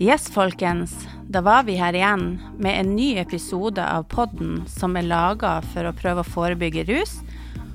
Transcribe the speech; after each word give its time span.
Yes, 0.00 0.30
folkens. 0.30 1.08
Da 1.26 1.40
var 1.40 1.62
vi 1.62 1.74
her 1.74 1.92
igjen 1.92 2.38
med 2.58 2.80
en 2.80 2.96
ny 2.96 3.16
episode 3.18 3.82
av 3.82 4.04
podden 4.06 4.60
som 4.70 4.94
er 4.94 5.02
laga 5.02 5.56
for 5.72 5.88
å 5.88 5.94
prøve 5.98 6.22
å 6.22 6.28
forebygge 6.34 6.84
rus 6.86 7.16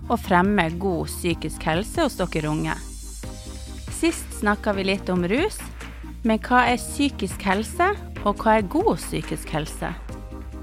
og 0.08 0.22
fremme 0.24 0.70
god 0.80 1.10
psykisk 1.12 1.66
helse 1.68 2.06
hos 2.06 2.16
dere 2.16 2.48
unge. 2.48 2.78
Sist 3.92 4.38
snakka 4.38 4.72
vi 4.78 4.86
litt 4.88 5.12
om 5.12 5.26
rus, 5.28 5.58
men 6.24 6.40
hva 6.48 6.62
er 6.72 6.80
psykisk 6.80 7.44
helse, 7.44 7.90
og 8.24 8.40
hva 8.40 8.54
er 8.62 8.70
god 8.72 9.02
psykisk 9.02 9.52
helse? 9.52 9.90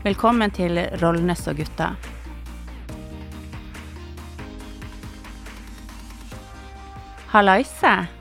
Velkommen 0.01 0.57
til 0.57 0.81
Rollnes 1.03 1.45
og 1.53 1.61
gutta. 1.61 1.91
Hallaise. 7.37 8.20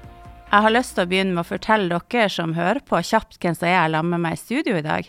Jeg 0.50 0.66
har 0.66 0.74
lyst 0.74 0.96
til 0.98 1.06
å 1.06 1.10
begynne 1.12 1.36
med 1.36 1.44
å 1.44 1.46
fortelle 1.46 1.98
dere 2.10 2.30
som 2.34 2.56
hører 2.58 2.82
på, 2.82 2.98
kjapt 3.06 3.36
hvem 3.38 3.54
som 3.54 3.68
er 3.70 3.84
sammen 3.94 4.16
med 4.16 4.24
meg 4.24 4.34
i 4.34 4.40
studio 4.42 4.80
i 4.80 4.86
dag. 4.86 5.06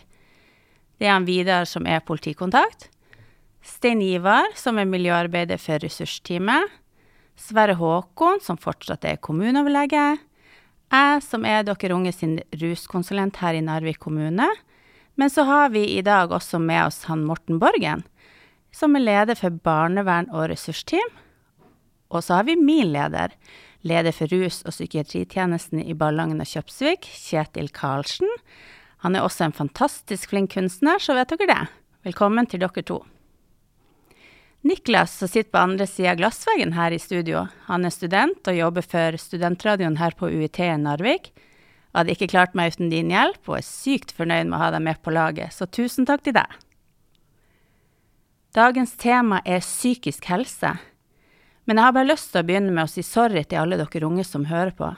Det 1.01 1.07
er 1.07 1.15
han 1.15 1.25
Vidar 1.25 1.65
som 1.65 1.87
er 1.89 2.03
politikontakt. 2.05 2.91
Stein 3.65 4.03
Ivar 4.05 4.53
som 4.53 4.77
er 4.77 4.85
miljøarbeider 4.85 5.57
for 5.57 5.81
ressursteamet. 5.81 6.69
Sverre 7.41 7.73
Håkon 7.79 8.37
som 8.45 8.59
fortsatt 8.61 9.07
er 9.09 9.17
kommuneoverlege. 9.17 10.03
Jeg 10.93 11.25
som 11.25 11.49
er 11.49 11.65
dere 11.65 11.97
unge 11.97 12.13
sin 12.13 12.37
ruskonsulent 12.61 13.41
her 13.41 13.57
i 13.57 13.65
Narvik 13.65 13.97
kommune. 14.05 14.45
Men 15.17 15.33
så 15.33 15.47
har 15.49 15.73
vi 15.73 15.87
i 15.95 16.05
dag 16.05 16.29
også 16.29 16.61
med 16.61 16.83
oss 16.85 17.07
han 17.09 17.25
Morten 17.25 17.57
Borgen, 17.57 18.05
som 18.69 18.93
er 18.93 19.07
leder 19.07 19.41
for 19.41 19.57
barnevern 19.65 20.29
og 20.29 20.51
ressursteam. 20.53 21.09
Og 22.13 22.21
så 22.21 22.37
har 22.37 22.45
vi 22.45 22.59
min 22.61 22.93
leder, 22.93 23.33
leder 23.87 24.13
for 24.15 24.31
rus- 24.31 24.61
og 24.65 24.73
psykiatritjenesten 24.73 25.81
i 25.83 25.95
Ballangen 25.97 26.41
og 26.43 26.49
Kjøpsvik, 26.49 27.07
Kjetil 27.07 27.71
Karlsen. 27.73 28.29
Han 29.05 29.15
er 29.15 29.25
også 29.25 29.47
en 29.47 29.57
fantastisk 29.57 30.29
flink 30.29 30.53
kunstner, 30.53 31.01
så 31.01 31.15
vet 31.17 31.33
dere 31.33 31.49
det. 31.49 31.61
Velkommen 32.05 32.47
til 32.49 32.61
dere 32.61 32.85
to. 32.85 33.01
Niklas, 34.61 35.15
som 35.17 35.29
sitter 35.29 35.49
på 35.49 35.61
andre 35.61 35.87
sida 35.89 36.11
av 36.11 36.19
glassveggen 36.19 36.75
her 36.77 36.93
i 36.93 36.99
studio, 37.01 37.47
han 37.65 37.85
er 37.85 37.93
student 37.93 38.45
og 38.45 38.59
jobber 38.59 38.85
for 38.85 39.17
studentradioen 39.17 39.97
her 39.97 40.13
på 40.17 40.29
UiT 40.29 40.59
i 40.61 40.75
Narvik. 40.77 41.31
Jeg 41.33 41.97
hadde 41.97 42.13
ikke 42.13 42.29
klart 42.29 42.53
meg 42.55 42.75
uten 42.75 42.91
din 42.93 43.09
hjelp, 43.09 43.41
og 43.49 43.57
er 43.57 43.65
sykt 43.65 44.13
fornøyd 44.15 44.51
med 44.51 44.59
å 44.59 44.61
ha 44.61 44.69
deg 44.75 44.85
med 44.85 45.01
på 45.01 45.13
laget, 45.15 45.49
så 45.57 45.65
tusen 45.65 46.05
takk 46.05 46.21
til 46.27 46.37
deg. 46.37 46.53
Dagens 48.53 48.93
tema 48.99 49.41
er 49.47 49.63
psykisk 49.63 50.29
helse. 50.29 50.75
Men 51.65 51.77
jeg 51.77 51.85
har 51.85 51.95
bare 51.95 52.09
lyst 52.09 52.31
til 52.33 52.41
å 52.41 52.47
begynne 52.47 52.73
med 52.73 52.87
å 52.87 52.91
si 52.91 53.03
sorry 53.05 53.43
til 53.45 53.61
alle 53.61 53.77
dere 53.79 54.07
unge 54.07 54.25
som 54.25 54.47
hører 54.49 54.73
på. 54.77 54.91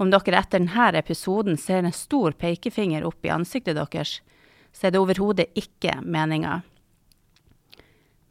Om 0.00 0.10
dere 0.12 0.38
etter 0.38 0.62
denne 0.62 0.90
episoden 0.96 1.58
ser 1.60 1.84
en 1.84 1.92
stor 1.92 2.32
pekefinger 2.32 3.04
opp 3.04 3.26
i 3.26 3.32
ansiktet 3.34 3.76
deres, 3.76 4.20
så 4.72 4.86
er 4.86 4.94
det 4.94 5.00
overhodet 5.02 5.50
ikke 5.58 5.98
meninga. 6.00 6.60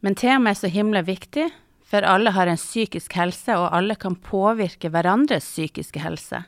Men 0.00 0.16
temaet 0.16 0.56
er 0.56 0.60
så 0.62 0.70
himla 0.72 1.04
viktig, 1.04 1.50
for 1.84 2.06
alle 2.06 2.32
har 2.32 2.48
en 2.48 2.58
psykisk 2.58 3.14
helse, 3.18 3.52
og 3.58 3.74
alle 3.76 3.96
kan 3.98 4.16
påvirke 4.16 4.88
hverandres 4.90 5.44
psykiske 5.44 6.00
helse. 6.00 6.44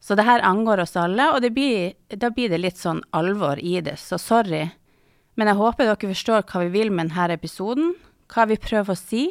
Så 0.00 0.14
det 0.14 0.26
her 0.28 0.44
angår 0.46 0.82
oss 0.84 0.96
alle, 0.98 1.30
og 1.32 1.46
blir, 1.54 1.94
da 2.10 2.30
blir 2.34 2.50
det 2.52 2.60
litt 2.60 2.78
sånn 2.78 3.00
alvor 3.16 3.58
i 3.58 3.78
det, 3.82 3.96
så 3.98 4.18
sorry. 4.20 4.68
Men 5.38 5.50
jeg 5.50 5.58
håper 5.58 5.88
dere 5.88 6.12
forstår 6.12 6.46
hva 6.50 6.64
vi 6.66 6.74
vil 6.74 6.90
med 6.92 7.10
denne 7.10 7.38
episoden, 7.38 7.94
hva 8.34 8.46
vi 8.50 8.58
prøver 8.60 8.94
å 8.94 8.98
si, 8.98 9.24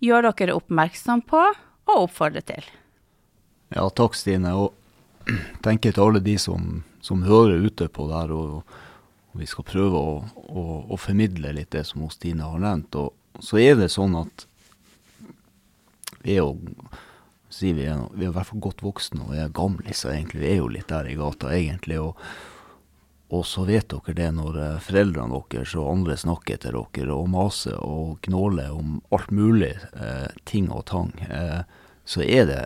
gjør 0.00 0.30
dere 0.30 0.56
oppmerksom 0.58 1.24
på 1.28 1.40
og 1.90 1.96
oppfordrer 1.96 2.44
til. 2.46 2.68
Ja, 3.74 3.86
takk 3.94 4.16
Stine. 4.18 4.54
Og 4.56 4.72
tenker 5.64 5.94
til 5.94 6.06
alle 6.06 6.22
de 6.24 6.36
som, 6.40 6.82
som 7.04 7.26
hører 7.26 7.66
ute 7.66 7.88
på 7.92 8.08
det 8.10 8.22
her, 8.22 8.34
og, 8.34 8.78
og 9.30 9.42
vi 9.42 9.48
skal 9.50 9.68
prøve 9.68 10.00
å, 10.00 10.14
å, 10.48 10.64
å, 10.90 11.00
formidle 11.00 11.54
litt 11.56 11.72
det 11.74 11.84
som 11.88 12.06
Stine 12.12 12.48
har 12.48 12.62
nevnt. 12.62 12.96
Og 12.98 13.44
så 13.44 13.60
er 13.62 13.78
det 13.78 13.92
sånn 13.92 14.16
at 14.18 14.46
vi 16.20 16.36
er 16.36 16.42
jo 16.42 16.56
si 17.50 17.72
vi, 17.74 17.86
er, 17.90 18.02
vi 18.14 18.26
er 18.26 18.30
i 18.30 18.34
hvert 18.34 18.46
fall 18.46 18.62
godt 18.62 18.82
voksne 18.84 19.24
og 19.24 19.32
vi 19.34 19.40
er 19.42 19.54
gamle, 19.54 19.94
så 19.96 20.12
egentlig 20.12 20.44
vi 20.44 20.50
er 20.52 20.60
jo 20.60 20.68
litt 20.70 20.90
der 20.90 21.08
i 21.10 21.16
gata, 21.18 21.50
egentlig. 21.56 21.98
og 21.98 22.18
og 23.30 23.44
så 23.46 23.62
vet 23.68 23.92
dere 23.92 24.14
det 24.18 24.28
når 24.34 24.58
foreldrene 24.82 25.38
deres 25.52 25.76
og 25.78 25.90
andre 25.92 26.16
snakker 26.18 26.58
til 26.62 26.74
dere 26.74 27.14
og 27.14 27.28
maser 27.30 27.78
og 27.78 28.18
gnåler 28.26 28.72
om 28.74 28.98
alt 29.14 29.30
mulig 29.30 29.76
eh, 29.94 30.26
ting 30.50 30.70
og 30.74 30.88
tang, 30.90 31.12
eh, 31.30 31.62
så 32.04 32.24
er 32.26 32.48
det, 32.48 32.64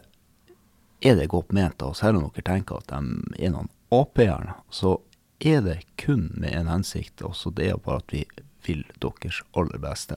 er 1.05 1.19
det 1.21 1.29
godt 1.29 1.53
ment. 1.53 1.85
Og 1.85 1.97
selv 2.01 2.17
om 2.17 2.31
dere 2.31 2.47
tenker 2.49 2.81
at 2.81 2.89
de 2.89 3.45
er 3.45 3.53
noen 3.53 3.69
Ap-ere, 3.93 4.57
så 4.73 4.97
er 5.39 5.61
det 5.63 5.83
kun 6.01 6.31
med 6.41 6.57
en 6.57 6.73
hensikt. 6.73 7.23
Også 7.23 7.53
det 7.55 7.69
er 7.71 7.83
bare 7.85 8.01
at 8.01 8.15
vi 8.15 8.25
vil 8.65 8.83
deres 9.05 9.43
aller 9.53 9.79
beste. 9.79 10.17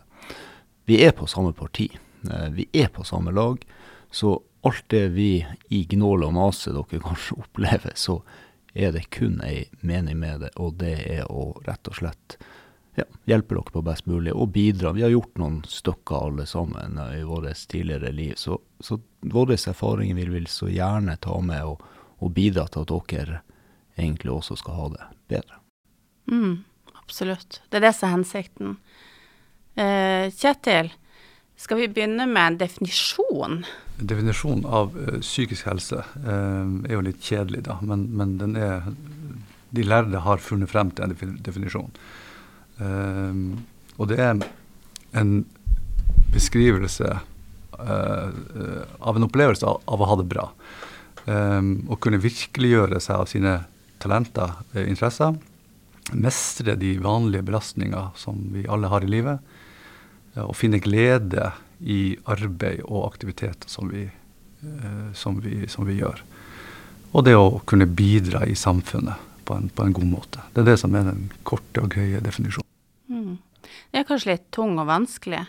Vi 0.88 1.02
er 1.04 1.12
på 1.12 1.28
samme 1.28 1.52
parti. 1.54 1.90
Eh, 2.32 2.50
vi 2.56 2.70
er 2.74 2.88
på 2.88 3.04
samme 3.04 3.36
lag. 3.36 3.60
Så 4.12 4.40
alt 4.64 4.88
det 4.90 5.10
vi 5.16 5.46
i 5.70 5.84
gnåle 5.92 6.30
og 6.30 6.38
mase 6.40 6.72
dere 6.72 7.04
kanskje 7.04 7.38
opplever, 7.44 7.94
så 7.96 8.22
er 8.78 8.94
det 8.94 9.08
kun 9.10 9.42
ei 9.42 9.66
mening 9.82 10.20
med 10.22 10.46
det, 10.46 10.54
og 10.56 10.78
det 10.82 10.96
er 11.10 11.26
å 11.32 11.50
rett 11.66 11.90
og 11.90 11.98
slett 11.98 12.38
ja, 12.98 13.06
hjelpe 13.30 13.56
dere 13.56 13.74
på 13.74 13.84
best 13.86 14.06
mulig 14.10 14.34
og 14.34 14.52
bidra. 14.56 14.94
Vi 14.94 15.04
har 15.06 15.14
gjort 15.14 15.38
noen 15.42 15.60
stykker 15.70 16.30
alle 16.30 16.46
sammen 16.50 16.98
i 17.14 17.24
vårt 17.26 17.68
tidligere 17.70 18.12
liv, 18.12 18.34
så, 18.38 18.60
så 18.80 19.00
våre 19.22 19.58
erfaringer 19.58 20.30
vi 20.30 20.46
så 20.50 20.70
gjerne 20.70 21.18
ta 21.22 21.40
med 21.42 21.66
og, 21.66 21.84
og, 22.18 22.32
bidra 22.34 22.68
til 22.68 22.86
at 22.86 23.12
dere 23.12 23.42
egentlig 23.98 24.34
også 24.34 24.58
skal 24.62 24.80
ha 24.80 24.88
det 24.96 25.10
bedre. 25.34 25.62
Mm, 26.32 26.64
absolutt. 27.02 27.62
Det 27.70 27.80
er 27.80 27.88
det 27.88 27.94
som 27.98 28.10
er 28.10 28.16
hensikten. 28.18 28.78
Eh, 29.78 30.34
Kjetil, 30.34 30.92
skal 31.58 31.80
vi 31.82 31.88
begynne 31.90 32.28
med 32.30 32.44
en 32.52 32.58
definisjon? 32.62 33.62
Definisjonen 33.98 34.66
av 34.70 34.94
uh, 34.94 35.18
psykisk 35.24 35.66
helse 35.66 36.04
uh, 36.04 36.68
er 36.86 36.94
jo 36.94 37.06
litt 37.08 37.24
kjedelig, 37.24 37.64
da, 37.66 37.80
men, 37.82 38.06
men, 38.14 38.56
er 38.56 38.92
De 39.74 39.84
lærde 39.84 40.22
har 40.24 40.40
funnet 40.40 40.70
frem 40.72 40.94
til 40.96 41.08
en 41.08 41.40
definisjon. 41.44 41.90
Uh, 42.78 43.58
og 43.98 44.12
det 44.12 44.20
er 44.22 44.38
en 45.18 45.34
beskrivelse 46.34 47.18
av 47.78 49.18
en 49.18 49.26
opplevelse 49.26 49.66
av, 49.66 50.02
å 50.02 50.08
ha 50.10 50.16
det 50.18 50.26
bra. 50.26 50.48
å 51.30 51.98
kunne 52.02 52.18
virkeliggjøre 52.22 53.00
seg 53.02 53.22
av 53.22 53.30
sine 53.30 53.52
talenter, 54.02 54.56
interesser. 54.82 55.36
Mestre 56.18 56.74
de 56.82 56.96
vanlige 57.04 57.46
belastninger 57.46 58.10
som 58.18 58.40
vi 58.54 58.66
alle 58.66 58.90
har 58.90 59.06
i 59.06 59.12
livet. 59.12 59.57
Å 60.44 60.54
finne 60.56 60.82
glede 60.84 61.52
i 61.80 62.18
arbeid 62.30 62.84
og 62.86 63.06
aktiviteter 63.08 63.70
som 63.70 63.90
vi, 63.92 64.06
eh, 64.08 65.08
som 65.14 65.40
vi, 65.42 65.66
som 65.70 65.88
vi 65.88 66.00
gjør. 66.00 66.22
Og 67.14 67.26
det 67.26 67.36
å 67.38 67.62
kunne 67.66 67.88
bidra 67.88 68.44
i 68.46 68.56
samfunnet 68.58 69.26
på 69.48 69.56
en, 69.56 69.70
på 69.70 69.84
en, 69.84 69.94
god 69.96 70.10
måte. 70.12 70.44
Det 70.54 70.64
er 70.64 70.72
det 70.74 70.80
som 70.82 70.96
er 70.98 71.08
den 71.08 71.30
korte 71.48 71.84
og 71.84 71.96
gøye 71.96 72.22
definisjonen. 72.24 72.68
Mm. 73.08 73.38
Det 73.92 74.02
er 74.02 74.08
kanskje 74.08 74.34
litt 74.34 74.50
tung 74.54 74.76
og 74.82 74.90
vanskelig. 74.90 75.46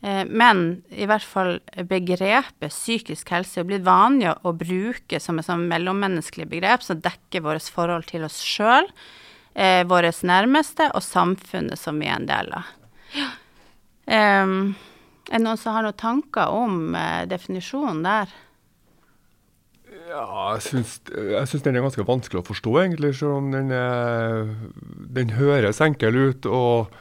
Eh, 0.00 0.24
men 0.28 0.82
i 0.88 1.08
hvert 1.08 1.26
fall 1.26 1.58
begrepet 1.88 2.72
psykisk 2.72 3.32
helse 3.34 3.60
er 3.60 3.68
blitt 3.68 3.86
vanlig 3.86 4.32
å 4.42 4.54
bruke 4.56 5.20
som 5.22 5.40
et 5.40 5.48
sånn 5.48 5.66
mellommenneskelig 5.70 6.48
begrep 6.50 6.84
som 6.86 7.00
dekker 7.04 7.44
vårt 7.44 7.68
forhold 7.72 8.08
til 8.10 8.26
oss 8.26 8.40
sjøl, 8.44 8.88
eh, 9.54 9.82
våre 9.88 10.12
nærmeste 10.22 10.90
og 10.94 11.04
samfunnet 11.04 11.80
som 11.80 12.00
vi 12.00 12.08
er 12.08 12.20
en 12.20 12.30
del 12.30 12.54
av. 12.56 12.72
Ja. 13.16 13.32
Um, 14.06 14.76
er 15.26 15.40
det 15.40 15.42
noen 15.42 15.58
som 15.58 15.74
har 15.74 15.86
noen 15.86 15.98
tanker 15.98 16.52
om 16.54 16.94
uh, 16.94 17.24
definisjonen 17.26 18.04
der? 18.06 18.34
Ja, 20.06 20.52
jeg 20.54 20.62
syns, 20.62 20.92
jeg 21.10 21.62
den 21.64 21.78
er 21.78 21.82
ganske 21.82 22.06
vanskelig 22.06 22.42
å 22.42 22.46
forstå, 22.46 22.76
egentlig. 22.84 23.10
Selv 23.18 23.40
om 23.40 23.50
den, 23.54 23.72
er, 23.74 24.52
den 25.16 25.34
høres 25.34 25.82
enkel 25.82 26.18
ut. 26.28 26.46
Og, 26.46 26.94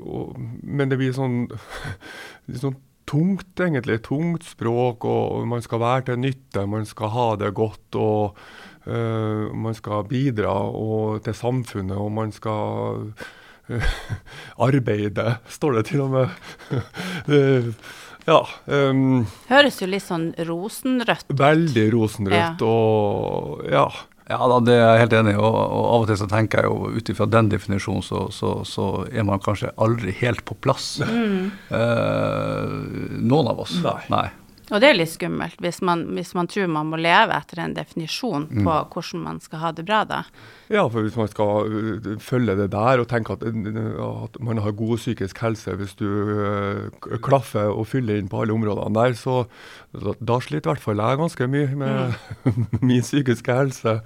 og, 0.00 0.38
men 0.64 0.92
det 0.92 0.96
blir 1.00 1.12
sånn, 1.16 1.44
det 2.48 2.62
sånn 2.62 2.78
tungt, 3.08 3.52
egentlig. 3.60 4.00
Tungt 4.06 4.48
språk. 4.48 5.04
Og, 5.04 5.24
og, 5.36 5.48
man 5.52 5.64
skal 5.64 5.82
være 5.84 6.08
til 6.08 6.22
nytte, 6.24 6.64
man 6.72 6.88
skal 6.88 7.12
ha 7.12 7.28
det 7.42 7.52
godt. 7.58 8.00
og 8.00 8.40
uh, 8.88 9.52
Man 9.52 9.76
skal 9.76 10.08
bidra 10.08 10.56
til 11.26 11.36
samfunnet, 11.36 11.98
og 12.00 12.12
man 12.16 12.32
skal 12.32 13.10
arbeide, 14.68 15.36
står 15.50 15.80
det 15.80 15.86
til 15.90 16.04
og 16.06 16.12
med. 16.14 16.34
ja. 18.30 18.40
Um, 18.66 19.24
Høres 19.50 19.80
jo 19.82 19.88
litt 19.90 20.06
sånn 20.06 20.30
rosenrødt 20.48 21.30
ut. 21.30 21.38
Veldig 21.40 21.88
rosenrødt, 21.94 22.62
ja. 22.62 22.68
og 22.68 23.66
ja. 23.70 23.88
Ja, 24.26 24.40
da, 24.50 24.56
det 24.66 24.74
er 24.74 24.88
jeg 24.88 25.02
helt 25.04 25.12
enig 25.20 25.36
i. 25.36 25.38
Og, 25.38 25.54
og, 25.54 25.84
av 25.86 26.04
og 26.04 26.08
til 26.10 26.16
så 26.18 26.26
tenker 26.30 26.64
jeg 26.64 26.72
jo 26.72 26.96
ut 26.98 27.10
ifra 27.12 27.28
den 27.30 27.50
definisjonen, 27.52 28.02
så, 28.02 28.24
så, 28.34 28.56
så, 28.66 28.86
er 29.06 29.26
man 29.26 29.42
kanskje 29.42 29.70
aldri 29.78 30.14
helt 30.18 30.42
på 30.48 30.56
plass. 30.58 30.96
Mm. 31.06 31.52
Eh, 31.78 32.72
noen 33.22 33.52
av 33.52 33.62
oss. 33.62 33.76
Nei. 33.84 34.00
Nei. 34.10 34.26
Og 34.66 34.82
det 34.82 34.88
er 34.88 34.96
litt 34.96 35.12
skummelt 35.12 35.60
hvis 35.62 35.78
man, 35.86 36.02
hvis 36.16 36.32
man 36.34 36.48
tror 36.50 36.66
man 36.72 36.88
må 36.90 36.98
leve 36.98 37.36
etter 37.36 37.60
en 37.62 37.76
definisjon 37.76 38.48
på 38.50 38.78
hvordan 38.90 39.22
man 39.22 39.38
skal 39.42 39.62
ha 39.62 39.70
det 39.76 39.84
bra, 39.86 40.00
da. 40.08 40.24
Ja, 40.72 40.82
for 40.90 41.06
hvis 41.06 41.18
man 41.18 41.30
skal 41.30 41.70
uh, 41.70 42.08
følge 42.22 42.56
det 42.58 42.72
der 42.72 43.02
og 43.02 43.06
tenke 43.12 43.36
at, 43.36 43.44
uh, 43.46 44.24
at 44.26 44.40
man 44.42 44.58
har 44.64 44.74
god 44.74 44.98
psykisk 44.98 45.38
helse 45.44 45.76
hvis 45.78 45.94
du 46.00 46.08
uh, 46.08 47.16
klaffer 47.22 47.70
og 47.70 47.86
fyller 47.92 48.18
inn 48.18 48.30
på 48.32 48.42
alle 48.42 48.56
områdene 48.56 48.98
der, 48.98 49.14
så 49.18 49.44
da, 49.94 50.16
da 50.18 50.40
sliter 50.42 50.66
i 50.66 50.74
hvert 50.74 50.86
fall 50.88 51.04
jeg 51.04 51.22
ganske 51.22 51.50
mye 51.54 51.80
med 51.84 52.44
min 52.88 53.06
psykiske 53.06 53.60
helse. 53.62 53.98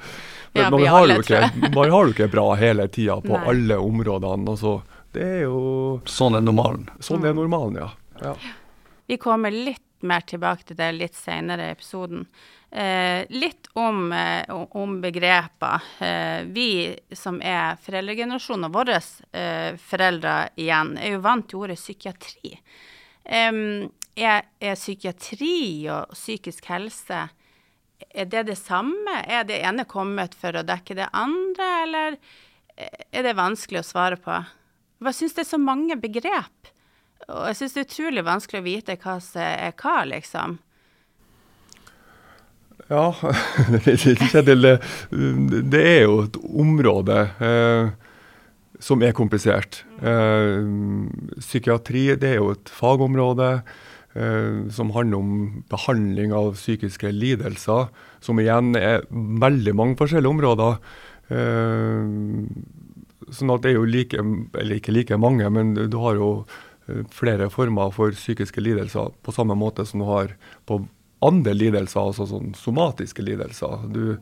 Men 0.53 0.67
Ja, 0.67 0.71
man, 0.71 0.87
har 0.93 1.03
alle, 1.07 1.21
ikke, 1.23 1.71
man 1.73 1.93
har 1.95 2.05
jo 2.05 2.13
ikke 2.13 2.33
bra 2.33 2.49
hele 2.61 2.91
tida 2.93 3.21
på 3.25 3.33
Nei. 3.33 3.45
alle 3.55 3.81
områdene. 3.81 4.51
Altså, 4.51 4.81
det 5.17 5.27
er 5.41 5.45
jo 5.49 6.01
Sånn 6.11 6.37
er 6.37 6.45
normalen. 6.45 6.91
Sånn 7.03 7.25
er 7.25 7.33
normalen, 7.35 7.81
ja. 7.81 7.93
ja. 8.21 8.35
Vi 9.11 9.17
kommer 9.19 9.55
litt 9.55 9.87
mer 10.07 10.25
tilbake 10.27 10.67
til 10.69 10.79
det 10.79 10.91
litt 10.97 11.19
senere 11.19 11.69
i 11.69 11.75
episoden. 11.75 12.27
Eh, 12.71 13.27
litt 13.35 13.67
om, 13.79 14.13
eh, 14.13 14.45
om 14.51 15.01
begreper. 15.03 15.83
Eh, 15.99 16.45
vi 16.47 16.97
som 17.13 17.41
er 17.43 17.81
foreldregenerasjonen, 17.83 18.69
og 18.69 18.77
våre 18.79 19.01
eh, 19.33 19.75
foreldre 19.77 20.37
igjen, 20.57 20.97
er 20.99 21.17
jo 21.17 21.25
vant 21.25 21.49
til 21.51 21.65
ordet 21.65 21.81
psykiatri. 21.81 22.55
Er, 23.31 24.43
er 24.59 24.79
psykiatri 24.79 25.89
og 25.93 26.17
psykisk 26.17 26.67
helse 26.73 27.29
er 28.09 28.25
det 28.25 28.47
det 28.49 28.57
samme? 28.59 29.21
Er 29.27 29.45
det 29.45 29.61
ene 29.63 29.85
kommet 29.89 30.35
for 30.39 30.57
å 30.57 30.65
dekke 30.67 30.97
det 30.99 31.11
andre, 31.17 31.69
eller 31.85 32.17
er 32.77 33.27
det 33.27 33.37
vanskelig 33.39 33.83
å 33.83 33.87
svare 33.87 34.19
på? 34.21 34.41
Hva 35.01 35.13
syns 35.17 35.37
det 35.37 35.45
er 35.45 35.53
så 35.53 35.61
mange 35.61 35.97
begrep. 36.01 36.70
Og 37.29 37.47
jeg 37.51 37.59
syns 37.59 37.77
det 37.77 37.83
er 37.83 37.89
utrolig 37.89 38.27
vanskelig 38.27 38.61
å 38.61 38.67
vite 38.67 38.99
hva 39.01 39.17
som 39.23 39.43
er 39.45 39.75
hva, 39.79 40.01
liksom. 40.09 40.59
Ja, 42.91 43.13
Kjetil, 43.87 44.67
det, 44.67 45.81
er 45.81 46.01
jo 46.09 46.25
et 46.25 46.39
område 46.43 47.21
eh, 47.39 47.91
som 48.83 49.05
er 49.07 49.15
komplisert. 49.15 49.85
Eh, 50.03 50.65
psykiatri 51.39 52.09
det 52.19 52.33
er 52.33 52.41
jo 52.41 52.51
et 52.57 52.73
fagområde 52.75 53.53
eh, 53.61 54.67
som 54.75 54.91
handler 54.97 55.23
om 55.23 55.63
behandling 55.71 56.35
av 56.35 56.57
psykiske 56.59 57.13
lidelser, 57.15 57.93
som 58.19 58.43
igjen 58.43 58.75
er 58.81 59.07
veldig 59.13 59.77
mange 59.79 59.99
forskjellige 60.01 60.35
områder. 60.35 60.81
Eh, 61.31 62.11
sånn 63.31 63.55
at 63.55 63.63
det 63.63 63.71
er 63.71 63.79
jo 63.79 63.87
like, 63.87 64.19
eller 64.19 64.81
ikke 64.81 64.97
like 64.97 65.21
mange, 65.21 65.47
men 65.53 65.77
du 65.79 65.99
har 66.03 66.19
jo 66.19 66.33
flere 67.15 67.51
former 67.53 67.93
for 67.95 68.17
psykiske 68.17 68.63
lidelser 68.63 69.13
på 69.23 69.35
samme 69.35 69.57
måte 69.59 69.87
som 69.89 70.03
du 70.03 70.09
har 70.09 70.35
på 70.69 70.83
andre 71.25 71.55
lidelser, 71.55 72.01
altså 72.01 72.27
sånn 72.29 72.55
somatiske 72.57 73.25
lidelser. 73.25 73.85
Du 73.93 74.17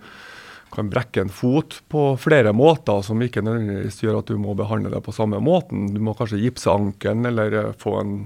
kan 0.75 0.91
brekke 0.93 1.23
en 1.25 1.33
fot 1.33 1.79
på 1.89 2.11
flere 2.21 2.53
måter 2.57 3.03
som 3.07 3.23
ikke 3.25 3.43
nødvendigvis 3.45 4.03
gjør 4.03 4.21
at 4.21 4.33
du 4.33 4.41
må 4.41 4.57
behandle 4.59 4.93
det 4.93 5.01
på 5.05 5.15
samme 5.17 5.41
måten. 5.41 5.89
Du 5.95 6.01
må 6.05 6.17
kanskje 6.19 6.41
gipse 6.43 6.73
ankelen 6.73 7.29
eller 7.31 7.61
eh, 7.61 7.71
få 7.81 7.95
en 8.03 8.17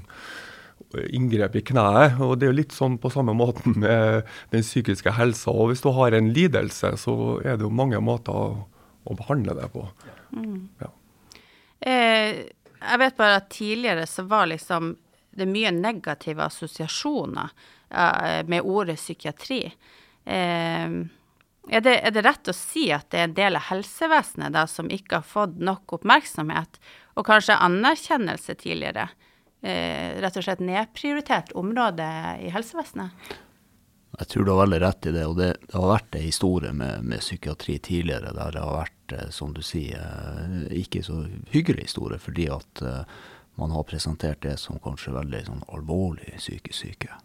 inngrep 0.92 1.56
i 1.56 1.64
kneet. 1.72 2.18
og 2.20 2.38
Det 2.38 2.48
er 2.48 2.52
jo 2.52 2.58
litt 2.58 2.74
sånn 2.76 2.98
på 3.00 3.12
samme 3.12 3.34
måten 3.36 3.76
med 3.84 4.28
den 4.54 4.64
psykiske 4.64 5.14
helsa. 5.16 5.52
og 5.52 5.72
Hvis 5.72 5.84
du 5.84 5.92
har 5.94 6.16
en 6.16 6.32
lidelse, 6.34 6.96
så 7.00 7.14
er 7.44 7.56
det 7.56 7.66
jo 7.66 7.72
mange 7.72 8.00
måter 8.02 8.34
å, 8.34 8.66
å 9.04 9.18
behandle 9.18 9.56
det 9.58 9.70
på. 9.72 9.86
Ja. 10.82 10.90
Eh, 11.82 12.42
jeg 12.82 13.00
vet 13.02 13.16
bare 13.18 13.40
at 13.40 13.50
tidligere 13.52 14.06
så 14.06 14.24
var 14.28 14.50
liksom 14.50 14.96
det 15.32 15.48
mye 15.48 15.70
negative 15.72 16.44
assosiasjoner 16.44 17.50
uh, 17.94 18.40
med 18.46 18.60
ordet 18.62 18.98
psykiatri. 19.00 19.64
Uh, 20.26 21.08
er, 21.70 21.80
det, 21.80 21.94
er 22.02 22.12
det 22.14 22.24
rett 22.26 22.50
å 22.50 22.56
si 22.56 22.88
at 22.92 23.08
det 23.12 23.20
er 23.20 23.30
en 23.30 23.38
del 23.38 23.56
av 23.56 23.68
helsevesenet 23.70 24.52
da, 24.54 24.66
som 24.68 24.90
ikke 24.92 25.20
har 25.20 25.28
fått 25.28 25.56
nok 25.62 25.96
oppmerksomhet, 25.98 26.80
og 27.16 27.28
kanskje 27.28 27.60
anerkjennelse 27.64 28.58
tidligere? 28.60 29.08
Uh, 29.62 30.20
rett 30.20 30.36
og 30.36 30.44
slett 30.44 30.64
nedprioritert 30.64 31.54
område 31.58 32.06
i 32.42 32.52
helsevesenet? 32.52 33.32
Jeg 34.18 34.28
tror 34.28 34.44
du 34.44 34.50
har 34.52 34.60
veldig 34.60 34.80
rett 34.80 35.06
i 35.08 35.12
det, 35.14 35.24
og 35.26 35.36
det, 35.38 35.50
det 35.68 35.78
har 35.78 35.88
vært 35.88 36.16
en 36.16 36.26
historie 36.26 36.72
med, 36.76 37.04
med 37.08 37.22
psykiatri 37.24 37.78
tidligere 37.80 38.34
der 38.36 38.52
det 38.52 38.64
har 38.64 38.74
vært, 38.82 39.14
eh, 39.16 39.30
som 39.32 39.54
du 39.56 39.62
sier, 39.64 40.02
eh, 40.02 40.66
ikke 40.82 41.00
så 41.06 41.22
hyggelig 41.52 41.86
historie, 41.88 42.20
fordi 42.20 42.50
at 42.52 42.82
eh, 42.84 43.22
man 43.60 43.72
har 43.72 43.88
presentert 43.88 44.42
det 44.44 44.58
som 44.60 44.80
kanskje 44.84 45.14
veldig 45.16 45.46
sånn 45.48 45.64
alvorlig 45.72 46.36
psykisk 46.38 46.84
syke. 46.84 47.18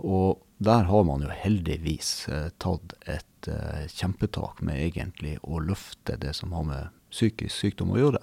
Og 0.00 0.40
der 0.58 0.86
har 0.88 1.02
man 1.06 1.20
jo 1.22 1.28
heldigvis 1.30 2.24
tatt 2.58 2.94
et 3.06 3.48
kjempetak 3.92 4.62
med 4.66 4.80
egentlig 4.80 5.36
å 5.44 5.60
løfte 5.62 6.16
det 6.18 6.32
som 6.34 6.56
har 6.56 6.64
med 6.66 6.96
psykisk 7.12 7.52
sykdom 7.54 7.92
å 7.94 8.00
gjøre. 8.00 8.22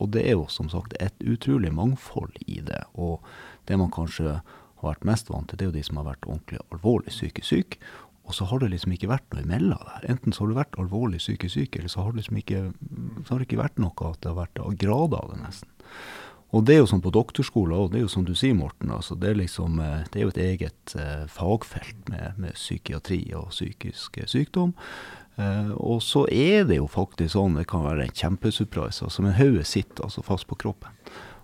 Og 0.00 0.10
det 0.16 0.24
er 0.24 0.34
jo 0.34 0.48
som 0.50 0.72
sagt 0.72 0.96
et 0.98 1.14
utrolig 1.22 1.70
mangfold 1.76 2.40
i 2.48 2.58
det. 2.64 2.80
Og 2.98 3.22
det 3.68 3.78
man 3.78 3.92
kanskje 3.94 4.40
har 4.82 4.96
vært 4.96 5.10
mest 5.12 5.30
vant 5.32 5.48
til, 5.50 5.58
det 5.58 5.66
er 5.66 5.70
jo 5.70 5.76
de 5.78 5.84
som 5.88 6.00
har 6.00 6.08
vært 6.10 6.28
ordentlig 6.28 6.62
alvorlig 6.70 7.14
psykisk 7.14 7.48
syk. 7.48 7.78
Og 8.22 8.36
så 8.36 8.46
har 8.46 8.62
det 8.62 8.70
liksom 8.70 8.92
ikke 8.94 9.10
vært 9.10 9.34
noe 9.34 9.42
imellom 9.42 9.86
der. 9.86 10.04
Enten 10.12 10.34
så 10.34 10.44
har 10.44 10.52
du 10.52 10.58
vært 10.60 10.76
alvorlig 10.78 11.18
psykisk 11.22 11.56
syk, 11.56 11.78
eller 11.78 11.90
så 11.90 12.04
har 12.04 12.12
det 12.12 12.22
liksom 12.22 12.38
ikke, 12.38 12.60
så 13.24 13.34
har 13.34 13.40
det 13.40 13.48
ikke 13.48 13.62
vært 13.64 13.80
noe 13.82 14.10
at 14.12 14.20
det 14.22 14.30
har 14.30 14.38
vært 14.38 14.60
grader 14.80 15.18
av 15.18 15.32
det, 15.32 15.40
nesten. 15.42 15.72
Og 16.52 16.66
det 16.68 16.74
er 16.74 16.82
jo 16.82 16.88
sånn 16.90 17.00
på 17.00 17.12
doktorskolen 17.14 17.72
òg, 17.72 17.86
det 17.92 18.02
er 18.02 18.04
jo 18.04 18.12
som 18.12 18.26
du 18.28 18.34
sier, 18.36 18.52
Morten. 18.56 18.92
Altså, 18.92 19.16
det, 19.16 19.30
er 19.30 19.40
liksom, 19.40 19.80
eh, 19.80 20.04
det 20.12 20.20
er 20.20 20.26
jo 20.26 20.32
et 20.34 20.42
eget 20.44 20.94
eh, 21.00 21.24
fagfelt 21.32 22.12
med, 22.12 22.38
med 22.44 22.58
psykiatri 22.58 23.22
og 23.38 23.48
psykisk 23.54 24.20
eh, 24.20 24.28
sykdom. 24.28 24.76
Og 25.80 26.02
så 26.04 26.26
er 26.28 26.66
det 26.68 26.76
jo 26.76 26.84
faktisk 26.92 27.32
sånn, 27.32 27.54
det 27.56 27.64
kan 27.70 27.86
være 27.86 28.04
en 28.04 28.12
kjempesurprise, 28.12 29.06
altså, 29.06 29.22
men 29.24 29.32
hodet 29.38 29.64
sitter 29.66 30.04
altså 30.04 30.20
fast 30.22 30.44
på 30.50 30.58
kroppen. 30.60 30.92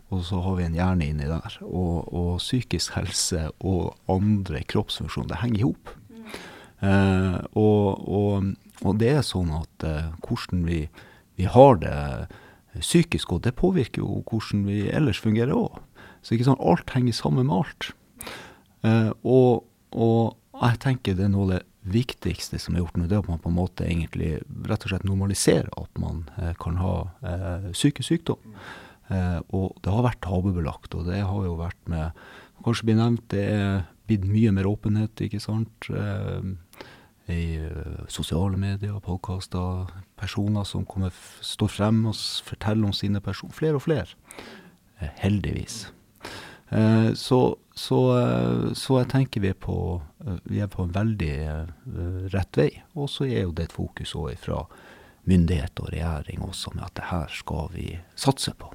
Og 0.09 0.25
så 0.25 0.41
har 0.41 0.57
vi 0.57 0.65
en 0.65 0.77
hjerne 0.77 1.09
inni 1.11 1.29
der. 1.29 1.59
Og, 1.67 2.09
og 2.09 2.31
psykisk 2.41 2.97
helse 2.97 3.49
og 3.61 3.97
andre 4.09 4.63
kroppsfunksjoner, 4.69 5.35
det 5.35 5.43
henger 5.43 5.61
i 5.61 5.67
hop. 5.67 5.95
Eh, 6.79 7.39
og, 7.59 8.09
og, 8.09 8.53
og 8.87 9.01
det 9.03 9.13
er 9.19 9.27
sånn 9.27 9.51
at 9.57 9.85
eh, 9.87 10.11
hvordan 10.25 10.65
vi, 10.69 10.85
vi 11.37 11.49
har 11.51 11.81
det 11.83 11.97
psykisk, 12.79 13.33
og 13.35 13.45
det 13.45 13.57
påvirker 13.59 14.05
jo 14.05 14.23
hvordan 14.29 14.65
vi 14.69 14.87
ellers 14.95 15.21
fungerer 15.21 15.57
òg. 15.57 15.81
Så 16.23 16.35
ikke 16.35 16.49
sånn, 16.49 16.61
alt 16.61 16.91
henger 16.95 17.17
sammen 17.17 17.49
med 17.49 17.59
alt. 17.61 17.91
Eh, 18.87 19.11
og, 19.27 19.65
jeg 20.59 20.79
tenker 20.83 21.15
det 21.15 21.29
er 21.29 21.31
noe 21.31 21.47
av 21.47 21.53
det 21.53 21.65
viktigste 21.89 22.59
som 22.61 22.75
er 22.75 22.83
gjort 22.83 22.97
nå, 22.99 23.07
det 23.09 23.15
er 23.15 23.23
at 23.23 23.29
man 23.31 23.41
på 23.41 23.49
en 23.49 23.57
måte 23.57 23.87
egentlig 23.87 24.41
rett 24.67 24.83
og 24.85 24.91
slett 24.91 25.07
normaliserer 25.07 25.71
at 25.79 26.00
man 26.03 26.25
eh, 26.37 26.50
kan 26.61 26.81
ha 26.83 26.95
eh, 27.23 27.69
psykisk 27.73 28.11
sykdom. 28.11 28.59
Eh, 29.15 29.41
og 29.57 29.79
det 29.85 29.93
har 29.93 30.05
vært 30.05 30.23
tabubelagt, 30.25 30.95
og 30.95 31.09
det 31.09 31.23
har 31.25 31.47
jo 31.47 31.57
vært 31.61 31.81
med 31.91 32.29
Kanskje 32.59 32.88
blir 32.88 32.97
nevnt, 32.99 33.23
det 33.31 33.43
er 33.55 33.85
blitt 34.11 34.25
mye 34.27 34.50
mer 34.50 34.67
åpenhet, 34.67 35.21
ikke 35.23 35.38
sant. 35.38 35.87
Eh, 35.95 36.49
I 37.31 37.43
eh, 37.62 38.00
sosiale 38.11 38.59
medier, 38.59 38.97
podkaster, 39.05 39.93
personer 40.19 40.67
som 40.67 40.83
kommer, 40.88 41.15
står 41.45 41.71
frem 41.71 42.00
og 42.11 42.19
forteller 42.49 42.91
om 42.91 42.97
sine 42.97 43.23
personer. 43.23 43.55
Flere 43.55 43.79
og 43.79 43.85
flere. 43.87 44.11
Eh, 44.99 45.09
heldigvis. 45.23 45.93
Eh, 46.69 47.12
så, 47.15 47.57
så, 47.75 48.00
eh, 48.19 48.73
så 48.75 48.99
jeg 49.00 49.11
tenker 49.12 49.45
vi 49.45 49.53
er 49.53 49.61
på, 49.61 50.00
vi 50.50 50.61
er 50.61 50.71
på 50.73 50.83
en 50.85 50.95
veldig 50.95 51.35
rett 52.35 52.59
vei. 52.59 52.71
Og 52.99 53.11
så 53.12 53.29
er 53.29 53.45
jo 53.45 53.55
det 53.55 53.69
et 53.69 53.77
fokus 53.77 54.17
òg 54.19 54.35
fra 54.43 54.65
myndighet 55.29 55.79
og 55.85 55.93
regjering 55.93 56.43
også 56.43 56.75
med 56.75 56.88
at 56.88 56.97
det 56.99 57.09
her 57.12 57.33
skal 57.33 57.71
vi 57.75 57.93
satse 58.17 58.55
på. 58.59 58.73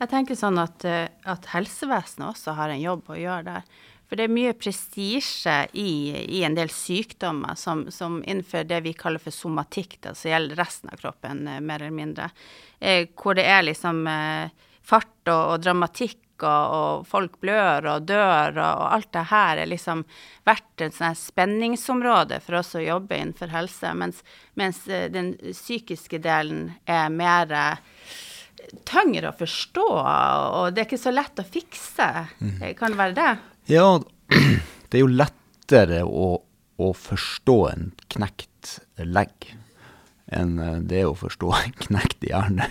Jeg 0.00 0.10
tenker 0.10 0.38
sånn 0.38 0.58
at, 0.60 0.84
eh, 0.88 1.08
at 1.30 1.50
helsevesenet 1.54 2.32
også 2.32 2.56
har 2.58 2.72
en 2.72 2.82
jobb 2.82 3.10
å 3.12 3.18
gjøre 3.18 3.44
der. 3.48 3.74
For 4.04 4.20
det 4.20 4.26
er 4.26 4.34
mye 4.36 4.56
prestisje 4.58 5.54
i, 5.80 6.12
i 6.36 6.42
en 6.44 6.56
del 6.58 6.68
sykdommer 6.70 7.56
som, 7.56 7.86
som 7.90 8.20
innenfor 8.22 8.66
det 8.68 8.82
vi 8.84 8.92
kaller 8.98 9.22
for 9.22 9.34
somatikk, 9.34 9.96
da, 10.04 10.12
som 10.14 10.30
gjelder 10.30 10.60
resten 10.60 10.92
av 10.92 11.00
kroppen, 11.00 11.46
eh, 11.48 11.62
mer 11.64 11.82
eller 11.82 11.96
mindre. 11.96 12.28
Eh, 12.80 13.08
hvor 13.16 13.38
det 13.38 13.46
er 13.48 13.64
liksom 13.64 14.04
eh, 14.10 14.68
fart 14.84 15.32
og, 15.32 15.54
og 15.54 15.64
dramatikk, 15.64 16.20
og, 16.44 17.06
folk 17.08 17.38
blør 17.40 17.86
og 17.92 18.06
dør, 18.08 18.58
og, 18.58 18.84
alt 18.90 19.10
det 19.14 19.22
her 19.30 19.60
er 19.62 19.70
liksom 19.70 20.02
vært 20.44 20.82
et 20.82 20.98
spenningsområde 21.16 22.40
for 22.44 22.58
oss 22.58 22.74
å 22.74 22.82
jobbe 22.82 23.16
innenfor 23.16 23.54
helse, 23.54 23.94
mens, 23.96 24.20
mens 24.58 24.82
eh, 24.88 25.06
den 25.14 25.34
psykiske 25.46 26.20
delen 26.20 26.72
er 26.90 27.08
mer 27.14 27.54
tyngre 28.88 29.30
å 29.30 29.36
forstå, 29.38 29.84
og 29.90 30.74
det 30.74 30.82
er 30.84 30.88
ikke 30.88 31.00
så 31.02 31.12
lett 31.14 31.40
å 31.42 31.46
fikse. 31.46 32.08
Eh, 32.60 32.72
Kan 32.78 32.94
det 32.94 33.00
være 33.00 33.16
det? 33.18 33.32
Ja, 33.72 33.86
det 34.90 34.98
er 34.98 35.04
jo 35.04 35.10
lettere 35.12 36.02
å, 36.06 36.30
å 36.76 36.88
forstå 36.96 37.58
en 37.72 37.92
knekt 38.14 38.78
legg 38.98 39.52
enn 40.34 40.58
eh, 40.58 40.80
det 40.88 41.02
er 41.02 41.10
å 41.10 41.16
forstå 41.18 41.52
en 41.62 41.76
knekt 41.86 42.24
hjerne. 42.26 42.66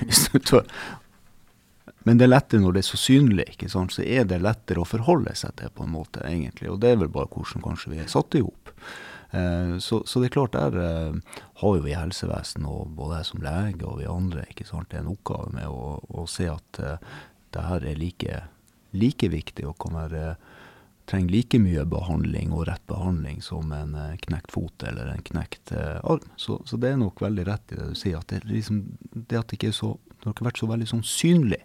men 2.03 2.19
det 2.19 2.25
er 2.27 2.33
lettere 2.33 2.63
når 2.63 2.75
det 2.77 2.83
er 2.83 2.89
så 2.89 2.99
synlig. 2.99 3.47
ikke 3.53 3.69
sant? 3.71 3.93
Så 3.95 4.03
er 4.03 4.27
det 4.27 4.41
lettere 4.43 4.83
å 4.83 4.87
forholde 4.89 5.35
seg 5.39 5.55
til, 5.59 5.71
på 5.73 5.85
en 5.85 5.93
måte, 5.95 6.23
egentlig. 6.27 6.71
Og 6.73 6.81
det 6.83 6.93
er 6.93 7.01
vel 7.03 7.11
bare 7.13 7.29
hvordan 7.31 7.63
kanskje 7.63 7.93
vi 7.93 8.01
er 8.03 8.11
satt 8.11 8.35
i 8.39 8.43
hop. 8.43 8.73
Eh, 9.33 9.77
så, 9.77 10.03
så, 10.05 10.21
det 10.21 10.29
er 10.29 10.35
klart, 10.37 10.53
der 10.53 10.77
eh, 10.77 11.37
har 11.61 11.77
jo 11.77 11.83
vi 11.83 11.95
helsevesenet, 11.97 12.69
og 12.69 12.93
både 12.97 13.21
jeg 13.21 13.29
som 13.31 13.45
lege 13.45 13.87
og 13.89 13.99
vi 14.01 14.09
andre, 14.09 14.45
ikke 14.51 14.67
sant, 14.69 14.91
det 14.91 14.99
er 14.99 15.05
en 15.07 15.13
oppgave 15.15 15.49
med 15.55 15.69
å, 15.69 15.95
å 16.13 16.25
se 16.29 16.45
at 16.51 16.81
uh, 16.83 17.15
det 17.53 17.63
her 17.65 17.87
er 17.89 17.97
like, 17.97 18.43
like 18.93 19.29
viktig 19.33 19.65
og 19.69 19.79
kan 19.81 19.97
være 19.97 20.35
trenger 21.09 21.33
like 21.33 21.59
mye 21.59 21.81
behandling 21.89 22.53
og 22.55 22.67
rett 22.69 22.83
behandling 22.87 23.41
som 23.43 23.73
en 23.75 23.97
knekt 24.23 24.53
fot 24.53 24.85
eller 24.87 25.09
en 25.11 25.25
knekt 25.25 25.73
eh, 25.75 25.99
arm. 25.99 26.23
Så, 26.39 26.61
så, 26.65 26.79
det 26.79 26.93
er 26.93 27.01
nok 27.01 27.19
veldig 27.21 27.43
rett 27.49 27.73
i 27.73 27.79
det 27.79 27.89
du 27.91 27.97
sier, 27.99 28.21
at 28.21 28.31
det, 28.31 28.43
liksom, 28.47 28.85
det 29.11 29.41
at 29.41 29.49
det 29.51 29.59
ikke 29.59 29.73
så, 29.75 29.97
det 30.13 30.29
har 30.29 30.37
ikke 30.37 30.47
vært 30.47 30.61
så 30.61 30.69
veldig 30.71 30.89
sånn 30.93 31.03
synlig, 31.03 31.59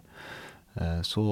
eh, 0.75 0.99
så, 1.07 1.25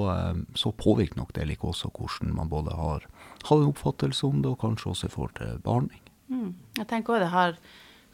så, 0.56 0.72
påvirker 0.72 1.20
nok 1.20 1.34
det 1.36 1.50
like 1.50 1.68
også 1.68 1.92
hvordan 1.92 2.32
man 2.38 2.48
både 2.48 2.78
har, 2.78 3.04
har 3.42 3.60
en 3.60 3.72
oppfattelse 3.74 4.24
om 4.30 4.40
det, 4.40 4.54
og 4.54 4.62
kanskje 4.64 4.94
også 4.94 5.10
i 5.10 5.16
forhold 5.18 5.36
til 5.42 5.60
behandling. 5.66 6.07
Mm. 6.28 6.54
Jeg 6.78 6.88
tenker 6.88 7.14
også 7.14 7.24
det 7.24 7.34
har 7.34 7.60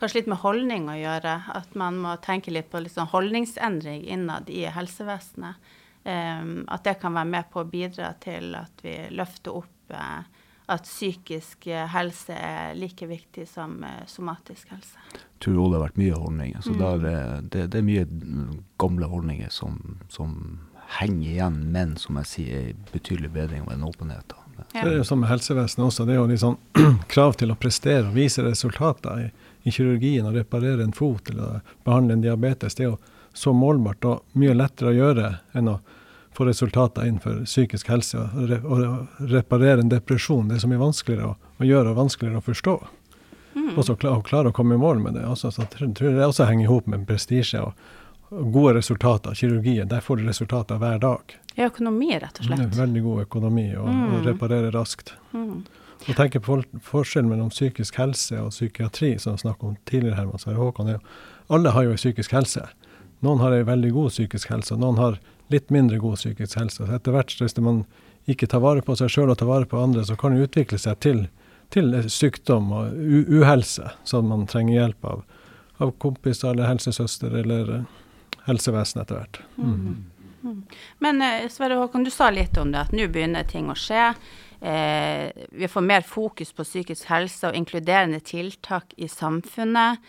kanskje 0.01 0.21
litt 0.21 0.31
med 0.31 0.43
holdning 0.43 0.89
å 0.91 0.99
gjøre. 0.99 1.35
At 1.55 1.75
man 1.79 1.99
må 2.03 2.17
tenke 2.25 2.55
litt 2.55 2.71
på 2.73 2.83
litt 2.83 2.95
sånn 2.95 3.11
holdningsendring 3.13 4.05
innad 4.11 4.51
i 4.53 4.65
helsevesenet. 4.73 5.73
Um, 6.05 6.67
at 6.69 6.85
det 6.85 6.99
kan 7.01 7.15
være 7.17 7.31
med 7.31 7.47
på 7.53 7.63
å 7.63 7.69
bidra 7.69 8.11
til 8.21 8.53
at 8.59 8.83
vi 8.85 8.93
løfter 9.17 9.55
opp 9.57 9.95
uh, 9.97 10.21
at 10.69 10.85
psykisk 10.85 11.65
helse 11.93 12.37
er 12.37 12.77
like 12.77 13.09
viktig 13.09 13.47
som 13.49 13.79
uh, 13.85 14.03
somatisk 14.09 14.69
helse. 14.75 15.01
Jeg 15.15 15.41
tror 15.47 15.63
også 15.63 15.73
det 15.73 15.79
har 15.79 15.85
vært 15.87 16.03
mye 16.03 16.21
holdninger. 16.21 16.61
Så 16.65 16.75
mm. 16.75 16.79
der, 16.83 17.41
det, 17.41 17.65
det, 17.73 17.81
er 17.81 17.89
mye 17.89 18.05
gamle 18.81 19.09
holdninger 19.09 19.53
som, 19.53 19.81
som, 20.13 20.37
henger 20.99 21.31
igjen, 21.31 21.55
men 21.73 21.95
som 21.97 22.19
jeg 22.21 22.29
sier 22.29 22.57
er 22.61 22.81
betydelig 22.93 23.31
bedring 23.33 23.65
av 23.65 23.73
en 23.73 23.87
åpenhet. 23.89 24.35
Ja. 24.57 24.83
Det 24.83 24.91
er 24.91 24.97
jo 24.99 25.05
som 25.05 25.21
med 25.21 25.31
helsevesenet 25.31 25.87
også. 25.87 26.05
Det 26.05 26.15
er 26.15 26.21
jo 26.21 26.29
liksom 26.31 26.57
krav 27.13 27.37
til 27.41 27.53
å 27.55 27.59
prestere 27.59 28.07
og 28.09 28.17
vise 28.19 28.45
resultater 28.45 29.27
i, 29.27 29.27
i, 29.63 29.73
kirurgien. 29.75 30.27
Å 30.29 30.35
reparere 30.35 30.85
en 30.85 30.95
fot 30.97 31.31
eller 31.33 31.61
behandle 31.87 32.19
en 32.19 32.25
diabetes. 32.25 32.75
Det 32.75 32.87
er 32.87 32.93
jo 32.93 32.99
så 33.35 33.55
målbart 33.57 34.07
og 34.07 34.39
mye 34.39 34.55
lettere 34.55 34.93
å 34.93 34.99
gjøre 34.99 35.31
enn 35.59 35.73
å 35.73 35.79
få 36.35 36.47
resultater 36.49 37.07
innenfor 37.07 37.45
psykisk 37.47 37.91
helse. 37.91 38.19
Og, 38.19 38.47
re, 38.51 38.61
og 38.63 39.31
reparere 39.31 39.83
en 39.83 39.91
depresjon. 39.93 40.49
Det 40.49 40.59
er 40.59 40.65
så 40.65 40.71
mye 40.71 40.83
vanskeligere 40.83 41.33
å, 41.33 41.35
å 41.59 41.67
gjøre 41.69 41.95
og 41.95 42.01
vanskeligere 42.03 42.43
å 42.43 42.47
forstå. 42.47 42.79
Mm. 43.55 43.69
Og 43.79 43.85
så 43.87 43.95
klare, 43.99 44.51
å 44.51 44.55
komme 44.55 44.75
i 44.75 44.83
mål 44.83 45.03
med 45.03 45.19
det. 45.19 45.27
Også, 45.31 45.53
så 45.55 45.63
jeg 45.63 45.95
tror 45.95 46.17
det 46.17 46.27
også 46.27 46.49
henger 46.49 46.67
i 46.67 46.73
hop 46.73 46.91
med 46.91 47.07
prestisje 47.07 47.63
og 47.63 47.79
gode 48.31 48.75
resultater. 48.75 49.35
Kirurgien, 49.35 49.89
der 49.89 50.01
får 50.01 50.17
du 50.17 50.29
resultater 50.29 50.81
hver 50.83 50.99
dag. 50.99 51.37
Ja, 51.55 51.69
økonomi, 51.69 52.11
rett 52.19 52.41
og 52.41 52.49
slett. 52.49 52.77
Veldig 52.77 53.03
god 53.03 53.25
økonomi, 53.29 53.69
og, 53.79 53.89
mm. 53.89 54.05
og 54.15 54.29
reparere 54.29 54.71
raskt. 54.75 55.15
Mm. 55.33 55.65
Og 56.05 56.17
tenke 56.19 56.41
på 56.43 56.59
forskjellen 56.85 57.31
mellom 57.31 57.53
psykisk 57.53 57.97
helse 58.01 58.41
og 58.43 58.51
psykiatri, 58.53 59.15
som 59.19 59.37
vi 59.37 59.45
snakket 59.45 59.69
om 59.69 59.77
tidligere, 59.89 60.19
Herman 60.19 60.43
Sverre 60.43 60.61
Håkon. 60.61 60.97
Alle 61.55 61.73
har 61.77 61.87
jo 61.87 61.95
en 61.95 62.01
psykisk 62.01 62.35
helse. 62.35 62.67
Noen 63.25 63.41
har 63.41 63.55
ei 63.57 63.65
veldig 63.65 63.93
god 63.95 64.13
psykisk 64.13 64.51
helse, 64.53 64.75
og 64.75 64.83
noen 64.83 65.01
har 65.01 65.21
litt 65.53 65.71
mindre 65.73 66.01
god 66.03 66.19
psykisk 66.19 66.59
helse. 66.59 66.83
Så 66.83 66.93
etter 66.93 67.15
hvert, 67.15 67.33
hvis 67.41 67.57
man 67.63 67.85
ikke 68.29 68.49
tar 68.51 68.65
vare 68.65 68.85
på 68.85 68.97
seg 68.99 69.13
sjøl 69.13 69.33
og 69.33 69.39
tar 69.41 69.49
vare 69.49 69.69
på 69.69 69.81
andre, 69.81 70.05
så 70.05 70.17
kan 70.21 70.35
det 70.35 70.49
utvikle 70.49 70.81
seg 70.81 70.99
til, 71.05 71.27
til 71.73 71.95
sykdom 72.11 72.73
og 72.75 72.93
uhelse, 73.39 73.95
som 74.09 74.29
man 74.33 74.49
trenger 74.51 74.81
hjelp 74.81 75.11
av. 75.13 75.25
Av 75.83 75.93
kompiser 76.03 76.53
eller 76.53 76.69
helsesøster 76.71 77.33
eller 77.41 77.85
helsevesenet 78.49 79.05
etter 79.05 79.21
hvert. 79.21 79.41
Mm. 79.57 80.03
Men 81.05 81.23
eh, 81.25 81.49
Sverre 81.53 81.79
Håkon, 81.81 82.05
du 82.05 82.13
sa 82.13 82.29
litt 82.33 82.57
om 82.61 82.73
det, 82.73 82.83
at 82.87 82.95
nå 82.97 83.09
begynner 83.13 83.47
ting 83.49 83.71
å 83.73 83.79
skje. 83.79 84.11
Eh, 84.61 85.31
vi 85.53 85.69
får 85.71 85.85
mer 85.85 86.05
fokus 86.07 86.53
på 86.57 86.67
psykisk 86.67 87.09
helse 87.11 87.49
og 87.49 87.57
inkluderende 87.57 88.21
tiltak 88.25 88.95
i 88.97 89.09
samfunnet. 89.09 90.05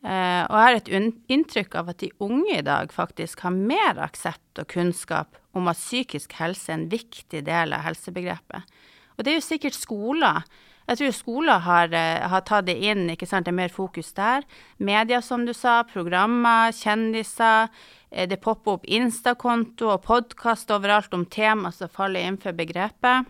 Eh, 0.00 0.42
og 0.46 0.54
jeg 0.56 0.64
har 0.64 0.78
et 0.78 0.92
inntrykk 1.34 1.76
av 1.76 1.90
at 1.92 2.00
de 2.00 2.12
unge 2.24 2.56
i 2.56 2.64
dag 2.66 2.94
faktisk 2.94 3.44
har 3.44 3.52
mer 3.54 4.00
aksept 4.00 4.62
og 4.62 4.70
kunnskap 4.72 5.36
om 5.56 5.68
at 5.68 5.80
psykisk 5.80 6.38
helse 6.38 6.70
er 6.70 6.78
en 6.78 6.88
viktig 6.92 7.44
del 7.46 7.74
av 7.76 7.84
helsebegrepet. 7.84 8.78
Og 9.18 9.26
det 9.26 9.34
er 9.34 9.40
jo 9.40 9.48
sikkert 9.50 9.76
skoler. 9.76 10.46
Jeg 10.90 10.98
tror 10.98 11.12
skoler 11.14 11.60
har, 11.62 11.92
eh, 11.94 12.28
har 12.28 12.40
tatt 12.40 12.66
det 12.66 12.74
inn, 12.82 13.10
ikke 13.10 13.26
sant, 13.28 13.44
det 13.44 13.52
er 13.52 13.60
mer 13.62 13.68
fokus 13.70 14.12
der. 14.12 14.42
Media, 14.78 15.20
som 15.22 15.44
du 15.46 15.52
sa, 15.54 15.84
programmer, 15.84 16.72
kjendiser. 16.72 17.68
Eh, 18.10 18.26
det 18.26 18.40
popper 18.40 18.72
opp 18.72 18.84
Insta-konto 18.86 19.86
og 19.86 20.02
podkast 20.02 20.68
overalt 20.68 21.14
om 21.14 21.26
tema 21.26 21.70
som 21.70 21.88
faller 21.88 22.18
innenfor 22.20 22.56
begrepet. 22.58 23.24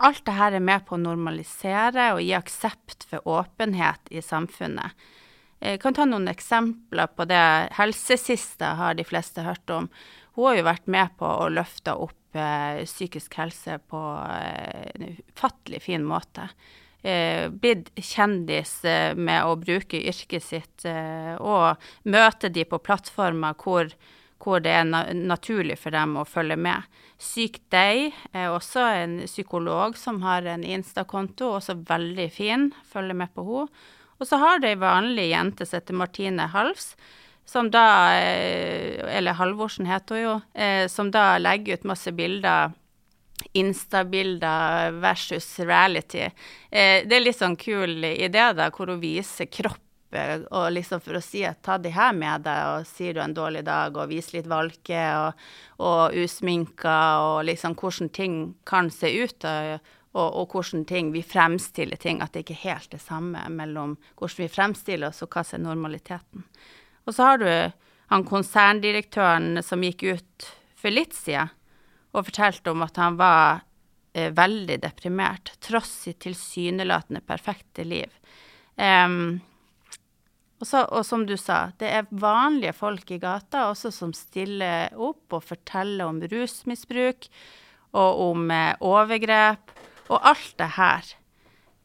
Alt 0.00 0.24
dette 0.24 0.56
er 0.56 0.58
med 0.58 0.84
på 0.84 0.96
å 0.96 1.00
normalisere 1.00 2.10
og 2.16 2.22
gi 2.22 2.34
aksept 2.34 3.06
for 3.08 3.20
åpenhet 3.20 4.10
i 4.10 4.18
samfunnet. 4.20 4.90
Jeg 5.62 5.78
kan 5.78 5.94
ta 5.94 6.04
noen 6.04 6.26
eksempler 6.26 7.06
på 7.14 7.24
det. 7.28 7.70
Helsesista 7.76 8.74
har 8.74 8.94
de 8.94 9.04
fleste 9.04 9.42
hørt 9.42 9.70
om. 9.70 9.88
Hun 10.40 10.46
har 10.48 10.54
jo 10.56 10.68
vært 10.70 10.86
med 10.88 11.16
på 11.20 11.28
å 11.28 11.48
løfte 11.52 11.92
opp 12.00 12.38
eh, 12.40 12.80
psykisk 12.88 13.34
helse 13.36 13.74
på 13.92 13.98
eh, 14.24 14.86
en 14.94 15.10
ufattelig 15.18 15.82
fin 15.84 16.06
måte 16.08 16.46
eh, 17.02 17.50
blitt 17.50 17.90
kjendis 17.96 18.78
eh, 18.84 19.12
med 19.14 19.44
å 19.44 19.58
bruke 19.60 20.00
yrket 20.00 20.44
sitt 20.44 20.86
eh, 20.88 21.36
og 21.36 21.76
møte 22.08 22.48
de 22.48 22.64
på 22.64 22.80
plattformer 22.80 23.56
hvor, 23.60 23.92
hvor 24.40 24.64
det 24.64 24.74
er 24.80 24.88
na 24.88 25.04
naturlig 25.12 25.78
for 25.80 25.92
dem 25.92 26.16
å 26.16 26.26
følge 26.28 26.56
med. 26.56 26.88
Syk 27.20 27.60
deg 27.72 28.16
er 28.32 28.50
også 28.54 28.84
en 29.04 29.18
psykolog 29.26 29.96
som 30.00 30.22
har 30.24 30.48
en 30.48 30.64
Insta-konto, 30.64 31.56
også 31.58 31.82
veldig 31.88 32.30
fin, 32.32 32.70
følger 32.88 33.24
med 33.24 33.34
på 33.36 33.44
henne. 33.44 33.88
Og 34.20 34.28
så 34.28 34.36
har 34.36 34.58
det 34.60 34.74
ei 34.74 34.76
vanlig 34.76 35.30
jente 35.30 35.64
som 35.64 35.78
heter 35.78 35.96
Martine 35.96 36.44
Halvs, 36.52 36.90
som 37.50 37.70
da 37.70 38.14
eh, 38.14 39.16
Eller 39.16 39.34
Halvorsen 39.34 39.88
heter 39.90 40.14
hun 40.14 40.22
jo, 40.22 40.34
eh, 40.54 40.86
som 40.88 41.10
da 41.10 41.34
legger 41.38 41.80
ut 41.80 41.88
masse 41.90 42.12
bilder 42.14 42.76
Insta-bilder 43.56 44.90
versus 45.00 45.58
reality. 45.58 46.28
Eh, 46.70 47.06
det 47.08 47.16
er 47.16 47.24
litt 47.24 47.38
sånn 47.38 47.56
kul 47.58 48.04
idé, 48.04 48.44
da, 48.54 48.68
hvor 48.70 48.92
hun 48.92 49.00
viser 49.02 49.50
kropp 49.50 49.80
og 50.10 50.72
liksom 50.74 50.98
for 51.04 51.20
å 51.20 51.22
si 51.22 51.44
at 51.46 51.60
ta 51.62 51.76
de 51.78 51.92
her 51.94 52.10
med 52.16 52.42
deg, 52.42 52.60
og 52.66 52.86
sier 52.88 53.14
du 53.14 53.20
en 53.22 53.34
dårlig 53.34 53.62
dag, 53.68 53.94
og 53.94 54.10
vis 54.10 54.32
litt 54.34 54.48
valke 54.50 55.04
og, 55.14 55.44
og 55.86 56.16
usminka, 56.18 56.96
og 57.22 57.44
liksom 57.46 57.76
hvordan 57.78 58.10
ting 58.10 58.40
kan 58.66 58.90
se 58.90 59.06
ut, 59.06 59.46
og, 59.46 59.92
og, 60.10 60.26
og, 60.26 60.50
hvordan 60.50 60.82
ting 60.90 61.12
vi 61.14 61.22
fremstiller 61.22 62.00
ting, 62.02 62.18
at 62.22 62.34
det 62.34 62.42
ikke 62.42 62.58
er 62.58 62.64
helt 62.64 62.90
det 62.90 63.02
samme 63.04 63.46
mellom 63.54 63.94
hvordan 64.18 64.42
vi 64.42 64.50
fremstiller 64.50 65.12
oss, 65.12 65.22
og 65.22 65.30
hva 65.30 65.46
som 65.46 65.60
er 65.60 65.68
normaliteten. 65.68 66.42
Og 67.10 67.16
så 67.16 67.26
har 67.26 67.40
du 67.42 67.50
han 68.10 68.26
konserndirektøren 68.26 69.58
som 69.66 69.82
gikk 69.82 70.04
ut 70.06 70.46
for 70.78 70.94
litt 70.94 71.14
siden 71.14 71.50
og 72.14 72.26
fortalte 72.26 72.70
om 72.70 72.82
at 72.86 72.96
han 72.98 73.18
var 73.18 73.60
eh, 74.14 74.30
veldig 74.34 74.80
deprimert, 74.82 75.52
tross 75.62 75.90
sitt 76.06 76.20
tilsynelatende 76.22 77.22
perfekte 77.26 77.86
liv. 77.86 78.10
Um, 78.74 79.40
og, 80.58 80.66
så, 80.66 80.84
og, 80.86 81.04
som 81.06 81.26
du 81.26 81.36
sa, 81.38 81.72
det 81.82 81.90
er 81.90 82.10
vanlige 82.10 82.74
folk 82.78 83.10
i 83.14 83.20
gata 83.22 83.68
også 83.70 83.92
som 83.94 84.14
stiller 84.16 84.94
opp 84.94 85.38
og 85.38 85.46
forteller 85.50 86.06
om 86.06 86.18
rusmisbruk 86.30 87.30
og 87.98 88.26
om 88.30 88.50
eh, 88.54 88.74
overgrep 88.86 89.74
og 90.10 90.18
alt 90.18 90.58
det 90.58 90.74
her. 90.78 91.14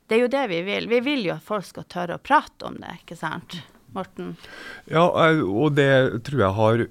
Det 0.06 0.18
er 0.18 0.28
jo 0.28 0.34
det 0.34 0.50
vi 0.54 0.66
vil. 0.66 0.90
Vi 0.90 1.06
vil 1.06 1.30
jo 1.30 1.38
at 1.38 1.46
folk 1.46 1.66
skal 1.66 1.90
tørre 1.90 2.18
å 2.18 2.26
prate 2.34 2.70
om 2.70 2.78
det, 2.82 3.02
ikke 3.02 3.18
sant? 3.18 3.62
Morten? 3.96 4.36
Ja, 4.92 5.08
og 5.08 5.76
det 5.80 5.90
tror 6.28 6.46
jeg 6.46 6.58
har 6.60 6.86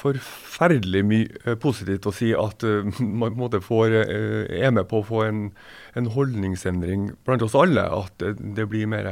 forferdelig 0.00 1.02
mye 1.06 1.28
eh, 1.44 1.56
positivt 1.60 2.08
å 2.08 2.14
si 2.14 2.32
at 2.36 2.64
uh, 2.66 2.86
man 3.22 3.36
får, 3.64 3.96
uh, 4.06 4.44
er 4.48 4.74
med 4.74 4.88
på 4.90 5.00
å 5.00 5.06
få 5.06 5.24
en, 5.26 5.48
en 5.98 6.10
holdningsendring 6.14 7.10
blant 7.26 7.44
oss 7.46 7.58
alle. 7.58 7.84
At 7.84 8.20
det, 8.20 8.68
blir 8.70 8.90
mer 8.90 9.08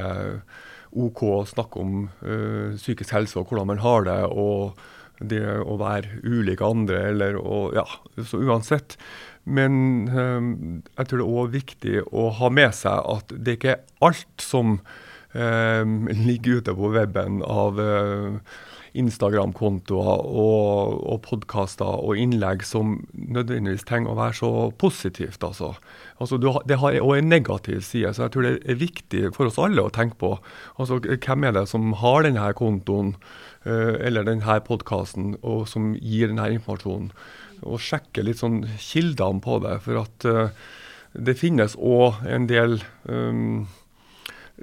OK 0.96 1.24
å 1.28 1.42
snakke 1.48 1.82
om 1.82 2.06
uh, 2.22 2.76
psykisk 2.76 3.16
helse 3.16 3.40
og 3.40 3.50
hvordan 3.50 3.74
man 3.74 3.84
har 3.84 4.08
det. 4.08 4.22
og 4.28 4.86
det 5.18 5.42
å 5.42 5.74
være 5.80 6.20
ulike 6.22 6.62
andre, 6.62 7.00
eller 7.10 7.34
å, 7.34 7.72
ja, 7.74 7.82
så 8.22 8.38
uansett. 8.38 8.94
Men 9.50 10.06
jeg 10.06 11.08
tror 11.10 11.18
det 11.18 11.24
er 11.24 11.38
òg 11.40 11.48
viktig 11.56 11.94
å 12.06 12.28
ha 12.38 12.50
med 12.54 12.70
seg 12.78 13.02
at 13.16 13.34
det 13.34 13.56
ikke 13.56 13.72
er 13.72 13.80
alt 14.06 14.44
som 14.44 14.76
ligger 15.34 16.62
ute 16.62 16.72
på 16.74 16.88
weben 16.94 17.42
av 17.44 17.76
Instagram-kontoer 18.96 20.22
og, 20.24 20.94
og 21.12 21.20
podkaster 21.26 22.00
og 22.00 22.18
innlegg 22.20 22.64
som 22.66 22.96
nødvendigvis 23.12 23.86
trenger 23.88 24.12
å 24.12 24.18
være 24.18 24.38
så 24.40 24.50
positivt. 24.80 25.44
altså. 25.44 25.74
altså 26.18 26.38
det 26.38 26.78
har 26.80 26.98
òg 27.02 27.18
en 27.18 27.30
negativ 27.30 27.82
side, 27.86 28.14
så 28.14 28.26
jeg 28.26 28.34
tror 28.34 28.46
det 28.46 28.54
er 28.64 28.80
viktig 28.80 29.22
for 29.36 29.50
oss 29.50 29.60
alle 29.62 29.84
å 29.84 29.92
tenke 29.94 30.18
på. 30.20 30.34
altså 30.78 31.00
Hvem 31.04 31.44
er 31.44 31.56
det 31.58 31.66
som 31.70 31.92
har 32.00 32.24
denne 32.26 32.48
kontoen 32.58 33.14
uh, 33.66 33.94
eller 34.00 34.26
denne 34.26 34.60
podkasten 34.66 35.36
og 35.42 35.68
som 35.68 35.92
gir 35.94 36.32
denne 36.32 36.50
informasjonen? 36.56 37.12
Og 37.66 37.82
sjekke 37.82 38.22
litt 38.22 38.40
sånn 38.40 38.62
kildene 38.78 39.42
på 39.42 39.58
det. 39.64 39.80
For 39.82 40.04
at 40.04 40.28
uh, 40.28 40.68
det 41.18 41.38
finnes 41.40 41.74
òg 41.74 42.22
en 42.28 42.46
del 42.50 42.78
um, 43.10 43.66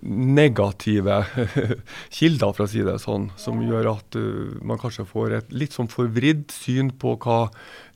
negative 0.04 1.22
kilder, 2.18 2.54
for 2.56 2.66
å 2.66 2.70
si 2.70 2.84
det 2.86 2.98
sånn, 3.04 3.30
som 3.40 3.62
gjør 3.64 3.92
at 3.96 4.18
uh, 4.20 4.56
man 4.66 4.80
kanskje 4.82 5.08
får 5.10 5.38
et 5.40 5.54
litt 5.56 5.75
sånn 5.75 5.92
forvridd 5.92 6.50
syn 6.54 6.92
på 7.00 7.16
hva 7.24 7.46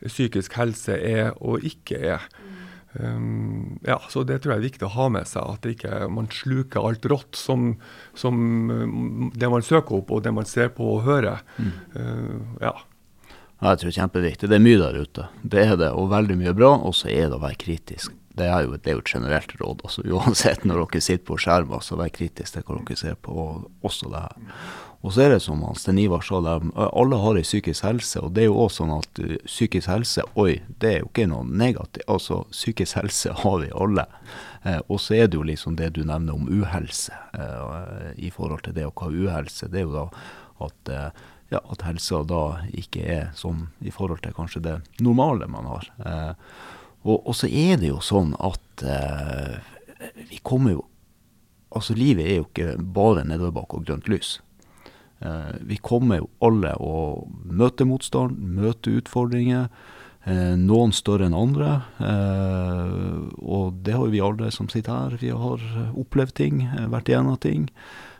psykisk 0.06 0.56
helse 0.60 0.96
er 0.96 1.34
og 1.40 1.66
ikke 1.68 2.00
er. 2.16 2.30
Um, 2.98 3.78
ja, 3.86 4.00
så 4.10 4.24
Det 4.26 4.40
tror 4.42 4.56
jeg 4.56 4.60
er 4.60 4.66
viktig 4.72 4.88
å 4.88 4.96
ha 4.96 5.10
med 5.14 5.28
seg, 5.30 5.46
at 5.46 5.68
ikke 5.70 6.08
man 6.10 6.30
sluker 6.34 6.88
alt 6.90 7.06
rått 7.12 7.38
som, 7.38 7.74
som 8.18 8.40
uh, 8.72 9.34
det 9.36 9.52
man 9.52 9.66
søker 9.66 10.00
opp 10.02 10.14
og 10.16 10.24
det 10.26 10.34
man 10.36 10.48
ser 10.50 10.72
på 10.76 10.96
og 10.96 11.04
hører. 11.10 11.44
Mm. 11.60 11.76
Uh, 11.98 12.64
ja. 12.64 12.78
Jeg 13.60 13.76
tror 13.76 13.90
det 13.90 13.92
er 13.92 14.00
kjempeviktig. 14.00 14.48
Det 14.48 14.56
er 14.56 14.64
mye 14.64 14.80
der 14.80 15.02
ute. 15.04 15.28
Det 15.44 15.66
er 15.68 15.76
det, 15.80 15.92
og 15.92 16.14
veldig 16.14 16.38
mye 16.40 16.56
bra. 16.56 16.72
Og 16.88 16.96
så 16.96 17.12
er 17.12 17.28
det 17.28 17.36
å 17.36 17.44
være 17.44 17.60
kritisk 17.60 18.16
det 18.40 18.50
er 18.50 18.66
jo, 18.66 18.76
det 18.76 18.92
er 18.92 18.98
jo 18.98 19.04
et 19.04 19.14
generelt 19.14 19.56
råd. 19.62 19.86
også. 19.88 20.06
Uansett 20.18 20.66
når 20.68 20.86
dere 20.86 21.02
sitter 21.06 21.26
på 21.28 21.40
skjermen, 21.40 21.84
så 21.86 22.00
vær 22.00 22.14
kritisk 22.16 22.56
til 22.56 22.66
hva 22.68 22.80
dere 22.80 23.00
ser 23.00 23.18
på. 23.20 23.50
også 23.86 24.12
det 24.14 24.24
her. 24.28 24.62
Og 25.00 25.14
så 25.16 25.24
er 25.24 25.30
det 25.32 25.40
som 25.46 25.62
Sten 25.80 26.00
Ivar 26.02 26.26
sa, 26.28 26.42
alle 26.90 27.20
har 27.24 27.38
ei 27.40 27.46
psykisk 27.46 27.86
helse. 27.88 28.20
Og 28.20 28.34
det 28.36 28.44
er 28.44 28.50
jo 28.50 28.58
også 28.66 28.82
sånn 28.82 28.98
at 28.98 29.22
uh, 29.24 29.36
psykisk 29.46 29.88
helse, 29.88 30.26
oi, 30.36 30.60
det 30.84 30.92
er 30.92 30.98
jo 31.06 31.12
ikke 31.12 31.30
noe 31.32 31.48
negativt. 31.48 32.04
Altså, 32.12 32.42
psykisk 32.52 33.00
helse 33.00 33.36
har 33.44 33.60
vi 33.64 33.72
alle. 33.72 34.10
Eh, 34.68 34.82
og 34.92 35.00
så 35.00 35.16
er 35.16 35.30
det 35.32 35.40
jo 35.40 35.48
liksom 35.48 35.78
det 35.80 35.94
du 35.96 36.02
nevner 36.04 36.36
om 36.36 36.50
uhelse, 36.52 37.16
eh, 37.32 38.10
i 38.20 38.32
forhold 38.36 38.66
til 38.66 38.76
det 38.76 38.90
å 38.90 38.96
ha 39.00 39.08
uhelse. 39.08 39.70
Det 39.72 39.80
er 39.80 39.88
jo 39.88 39.96
da 39.96 40.08
at 40.68 40.92
eh, 40.92 41.22
ja, 41.50 41.62
at 41.64 41.86
helsa 41.88 42.22
da 42.30 42.44
ikke 42.78 43.06
er 43.10 43.30
sånn 43.38 43.68
i 43.82 43.94
forhold 43.94 44.22
til 44.26 44.36
kanskje 44.38 44.62
det 44.66 44.76
normale 45.02 45.48
man 45.50 45.70
har. 45.70 45.88
Eh, 46.06 46.34
og, 47.04 47.18
og, 47.18 47.34
så 47.36 47.48
er 47.48 47.80
det 47.80 47.92
jo 47.92 48.00
sånn 48.04 48.34
at 48.44 48.84
eh, 48.84 49.60
vi 50.30 50.42
kommer 50.44 50.78
jo 50.78 50.86
Altså, 51.70 51.94
livet 51.94 52.26
er 52.26 52.40
jo 52.40 52.46
ikke 52.48 52.72
bare 52.82 53.22
nedoverbakke 53.30 53.78
og 53.78 53.84
grønt 53.86 54.08
lys. 54.10 54.40
Eh, 55.22 55.52
vi 55.70 55.76
kommer 55.86 56.18
jo 56.18 56.30
alle 56.42 56.72
å 56.82 56.94
møte 57.46 57.86
motstand, 57.86 58.40
møte 58.42 58.96
utfordringer. 58.98 59.68
Eh, 60.28 60.56
noen 60.60 60.92
større 60.96 61.30
enn 61.30 61.38
andre. 61.38 61.76
Eh, 62.04 62.90
og 63.40 63.80
det 63.86 63.96
har 63.96 64.06
jo 64.08 64.14
vi 64.14 64.24
alle 64.24 64.52
som 64.56 64.70
sitter 64.72 64.92
her. 64.96 65.18
Vi 65.22 65.32
har 65.32 65.64
opplevd 65.94 66.36
ting, 66.42 66.62
eh, 66.64 66.88
vært 66.92 67.10
igjennom 67.10 67.40
ting. 67.40 67.70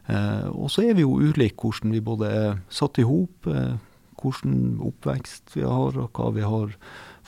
Eh, 0.08 0.48
og 0.50 0.70
så 0.70 0.86
er 0.86 0.94
vi 0.94 1.02
jo 1.02 1.20
ulike 1.20 1.60
hvordan 1.60 1.92
vi 1.92 2.02
både 2.02 2.30
er 2.30 2.62
satt 2.70 2.98
i 3.00 3.06
hop, 3.06 3.46
hvordan 4.20 4.80
oppvekst 4.84 5.56
vi 5.56 5.64
har, 5.64 5.98
og 5.98 6.12
hva 6.14 6.32
vi 6.36 6.42
har 6.42 6.74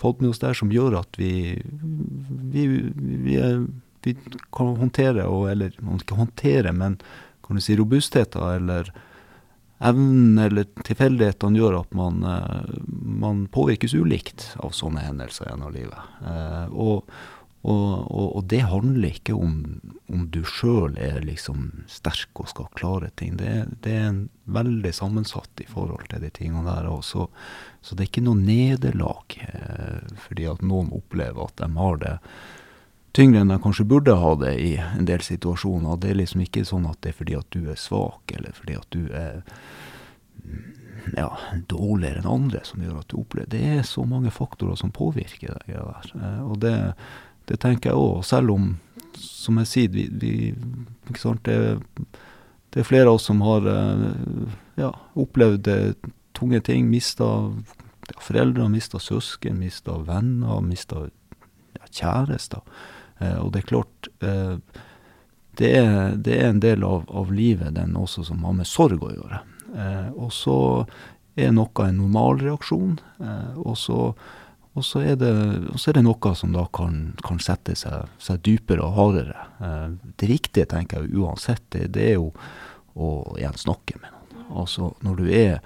fått 0.01 0.21
med 0.21 0.33
oss 0.33 0.41
der 0.41 0.57
som 0.57 0.73
gjør 0.73 0.99
at 1.03 1.19
vi, 1.21 1.61
vi, 1.61 2.65
vi, 2.65 3.37
vi 4.01 4.15
kan 4.53 4.75
håndtere, 4.81 5.27
og, 5.29 5.47
eller 5.51 5.75
ikke 5.97 6.17
håndtere, 6.17 6.73
men 6.73 6.97
kan 7.45 7.57
du 7.57 7.63
si 7.63 7.77
robustheten 7.77 8.41
eller 8.57 8.91
evnen 9.81 10.37
eller 10.41 10.67
tilfeldighetene 10.85 11.57
gjør 11.57 11.79
at 11.81 11.93
man, 11.97 12.21
eh, 12.27 12.73
man, 13.21 13.45
påvirkes 13.53 13.95
ulikt 13.97 14.51
av 14.61 14.75
sånne 14.77 15.03
hendelser 15.07 15.49
gjennom 15.49 15.73
livet. 15.73 16.17
Eh, 16.21 16.65
og, 16.71 17.09
og, 17.61 18.11
og, 18.11 18.27
og, 18.35 18.45
det 18.49 18.63
handler 18.65 19.11
ikke 19.13 19.35
om, 19.37 19.81
om 20.09 20.23
du 20.33 20.39
sjøl 20.47 20.95
er 20.97 21.19
liksom 21.21 21.83
sterk 21.91 22.41
og 22.41 22.49
skal 22.49 22.71
klare 22.73 23.11
ting. 23.21 23.35
Det, 23.37 23.51
det, 23.85 23.93
er 23.93 24.23
veldig 24.51 24.93
sammensatt 24.97 25.61
i 25.61 25.67
forhold 25.69 26.07
til 26.09 26.25
de 26.25 26.31
tingene 26.33 26.65
der. 26.65 26.89
Så, 27.05 27.27
så, 27.81 27.93
det 27.93 28.07
er 28.07 28.09
ikke 28.09 28.25
noe 28.25 28.41
nederlag 28.41 29.37
eh, 29.45 30.01
fordi 30.25 30.49
at 30.49 30.65
noen 30.65 30.89
opplever 30.97 31.45
at 31.45 31.61
de 31.61 31.69
har 31.77 32.01
det 32.01 32.15
tyngre 33.13 33.43
enn 33.43 33.53
de 33.53 33.61
kanskje 33.61 33.85
burde 33.85 34.17
ha 34.17 34.35
det 34.41 34.57
i 34.57 34.73
en 34.81 35.05
del 35.05 35.21
situasjoner. 35.21 36.01
Det 36.01 36.15
er 36.15 36.21
liksom 36.23 36.45
ikke 36.47 36.65
sånn 36.65 36.89
at 36.89 37.01
det 37.03 37.13
er 37.13 37.21
fordi 37.21 37.37
at 37.37 37.53
du 37.53 37.69
er 37.69 37.79
svak, 37.79 38.37
eller 38.39 38.57
fordi 38.57 38.81
at 38.81 38.95
du 38.95 39.01
er 39.13 39.41
ja, 41.13 41.29
dårligere 41.69 42.21
enn 42.21 42.29
andre 42.29 42.61
som 42.65 42.81
gjør 42.81 43.01
at 43.01 43.09
du 43.11 43.19
opplever 43.21 43.49
Det 43.53 43.61
er 43.77 43.83
så 43.85 44.03
mange 44.07 44.31
faktorer 44.33 44.79
som 44.79 44.93
påvirker 44.95 45.59
deg. 45.59 45.75
Eh, 45.77 46.41
og 46.41 46.57
det 46.65 46.77
det 47.51 47.59
tenker 47.59 47.91
jeg 47.91 47.99
òg. 47.99 48.23
Selv 48.27 48.53
om, 48.55 48.71
som 49.19 49.59
jeg 49.61 49.69
sier, 49.69 49.93
vi, 49.93 50.07
vi 50.21 50.33
det, 51.43 51.57
det, 52.71 52.79
er 52.79 52.87
flere 52.87 53.09
av 53.09 53.19
oss 53.19 53.27
som 53.27 53.43
har 53.43 53.67
eh, 53.67 54.05
ja, 54.79 54.91
opplevd 55.19 55.67
eh, 55.71 56.11
tunge 56.37 56.61
ting. 56.63 56.87
Mista 56.91 57.27
ja, 58.07 58.19
foreldre, 58.23 58.69
mista 58.71 59.01
søsken, 59.03 59.59
mista 59.59 59.97
venner, 60.07 60.63
mista 60.63 61.05
ja, 61.75 61.85
kjærester. 61.89 62.63
Eh, 63.19 63.37
og 63.41 63.51
det 63.53 63.65
er 63.65 63.69
klart 63.73 64.11
eh, 64.23 64.55
det, 65.59 65.71
er, 65.75 66.15
det, 66.15 66.37
er, 66.37 66.49
en 66.49 66.63
del 66.63 66.85
av, 66.87 67.03
av, 67.11 67.33
livet 67.35 67.75
den 67.75 67.97
også 67.99 68.23
som 68.29 68.45
har 68.47 68.55
med 68.61 68.69
sorg 68.69 69.03
å 69.03 69.11
gjøre. 69.11 69.41
Eh, 69.75 70.07
og 70.15 70.31
så 70.35 70.59
er 71.39 71.51
noe 71.55 71.87
en 71.87 71.99
normalreaksjon. 71.99 72.95
Eh, 73.19 73.59
og 73.59 73.75
så 73.79 74.13
og 74.73 74.85
så 74.87 75.01
er, 75.03 75.19
er, 75.19 75.93
det 75.93 76.03
noe 76.05 76.33
som 76.37 76.53
da 76.55 76.63
kan, 76.71 77.11
kan 77.25 77.41
sette 77.43 77.75
seg, 77.75 78.07
seg, 78.23 78.39
dypere 78.45 78.85
og 78.85 78.95
hardere. 78.95 79.45
Eh, 79.59 79.87
det 80.21 80.29
riktige, 80.31 80.69
tenker 80.71 81.03
jeg 81.03 81.19
uansett, 81.19 81.65
det, 81.75 81.89
det, 81.97 82.13
er 82.13 82.19
jo 82.21 82.31
å 82.95 83.11
igjen 83.39 83.59
snakke 83.59 83.99
med 83.99 84.13
noen. 84.13 84.47
Altså 84.61 84.93
når 85.03 85.19
du 85.19 85.27
er 85.27 85.59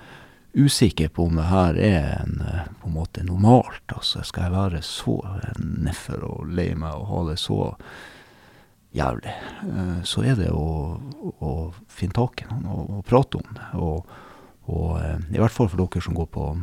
usikker 0.56 1.12
på 1.14 1.28
om 1.28 1.38
det 1.38 1.48
her 1.52 1.78
er 1.78 2.10
en, 2.24 2.42
eh, 2.50 2.66
på 2.82 2.90
en 2.90 2.98
måte 2.98 3.26
normalt, 3.28 3.86
altså 3.94 4.26
skal 4.26 4.48
jeg 4.48 4.58
være 4.58 4.84
så 4.86 5.20
nedfor 5.62 6.26
og 6.26 6.52
lei 6.58 6.72
meg 6.74 6.98
og 6.98 7.10
ha 7.12 7.24
det 7.30 7.40
så 7.44 7.60
jævlig, 8.96 9.34
eh, 9.70 9.98
så 10.02 10.26
er 10.26 10.40
det 10.42 10.50
å, 10.50 10.96
å 11.46 11.58
finne 11.94 12.18
tak 12.18 12.42
i 12.42 12.50
noen 12.50 12.72
og, 12.74 12.90
og, 12.90 13.06
prate 13.06 13.38
om 13.38 13.54
det. 13.54 13.74
Og, 13.78 14.16
og 14.66 14.98
i 15.30 15.38
hvert 15.38 15.54
fall 15.54 15.70
for 15.70 15.78
dere 15.78 16.02
som 16.02 16.18
går 16.18 16.34
på 16.34 16.56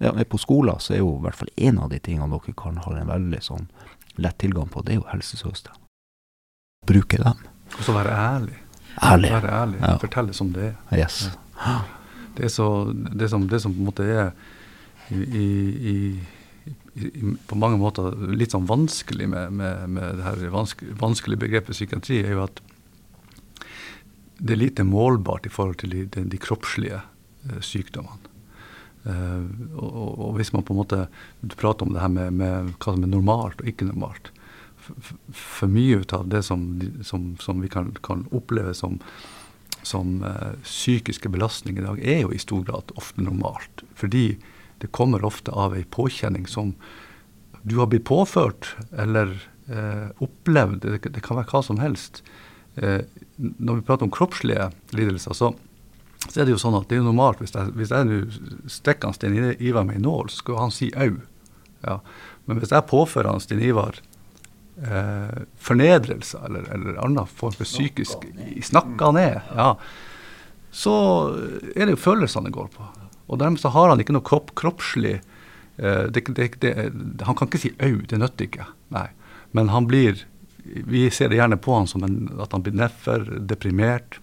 ja, 0.00 0.12
på 0.24 0.40
skolen 0.40 0.80
så 0.80 0.94
er 0.96 1.02
jo 1.02 1.12
i 1.18 1.22
hvert 1.26 1.36
fall 1.36 1.52
en 1.68 1.78
av 1.84 1.90
de 1.92 2.00
tingene 2.00 2.30
dere 2.32 2.56
kan 2.56 2.80
ha 2.80 2.96
en 2.96 3.10
veldig 3.10 3.40
sånn 3.44 3.68
lett 4.20 4.38
tilgang 4.40 4.68
på, 4.72 4.82
det 4.84 4.94
er 4.94 5.00
jo 5.00 5.08
helsesøster. 5.10 5.76
Bruke 6.88 7.20
dem. 7.20 7.46
Og 7.76 7.84
så 7.86 7.94
være 7.94 8.16
ærlig. 8.16 8.56
Ærlig. 9.04 9.30
Være 9.36 9.52
ærlig. 9.54 9.80
Ja. 9.80 9.94
Fortelle 10.02 10.34
som 10.36 10.52
det 10.56 10.72
er. 10.72 10.74
Yes. 10.96 11.22
Ja. 11.60 11.76
Det, 12.36 12.48
er 12.48 12.52
så, 12.52 12.68
det, 12.92 13.28
som, 13.30 13.46
det 13.48 13.60
som 13.62 13.74
på 13.76 13.82
en 13.82 13.90
måte 13.90 14.06
er 14.08 14.32
i, 15.10 15.20
i, 15.20 15.94
i, 16.96 17.34
på 17.46 17.58
mange 17.58 17.78
måter 17.80 18.14
litt 18.34 18.54
sånn 18.54 18.68
vanskelig 18.68 19.28
med, 19.30 19.54
med, 19.60 19.86
med 19.96 20.20
det 20.20 20.26
her 20.26 20.44
vanskelig, 20.54 20.96
vanskelige 21.00 21.44
begrepet 21.44 21.76
psykiatri, 21.76 22.22
er 22.24 22.36
jo 22.36 22.44
at 22.46 22.62
det 24.40 24.56
er 24.56 24.62
lite 24.62 24.86
målbart 24.88 25.46
i 25.46 25.52
forhold 25.52 25.80
til 25.82 25.92
de, 25.92 26.06
de, 26.14 26.24
de 26.32 26.40
kroppslige 26.40 27.00
uh, 27.02 27.58
sykdommene. 27.64 28.19
Uh, 29.00 29.48
og, 29.80 30.18
og, 30.20 30.30
hvis 30.36 30.52
man 30.52 30.64
på 30.66 30.74
en 30.74 30.80
måte 30.82 31.04
prater 31.56 31.86
om 31.86 31.94
det 31.94 32.02
her 32.02 32.12
med, 32.12 32.34
med 32.36 32.72
hva 32.76 32.92
som 32.92 33.04
er 33.06 33.12
normalt 33.14 33.62
og 33.62 33.70
ikke 33.70 33.88
normalt. 33.88 34.28
For, 34.80 35.12
for 35.36 35.72
mye 35.72 36.02
av 36.16 36.26
det 36.32 36.42
som, 36.44 36.66
som, 37.06 37.30
som 37.40 37.62
vi 37.64 37.70
kan, 37.72 37.94
kan, 38.04 38.26
oppleve 38.36 38.74
som, 38.76 38.98
som 39.80 40.20
uh, 40.24 40.52
psykiske 40.66 41.32
belastninger 41.32 41.80
i 41.80 41.86
dag, 41.86 42.02
er 42.04 42.20
jo 42.26 42.34
i 42.36 42.42
stor 42.42 42.66
grad 42.68 42.92
ofte 43.00 43.24
normalt. 43.24 43.86
Fordi 43.96 44.34
det 44.84 44.92
kommer 44.96 45.24
ofte 45.24 45.52
av 45.52 45.76
ei 45.76 45.86
påkjenning 45.88 46.44
som 46.48 46.74
du 47.62 47.78
har 47.80 47.88
blitt 47.92 48.08
påført 48.08 48.74
eller 49.00 49.32
uh, 49.72 50.12
opplevd. 50.20 50.84
Det, 50.84 51.00
det, 51.08 51.24
kan 51.24 51.40
være 51.40 51.52
hva 51.54 51.64
som 51.64 51.80
helst. 51.80 52.24
når 52.76 53.80
vi 53.80 53.82
prater 53.84 54.06
om 54.06 54.12
kroppslige 54.14 54.70
lidelser, 54.94 55.34
så 55.34 55.50
så 56.30 56.40
er 56.40 56.46
det 56.46 56.54
jo 56.54 56.60
sånn 56.62 56.78
at 56.78 56.86
det 56.90 57.00
er 57.00 57.06
normalt 57.06 57.40
hvis 57.42 57.54
jeg, 57.56 57.72
hvis 57.74 57.90
jeg 57.90 58.20
stikker 58.70 59.10
han 59.10 59.16
Stein 59.16 59.38
Ivar 59.58 59.86
med 59.88 59.98
en 59.98 60.06
nål, 60.06 60.30
så 60.30 60.44
skal 60.44 60.60
han 60.60 60.74
si 60.74 60.90
au. 60.94 61.16
Ja. 61.82 61.98
Men 62.46 62.60
hvis 62.60 62.70
jeg 62.74 62.86
påfører 62.90 63.32
han 63.32 63.42
Stein 63.42 63.62
Ivar 63.64 63.98
eh, 64.78 65.42
fornedrelser 65.58 66.46
eller, 66.46 66.70
eller 66.74 67.02
annen 67.02 67.26
form 67.26 67.56
for 67.56 67.66
psykisk 67.68 68.28
Snakka 68.70 69.10
ned, 69.16 69.40
ja, 69.56 69.74
så 70.70 70.94
er 71.74 71.86
det 71.86 71.96
jo 71.96 72.04
følelsene 72.04 72.46
det 72.46 72.54
går 72.54 72.70
på. 72.76 72.86
Og 73.30 73.38
dermed 73.42 73.62
så 73.62 73.70
har 73.74 73.90
han 73.90 74.02
ikke 74.02 74.14
noe 74.14 74.26
kropp, 74.26 74.54
kroppslig 74.58 75.18
eh, 75.18 76.04
det, 76.14 76.24
det, 76.34 76.50
det, 76.62 76.74
Han 77.26 77.38
kan 77.38 77.50
ikke 77.50 77.62
si 77.62 77.74
au, 77.78 78.00
det 78.06 78.18
nytter 78.22 78.46
ikke. 78.46 78.70
Nei. 78.94 79.08
Men 79.50 79.70
han 79.74 79.90
blir 79.90 80.26
Vi 80.62 81.08
ser 81.10 81.30
det 81.30 81.38
gjerne 81.40 81.56
på 81.58 81.74
han 81.74 81.88
som 81.90 82.04
en, 82.06 82.28
at 82.38 82.52
han 82.54 82.62
blir 82.62 82.76
nedfor, 82.76 83.24
deprimert 83.48 84.20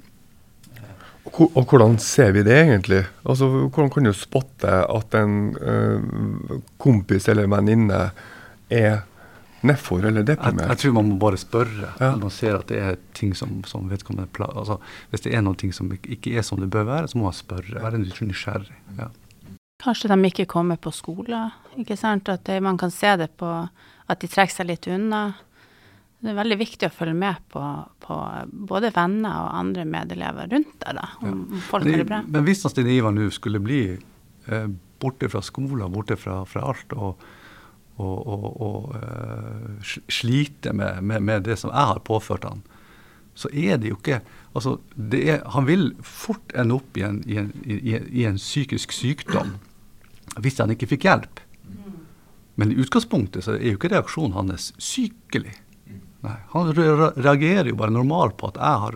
Og 1.36 1.64
hvordan 1.68 1.98
ser 2.02 2.32
vi 2.32 2.44
det 2.46 2.56
egentlig? 2.56 3.04
Altså, 3.28 3.48
Hvordan 3.68 3.90
kan 3.94 4.08
du 4.08 4.14
spotte 4.14 4.72
at 4.88 5.18
en 5.20 5.36
uh, 5.60 6.58
kompis 6.82 7.28
eller 7.30 7.50
venninne 7.52 8.10
er 8.70 9.04
nedfor 9.68 10.06
eller 10.06 10.24
Jeg, 10.28 10.38
jeg 10.38 10.78
tror 10.78 10.94
man 10.94 11.10
må 11.10 11.18
bare 11.20 11.38
spørre. 11.38 11.92
Ja. 12.00 12.16
Man 12.16 12.30
ser 12.34 12.60
at 12.60 12.68
det 12.70 12.80
er 12.80 12.98
ting 13.14 13.36
som, 13.36 13.64
som 13.66 13.90
vedkommende 13.90 14.28
altså, 14.48 14.78
Hvis 15.10 15.22
det 15.22 15.34
er 15.36 15.42
noe 15.42 15.56
ting 15.56 15.74
som 15.74 15.92
ikke- 15.92 16.38
er 16.38 16.42
som 16.42 16.60
det 16.60 16.70
bør 16.70 16.84
være, 16.86 17.08
så 17.08 17.18
må 17.18 17.24
man 17.24 17.34
spørre. 17.34 17.82
Være 17.82 18.00
nysgjerrig. 18.00 18.76
Ja. 18.98 19.10
Kanskje 19.84 20.10
de 20.10 20.26
ikke 20.26 20.46
kommer 20.46 20.76
på 20.76 20.92
skole, 20.92 21.52
ikke 21.78 21.98
sant? 21.98 22.30
At 22.30 22.46
det, 22.46 22.64
man 22.64 22.78
kan 22.78 22.92
se 22.92 23.18
det 23.18 23.30
på 23.38 23.68
at 24.10 24.20
de 24.20 24.28
trekker 24.28 24.56
seg 24.56 24.68
litt 24.68 24.88
unna. 24.88 25.34
Det 26.18 26.32
er 26.32 26.38
veldig 26.40 26.58
viktig 26.58 26.88
å 26.90 26.94
følge 26.94 27.14
med 27.18 27.42
på, 27.54 27.62
på 28.02 28.16
både 28.70 28.90
venner 28.96 29.36
og 29.44 29.58
andre 29.60 29.84
medelever 29.86 30.50
rundt 30.50 30.80
deg, 30.82 30.98
da, 30.98 31.10
om, 31.22 31.44
ja. 31.52 31.60
folk 31.68 31.86
har 31.86 32.02
det 32.02 32.08
bra. 32.10 32.22
Men 32.26 32.48
hvis 32.48 32.64
Stine 32.66 32.96
Ivar 32.96 33.14
nå 33.14 33.28
skulle 33.34 33.62
bli 33.62 33.82
eh, 33.94 34.66
borte 34.98 35.30
fra 35.30 35.44
skolen, 35.46 35.92
borte 35.94 36.18
fra, 36.18 36.40
fra 36.50 36.64
alt, 36.72 36.96
og, 36.98 37.22
og, 38.02 38.18
og, 38.18 38.48
og 38.66 38.98
eh, 38.98 39.94
slite 40.10 40.74
med, 40.74 41.04
med, 41.06 41.22
med 41.30 41.46
det 41.46 41.60
som 41.62 41.70
jeg 41.70 41.94
har 41.94 42.02
påført 42.10 42.50
han, 42.50 42.66
så 43.38 43.52
er 43.54 43.78
det 43.78 43.92
jo 43.92 44.00
ikke 44.00 44.24
altså 44.58 44.80
det 44.96 45.20
er, 45.30 45.44
Han 45.54 45.68
vil 45.68 45.92
fort 46.02 46.56
ende 46.58 46.80
opp 46.80 46.98
i 46.98 47.04
en, 47.06 47.20
i, 47.30 47.38
en, 47.38 47.52
i, 47.62 47.94
i 47.94 48.26
en 48.26 48.40
psykisk 48.42 48.96
sykdom 48.96 49.54
hvis 50.42 50.58
han 50.62 50.74
ikke 50.74 50.90
fikk 50.90 51.06
hjelp. 51.08 51.40
Men 52.58 52.74
i 52.74 52.80
utgangspunktet 52.82 53.46
så 53.46 53.54
er 53.56 53.72
jo 53.72 53.78
ikke 53.78 53.94
reaksjonen 53.94 54.34
hans 54.34 54.72
sykelig. 54.82 55.54
Nei, 56.26 56.36
han 56.54 56.70
re 56.74 56.86
re- 56.98 57.14
reagerer 57.22 57.70
jo 57.72 57.76
bare 57.78 57.94
normalt 57.94 58.38
på 58.40 58.50
at 58.50 58.56
jeg 58.58 58.84
har 58.84 58.96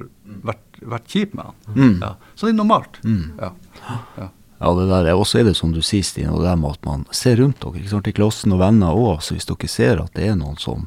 vært, 0.50 0.80
vært 0.94 1.10
kjip 1.14 1.34
med 1.38 1.50
han. 1.52 1.58
Mm. 1.76 1.98
Ja. 2.02 2.14
Så 2.36 2.48
det 2.48 2.54
er 2.54 2.58
normalt. 2.58 3.02
Mm. 3.06 3.26
Ja. 3.40 3.52
Ja. 4.18 4.30
Ja, 4.62 4.72
det 4.78 4.88
der 4.92 5.08
er 5.10 5.18
også 5.18 5.40
er 5.40 5.48
det 5.50 5.56
som 5.58 5.72
du 5.74 5.80
sier, 5.82 6.06
Stine, 6.06 6.34
og 6.36 6.44
det 6.46 6.52
med 6.62 6.76
at 6.78 6.84
man 6.86 7.06
ser 7.18 7.40
rundt 7.42 7.58
dere, 7.64 7.80
ikke 7.82 7.94
sant, 7.96 8.10
i 8.12 8.14
klassen 8.14 8.54
og 8.54 8.60
venner 8.62 8.94
òg. 8.94 9.24
Så 9.26 9.34
hvis 9.34 9.48
dere 9.50 9.70
ser 9.74 10.02
at 10.04 10.14
det 10.18 10.28
er 10.30 10.36
noen 10.38 10.60
som, 10.62 10.84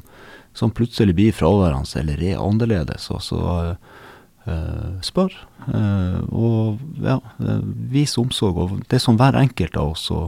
som 0.55 0.71
plutselig 0.71 1.15
blir 1.17 1.35
fraværende 1.35 1.99
eller 1.99 2.23
er 2.23 2.41
annerledes, 2.43 3.09
så, 3.11 3.19
så 3.23 3.75
Uh, 4.45 4.99
spør. 5.01 5.33
Uh, 5.73 6.19
og 6.29 6.81
ja, 7.01 7.15
uh, 7.41 7.63
vis 7.89 8.11
omsorg. 8.21 8.59
Og 8.61 8.75
det 8.91 8.99
som 9.01 9.17
hver 9.17 9.33
enkelt 9.39 9.73
av 9.81 9.95
oss 9.95 10.03
og, 10.13 10.27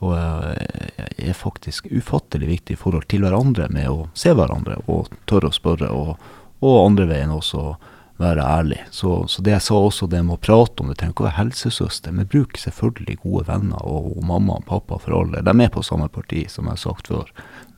og, 0.00 0.16
eh, 0.16 1.06
er 1.30 1.36
faktisk 1.36 1.86
ufattelig 1.92 2.48
viktig 2.48 2.76
i 2.76 2.80
forhold 2.80 3.08
til 3.08 3.24
hverandre 3.26 3.68
med 3.72 3.88
å 3.88 4.08
se 4.16 4.32
hverandre 4.32 4.80
og 4.88 5.12
tørre 5.28 5.50
å 5.50 5.56
spørre. 5.56 5.90
Og, 5.92 6.30
og 6.60 6.78
andre 6.86 7.06
veien 7.10 7.32
også 7.34 7.74
være 8.20 8.44
ærlig. 8.44 8.80
Så, 8.92 9.26
så 9.32 9.42
det 9.44 9.54
jeg 9.54 9.64
sa 9.64 9.78
også, 9.80 10.08
det 10.10 10.22
med 10.24 10.36
å 10.36 10.42
prate 10.42 10.82
om 10.82 10.90
det, 10.90 10.98
trenger 11.00 11.14
ikke 11.14 11.24
å 11.24 11.28
være 11.28 11.38
helsesøster, 11.38 12.12
men 12.16 12.28
bruk 12.28 12.58
selvfølgelig 12.60 13.20
gode 13.22 13.46
venner 13.48 13.84
og, 13.88 14.10
og 14.16 14.26
mamma 14.28 14.58
og 14.60 14.66
pappa 14.68 14.98
for 15.00 15.16
alle. 15.22 15.44
De 15.46 15.54
er 15.56 15.72
på 15.72 15.84
samme 15.86 16.08
parti, 16.12 16.44
som 16.52 16.68
jeg 16.68 16.76
har 16.76 16.82
sagt 16.82 17.12
før. 17.12 17.30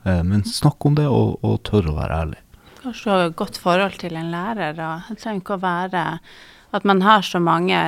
Eh, 0.05 0.23
men 0.27 0.43
snakk 0.47 0.89
om 0.89 0.99
det, 0.99 1.07
og, 1.11 1.37
og 1.47 1.61
tør 1.69 1.93
å 1.93 1.99
være 2.01 2.23
ærlig. 2.25 2.41
Kanskje 2.83 3.05
du 3.05 3.13
har 3.13 3.29
et 3.29 3.39
godt 3.39 3.61
forhold 3.63 4.01
til 4.03 4.19
en 4.19 4.33
lærer. 4.35 4.75
Da. 4.79 4.91
det 5.09 5.21
trenger 5.23 5.45
ikke 5.45 5.59
å 5.59 5.63
være 5.63 6.07
at 6.73 6.85
man 6.89 7.03
har 7.05 7.23
så 7.23 7.41
mange 7.41 7.79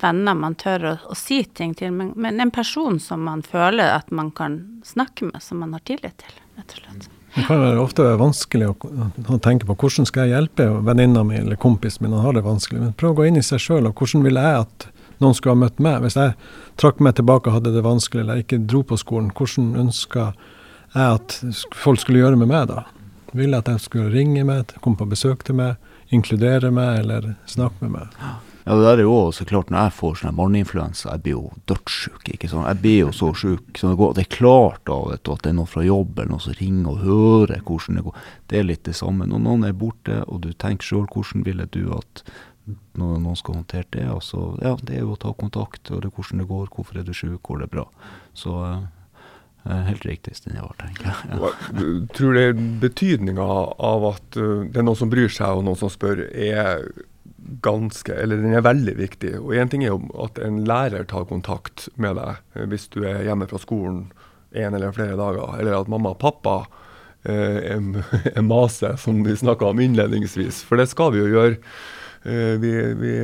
venner 0.00 0.36
man 0.36 0.54
tør 0.60 0.82
å, 0.84 0.94
å 1.08 1.16
si 1.16 1.40
ting 1.44 1.72
til, 1.74 1.94
men, 1.96 2.12
men 2.16 2.40
en 2.44 2.52
person 2.52 2.98
som 3.00 3.24
man 3.24 3.40
føler 3.42 3.94
at 3.96 4.10
man 4.12 4.30
kan 4.36 4.58
snakke 4.84 5.30
med, 5.30 5.40
som 5.42 5.62
man 5.64 5.72
har 5.72 5.80
tillit 5.88 6.18
til, 6.20 6.40
rett 6.58 6.74
og 6.76 6.82
slett. 6.82 7.06
Det 7.34 7.46
kan 7.48 7.62
være 7.64 7.80
ofte 7.82 8.04
vanskelig 8.20 8.68
å, 8.70 8.74
tenke 9.42 9.66
på 9.66 9.74
hvordan 9.80 10.06
skal 10.06 10.28
jeg 10.28 10.36
hjelpe 10.36 10.68
venninna 10.86 11.24
mi 11.26 11.40
eller 11.40 11.58
kompisen 11.58 12.04
min, 12.04 12.12
han 12.14 12.28
har 12.28 12.36
det 12.36 12.44
vanskelig. 12.44 12.82
Men 12.82 12.92
prøv 13.00 13.14
å 13.14 13.18
gå 13.18 13.30
inn 13.30 13.40
i 13.40 13.46
seg 13.46 13.62
sjøl, 13.64 13.88
og 13.88 13.96
hvordan 13.98 14.26
ville 14.28 14.44
jeg 14.44 14.66
at 14.66 14.86
noen 15.24 15.34
skulle 15.34 15.56
ha 15.56 15.62
møtt 15.64 15.80
meg? 15.82 16.04
Hvis 16.04 16.18
jeg 16.20 16.36
trakk 16.78 17.00
meg 17.02 17.16
tilbake 17.18 17.50
og 17.50 17.56
hadde 17.56 17.72
det 17.74 17.82
vanskelig, 17.86 18.22
eller 18.22 18.44
ikke 18.44 18.60
dro 18.62 18.84
på 18.86 19.00
skolen, 19.00 19.32
hvordan 19.34 19.72
ønska 19.86 20.28
jeg 20.94 21.16
at 21.16 21.40
folk 21.74 22.04
skulle 22.04 22.22
gjøre 22.22 22.38
med 22.44 22.52
meg 22.52 22.68
da? 22.70 22.84
Ville 23.34 23.56
jeg 23.56 23.64
at 23.64 23.72
de 23.72 23.88
skulle 23.88 24.12
ringe 24.14 24.46
meg, 24.46 24.76
komme 24.84 25.00
på 25.00 25.10
besøk 25.10 25.42
til 25.48 25.58
meg, 25.58 25.80
inkludere 26.12 26.72
meg 26.74 27.04
eller 27.04 27.34
snakke 27.50 27.86
med 27.86 27.96
meg? 27.98 28.18
Ja, 28.64 28.76
det 28.78 28.84
der 28.86 29.00
er 29.02 29.04
jo 29.04 29.16
så 29.36 29.44
klart 29.44 29.68
når 29.68 29.90
jeg 29.90 29.94
får 29.98 30.14
sånn 30.22 30.36
barneinfluensa, 30.38 31.10
jeg 31.10 31.22
blir 31.24 31.34
jo 31.34 31.50
dødssjuk. 31.68 32.30
ikke 32.32 32.48
sant? 32.48 32.64
Jeg 32.70 32.80
blir 32.80 32.96
jo 33.02 33.10
så 33.12 33.28
sjuk. 33.36 33.66
Så 33.76 33.90
det, 33.90 33.98
går, 34.00 34.14
det 34.16 34.24
er 34.24 34.36
klart 34.38 34.80
da, 34.88 34.96
vet 35.10 35.24
du, 35.24 35.32
at 35.34 35.44
det 35.44 35.50
er 35.52 35.58
noen 35.58 35.68
fra 35.68 35.84
jobb 35.84 36.16
eller 36.16 36.32
noen 36.32 36.44
som 36.46 36.56
ringer 36.56 36.94
og 36.94 37.04
hører 37.04 37.60
hvordan 37.60 38.00
det 38.00 38.06
går. 38.06 38.24
Det 38.48 38.58
er 38.58 38.66
litt 38.70 38.84
det 38.88 38.96
samme. 38.96 39.28
Når 39.28 39.44
noen 39.44 39.68
er 39.68 39.76
borte, 39.76 40.22
og 40.24 40.40
du 40.46 40.50
tenker 40.56 40.88
sjøl 40.88 41.04
hvordan 41.12 41.44
ville 41.44 41.68
du 41.76 41.82
at 41.92 42.24
noen 42.96 43.36
skal 43.36 43.58
håndtere 43.58 43.90
det, 43.92 44.08
altså, 44.08 44.54
ja, 44.64 44.72
det 44.80 44.96
er 44.96 45.04
jo 45.04 45.12
å 45.12 45.20
ta 45.20 45.34
kontakt, 45.36 45.90
og 45.92 46.00
det, 46.00 46.14
hvordan 46.16 46.40
det 46.40 46.48
går, 46.48 46.70
hvorfor 46.72 47.00
er 47.00 47.04
du 47.04 47.12
sjuk, 47.12 47.42
går 47.44 47.66
det 47.66 47.72
bra. 47.74 47.84
Så 48.32 48.54
eh, 48.64 48.84
helt 49.64 50.04
riktig, 50.04 50.36
Stine 50.36 50.60
Ivar, 50.60 50.74
tenker 50.80 51.08
jeg. 51.08 51.38
Ja. 51.40 51.50
Tror 52.16 52.36
det 52.36 52.46
betydninga 52.82 53.48
av 53.88 54.06
at 54.10 54.36
uh, 54.36 54.66
det 54.68 54.82
er 54.82 54.86
noen 54.86 55.00
som 55.00 55.12
bryr 55.12 55.32
seg 55.32 55.56
og 55.56 55.64
noen 55.64 55.80
som 55.80 55.92
spør, 55.92 56.26
er 56.28 56.84
ganske, 57.64 58.12
eller 58.12 58.36
den 58.36 58.54
er 58.56 58.64
veldig 58.64 58.94
viktig. 58.98 59.34
Og 59.40 59.54
Én 59.56 59.70
ting 59.70 59.84
er 59.84 59.92
jo 59.92 60.00
at 60.24 60.38
en 60.42 60.62
lærer 60.68 61.04
tar 61.08 61.26
kontakt 61.28 61.88
med 62.00 62.16
deg 62.18 62.40
eh, 62.54 62.66
hvis 62.70 62.88
du 62.94 63.02
er 63.04 63.24
hjemme 63.26 63.48
fra 63.50 63.60
skolen 63.60 64.06
en 64.54 64.76
eller 64.76 64.94
flere 64.94 65.18
dager, 65.18 65.58
eller 65.58 65.80
at 65.80 65.90
mamma 65.90 66.14
og 66.14 66.20
pappa 66.22 66.56
eh, 67.26 67.74
er, 67.74 67.82
er 68.36 68.46
maser, 68.46 68.96
som 69.00 69.24
vi 69.26 69.36
snakka 69.36 69.72
om 69.72 69.82
innledningsvis. 69.82 70.62
For 70.68 70.80
det 70.80 70.88
skal 70.92 71.14
vi 71.14 71.24
jo 71.24 71.32
gjøre. 71.32 71.58
Eh, 72.24 72.54
vi, 72.62 72.72
vi, 73.00 73.16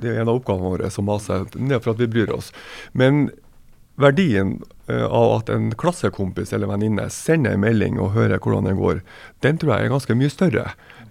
det 0.00 0.12
er 0.12 0.22
en 0.22 0.30
av 0.30 0.38
oppgavene 0.38 0.76
våre 0.76 0.92
som 0.92 1.08
maser, 1.08 1.44
er 1.44 1.82
for 1.82 1.94
at 1.94 2.02
vi 2.02 2.10
bryr 2.12 2.32
oss. 2.36 2.52
Men 2.96 3.28
verdien 4.00 4.56
eh, 4.88 5.04
av 5.04 5.32
at 5.38 5.50
en 5.52 5.70
klassekompis 5.78 6.52
eller 6.52 6.70
venninne 6.70 7.08
sender 7.12 7.56
en 7.56 7.64
melding 7.64 8.00
og 8.00 8.14
hører 8.16 8.40
hvordan 8.42 8.68
det 8.68 8.76
går, 8.78 9.00
den 9.44 9.58
tror 9.60 9.74
jeg 9.76 9.86
er 9.86 9.94
ganske 9.94 10.18
mye 10.18 10.32
større 10.32 10.66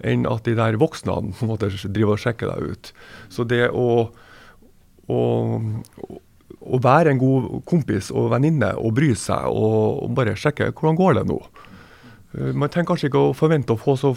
enn 0.06 0.26
at 0.28 0.44
de 0.46 0.54
der 0.58 0.78
voksne 0.80 1.16
på 1.34 1.46
en 1.46 1.50
måte 1.50 1.70
driver 1.88 2.16
og 2.16 2.22
sjekker 2.22 2.52
deg 2.52 2.72
ut. 2.76 2.90
Så 3.32 3.46
det 3.48 3.70
å, 3.72 4.10
å, 5.08 5.20
å 6.60 6.80
være 6.84 7.14
en 7.14 7.22
god 7.22 7.50
kompis 7.68 8.12
og 8.14 8.30
venninne 8.34 8.74
og 8.76 8.94
bry 8.98 9.12
seg 9.18 9.48
og, 9.50 10.06
bare 10.16 10.36
sjekke 10.38 10.72
hvordan 10.72 10.98
går 11.00 11.20
det 11.20 11.26
nå. 11.32 11.38
Eh, 12.38 12.52
Man 12.52 12.70
trenger 12.70 12.92
kanskje 12.92 13.10
ikke 13.10 13.28
å 13.30 13.36
forvente 13.36 13.74
å 13.74 13.80
få 13.80 13.96
så 14.00 14.14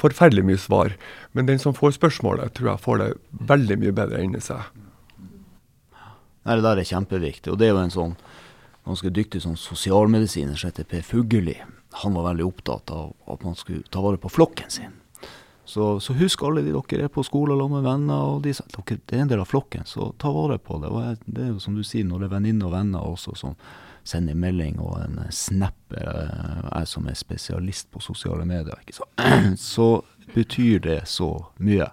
forferdelig 0.00 0.44
mye 0.44 0.60
svar, 0.60 0.92
men 1.32 1.46
den 1.48 1.58
som 1.58 1.74
får 1.74 1.96
spørsmålet, 1.96 2.52
tror 2.54 2.74
jeg 2.74 2.84
får 2.84 2.98
det 3.00 3.10
veldig 3.48 3.78
mye 3.80 3.94
bedre 3.96 4.20
inni 4.22 4.42
seg. 4.44 4.68
Nei, 6.50 6.56
det 6.58 6.64
der 6.66 6.80
er 6.82 6.88
kjempeviktig. 6.88 7.52
Og 7.52 7.58
det 7.60 7.68
er 7.68 7.76
jo 7.76 7.82
en 7.84 7.92
sånn 7.94 8.14
ganske 8.82 9.10
dyktig 9.14 9.44
sånn 9.44 9.58
sosialmedisiner 9.60 10.56
som 10.58 10.72
heter 10.72 10.88
Per 10.90 11.04
Fugelli. 11.06 11.54
Han 12.02 12.16
var 12.16 12.32
veldig 12.32 12.46
opptatt 12.48 12.90
av 12.90 13.12
at 13.30 13.44
man 13.46 13.54
skulle 13.54 13.86
ta 13.86 14.02
vare 14.02 14.18
på 14.18 14.32
flokken 14.34 14.72
sin. 14.74 14.96
Så, 15.62 16.00
så 16.02 16.16
husk 16.18 16.42
alle 16.42 16.64
de 16.66 16.72
dere 16.74 17.06
er 17.06 17.12
på 17.14 17.22
skole 17.22 17.54
sammen 17.54 17.78
med 17.78 17.86
venner, 17.86 18.32
og 18.32 18.42
de, 18.42 18.50
dere, 18.50 18.98
det 18.98 19.14
er 19.14 19.22
en 19.22 19.30
del 19.30 19.44
av 19.44 19.46
flokken, 19.46 19.86
så 19.86 20.08
ta 20.18 20.32
vare 20.34 20.56
på 20.58 20.80
det. 20.82 20.90
Og 20.90 21.22
det 21.30 21.44
er 21.44 21.52
jo 21.52 21.62
som 21.62 21.78
du 21.78 21.84
sier, 21.86 22.08
når 22.08 22.24
det 22.24 22.26
er 22.26 22.34
venninner 22.34 22.66
og 22.66 22.74
venner 22.74 23.06
også 23.06 23.36
som 23.38 23.54
sender 24.02 24.34
en 24.34 24.42
melding 24.42 24.82
og 24.82 24.96
en 25.04 25.20
snap, 25.30 25.78
eh, 25.94 26.66
jeg 26.66 26.90
som 26.90 27.06
er 27.06 27.20
spesialist 27.20 27.92
på 27.94 28.02
sosiale 28.02 28.48
medier, 28.48 28.82
sant? 28.90 29.62
så 29.74 30.00
betyr 30.34 30.82
det 30.82 31.00
så 31.06 31.30
mye 31.62 31.92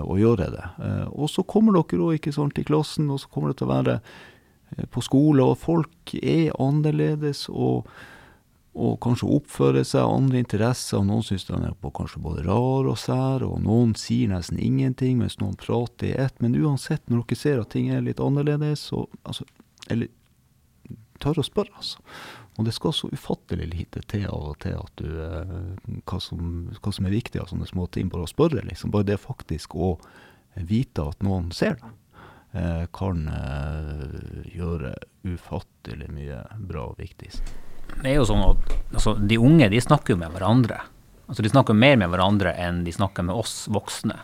å 0.00 0.18
gjøre 0.18 0.50
det. 0.54 0.66
Eh, 0.84 1.06
og 1.12 1.30
så 1.32 1.44
kommer 1.44 1.76
dere 1.76 2.04
òg 2.04 2.18
ikke 2.18 2.34
sant, 2.34 2.58
i 2.58 2.66
klassen, 2.66 3.10
og 3.12 3.20
så 3.22 3.30
kommer 3.32 3.52
det 3.52 3.60
til 3.60 3.68
å 3.68 3.74
være 3.74 3.96
eh, 3.98 4.86
på 4.92 5.04
skole, 5.04 5.44
og 5.44 5.58
folk 5.60 6.14
er 6.18 6.54
annerledes 6.62 7.46
og, 7.52 7.90
og 8.78 8.96
kanskje 9.04 9.30
oppfører 9.36 9.84
seg, 9.84 10.06
andre 10.06 10.40
interesser, 10.40 11.04
noen 11.04 11.26
syns 11.26 11.48
de 11.50 11.58
er 11.58 11.76
på 11.82 11.92
kanskje 11.98 12.22
både 12.24 12.46
rar 12.48 12.88
og 12.88 12.98
sær, 13.00 13.44
og 13.44 13.60
noen 13.64 13.92
sier 13.98 14.32
nesten 14.32 14.60
ingenting, 14.62 15.20
mens 15.20 15.36
noen 15.42 15.58
prater 15.60 16.12
i 16.12 16.16
ett. 16.26 16.36
Men 16.44 16.56
uansett, 16.56 17.04
når 17.10 17.26
dere 17.26 17.42
ser 17.42 17.62
at 17.62 17.72
ting 17.74 17.92
er 17.92 18.04
litt 18.06 18.22
annerledes, 18.24 18.88
så 18.92 19.06
altså, 19.22 19.48
Eller 19.88 20.10
tør 21.22 21.38
å 21.40 21.44
spørre, 21.46 21.72
altså. 21.80 22.02
Og 22.58 22.66
det 22.66 22.74
skal 22.74 22.94
så 22.94 23.08
ufattelig 23.14 23.68
lite 23.70 24.02
til 24.10 24.26
av 24.26 24.48
og 24.50 24.56
til 24.64 24.74
at 24.74 24.98
du 24.98 25.06
eh, 25.22 25.52
hva, 26.02 26.18
som, 26.18 26.66
hva 26.74 26.92
som 26.94 27.06
er 27.06 27.14
viktig 27.14 27.38
av 27.38 27.52
sånne 27.52 27.68
små 27.70 27.86
ting. 27.94 28.10
Bare 28.10 28.26
å 28.26 28.30
spørre, 28.30 28.64
liksom. 28.66 28.90
Bare 28.94 29.06
det 29.06 29.20
faktisk 29.22 29.76
å 29.78 29.92
vite 30.58 31.06
at 31.06 31.22
noen 31.22 31.52
ser 31.54 31.78
deg, 31.78 31.94
eh, 32.58 32.84
kan 32.98 33.28
eh, 33.30 34.18
gjøre 34.56 34.96
ufattelig 35.28 36.10
mye 36.10 36.42
bra 36.66 36.88
og 36.90 36.98
viktig. 36.98 37.30
Det 37.94 38.10
er 38.10 38.18
jo 38.18 38.26
sånn 38.28 38.42
at 38.44 38.74
altså, 38.92 39.14
De 39.16 39.38
unge 39.38 39.70
de 39.70 39.80
snakker 39.80 40.16
jo 40.16 40.20
med 40.20 40.34
hverandre. 40.34 40.82
Altså 41.28 41.44
De 41.44 41.52
snakker 41.52 41.78
mer 41.78 41.96
med 42.00 42.10
hverandre 42.10 42.56
enn 42.58 42.82
de 42.84 42.94
snakker 42.94 43.26
med 43.28 43.38
oss 43.38 43.68
voksne. 43.70 44.18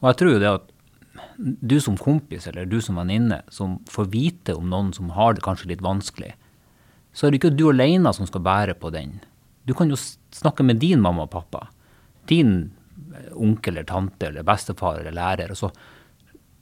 Og 0.00 0.12
jeg 0.12 0.20
tror 0.22 0.36
jo 0.36 0.42
det 0.42 0.56
at 0.56 0.74
du 1.36 1.80
som 1.82 1.96
kompis 1.98 2.46
eller 2.48 2.68
du 2.68 2.80
som 2.82 2.98
venninne 2.98 3.42
som 3.52 3.78
får 3.90 4.10
vite 4.12 4.54
om 4.56 4.68
noen 4.70 4.92
som 4.96 5.10
har 5.16 5.34
det 5.34 5.44
kanskje 5.44 5.72
litt 5.72 5.84
vanskelig, 5.84 6.32
så 7.18 7.26
er 7.26 7.34
det 7.34 7.40
ikke 7.40 7.56
du 7.58 7.64
alene 7.72 8.12
som 8.14 8.28
skal 8.28 8.44
bære 8.46 8.76
på 8.78 8.92
den. 8.94 9.16
Du 9.66 9.74
kan 9.74 9.90
jo 9.90 9.96
snakke 9.98 10.62
med 10.62 10.78
din 10.78 11.02
mamma 11.02 11.24
og 11.26 11.32
pappa, 11.32 11.64
din 12.30 12.52
eh, 13.10 13.32
onkel 13.34 13.74
eller 13.74 13.88
tante 13.88 14.28
eller 14.28 14.46
bestefar 14.46 15.00
eller 15.00 15.16
lærer, 15.16 15.50
og 15.50 15.58
så 15.58 15.72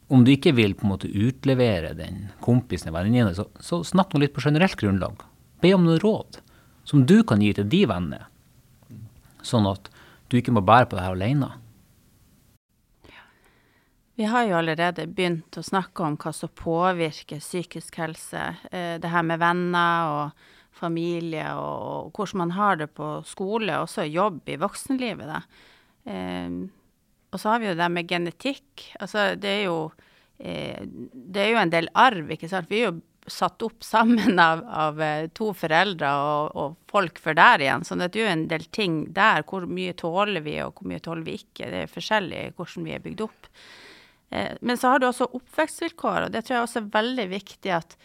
om 0.08 0.22
du 0.24 0.30
ikke 0.32 0.54
vil 0.56 0.72
på 0.78 0.86
en 0.86 0.92
måte 0.94 1.10
utlevere 1.10 1.92
den 1.98 2.28
kompisen 2.40 2.88
eller 2.88 3.02
venninnen, 3.02 3.34
så, 3.36 3.48
så 3.60 3.82
snakk 3.84 4.14
nå 4.14 4.22
litt 4.22 4.36
på 4.36 4.44
generelt 4.44 4.78
grunnlag. 4.80 5.20
Be 5.60 5.74
om 5.74 5.84
noen 5.84 6.00
råd 6.00 6.40
som 6.86 7.02
du 7.10 7.18
kan 7.26 7.42
gi 7.42 7.50
til 7.58 7.68
de 7.68 7.82
vennene, 7.90 8.22
sånn 9.44 9.66
at 9.68 9.90
du 10.30 10.38
ikke 10.38 10.54
må 10.54 10.62
bære 10.64 10.88
på 10.88 10.98
det 10.98 11.04
her 11.04 11.18
alene. 11.18 11.50
Vi 14.16 14.24
har 14.24 14.46
jo 14.48 14.56
allerede 14.56 15.04
begynt 15.12 15.58
å 15.60 15.62
snakke 15.64 16.00
om 16.06 16.14
hva 16.16 16.30
som 16.32 16.48
påvirker 16.56 17.42
psykisk 17.42 17.98
helse. 18.00 18.44
Eh, 18.72 18.94
det 18.96 19.10
her 19.12 19.26
med 19.28 19.42
venner 19.42 20.08
og 20.08 20.46
familie, 20.76 21.50
og, 21.60 22.14
hvordan 22.16 22.40
man 22.46 22.54
har 22.56 22.80
det 22.80 22.88
på 22.96 23.10
skole, 23.28 23.76
også 23.76 24.06
jobb 24.08 24.48
i 24.48 24.56
voksenlivet. 24.62 25.28
Da. 25.28 25.42
Eh, 26.08 26.56
og 27.28 27.42
så 27.42 27.52
har 27.52 27.60
vi 27.60 27.68
jo 27.68 27.76
det 27.76 27.90
med 27.92 28.08
genetikk. 28.08 28.86
Altså, 29.04 29.28
det 29.36 29.52
er 29.52 29.62
jo, 29.66 29.78
eh, 30.40 30.80
det 31.12 31.44
er 31.44 31.52
jo 31.52 31.62
en 31.66 31.76
del 31.76 31.92
arv, 31.92 32.32
ikke 32.32 32.48
sant. 32.48 32.72
Vi 32.72 32.80
er 32.80 32.88
jo 32.88 32.98
satt 33.28 33.60
opp 33.68 33.84
sammen 33.94 34.40
av, 34.40 34.64
av 34.64 35.06
to 35.36 35.52
foreldre 35.52 36.18
og, 36.24 36.56
og, 36.56 36.76
folk 36.88 37.20
for 37.20 37.36
der 37.36 37.68
igjen. 37.68 37.84
Så 37.84 38.00
det 38.00 38.14
er 38.14 38.24
jo 38.24 38.32
en 38.32 38.48
del 38.48 38.64
ting 38.72 39.02
der. 39.12 39.44
Hvor 39.44 39.68
mye 39.68 39.92
tåler 39.92 40.40
vi, 40.40 40.62
og 40.64 40.80
hvor 40.80 40.88
mye 40.88 41.04
tåler 41.04 41.28
vi 41.28 41.42
ikke. 41.42 41.68
Det 41.68 41.82
er 41.84 41.98
forskjellig 42.00 42.46
hvordan 42.56 42.88
vi 42.88 42.96
er 42.96 43.04
bygd 43.04 43.28
opp. 43.28 43.50
Eh, 44.30 44.56
men 44.60 44.78
så 44.78 44.88
har 44.92 45.02
du 45.02 45.08
også 45.08 45.28
oppvekstvilkår, 45.38 46.26
og 46.26 46.34
det 46.34 46.46
tror 46.46 46.58
jeg 46.58 46.66
også 46.66 46.82
er 46.82 46.92
veldig 46.98 47.26
viktig 47.32 47.74
at, 47.78 47.96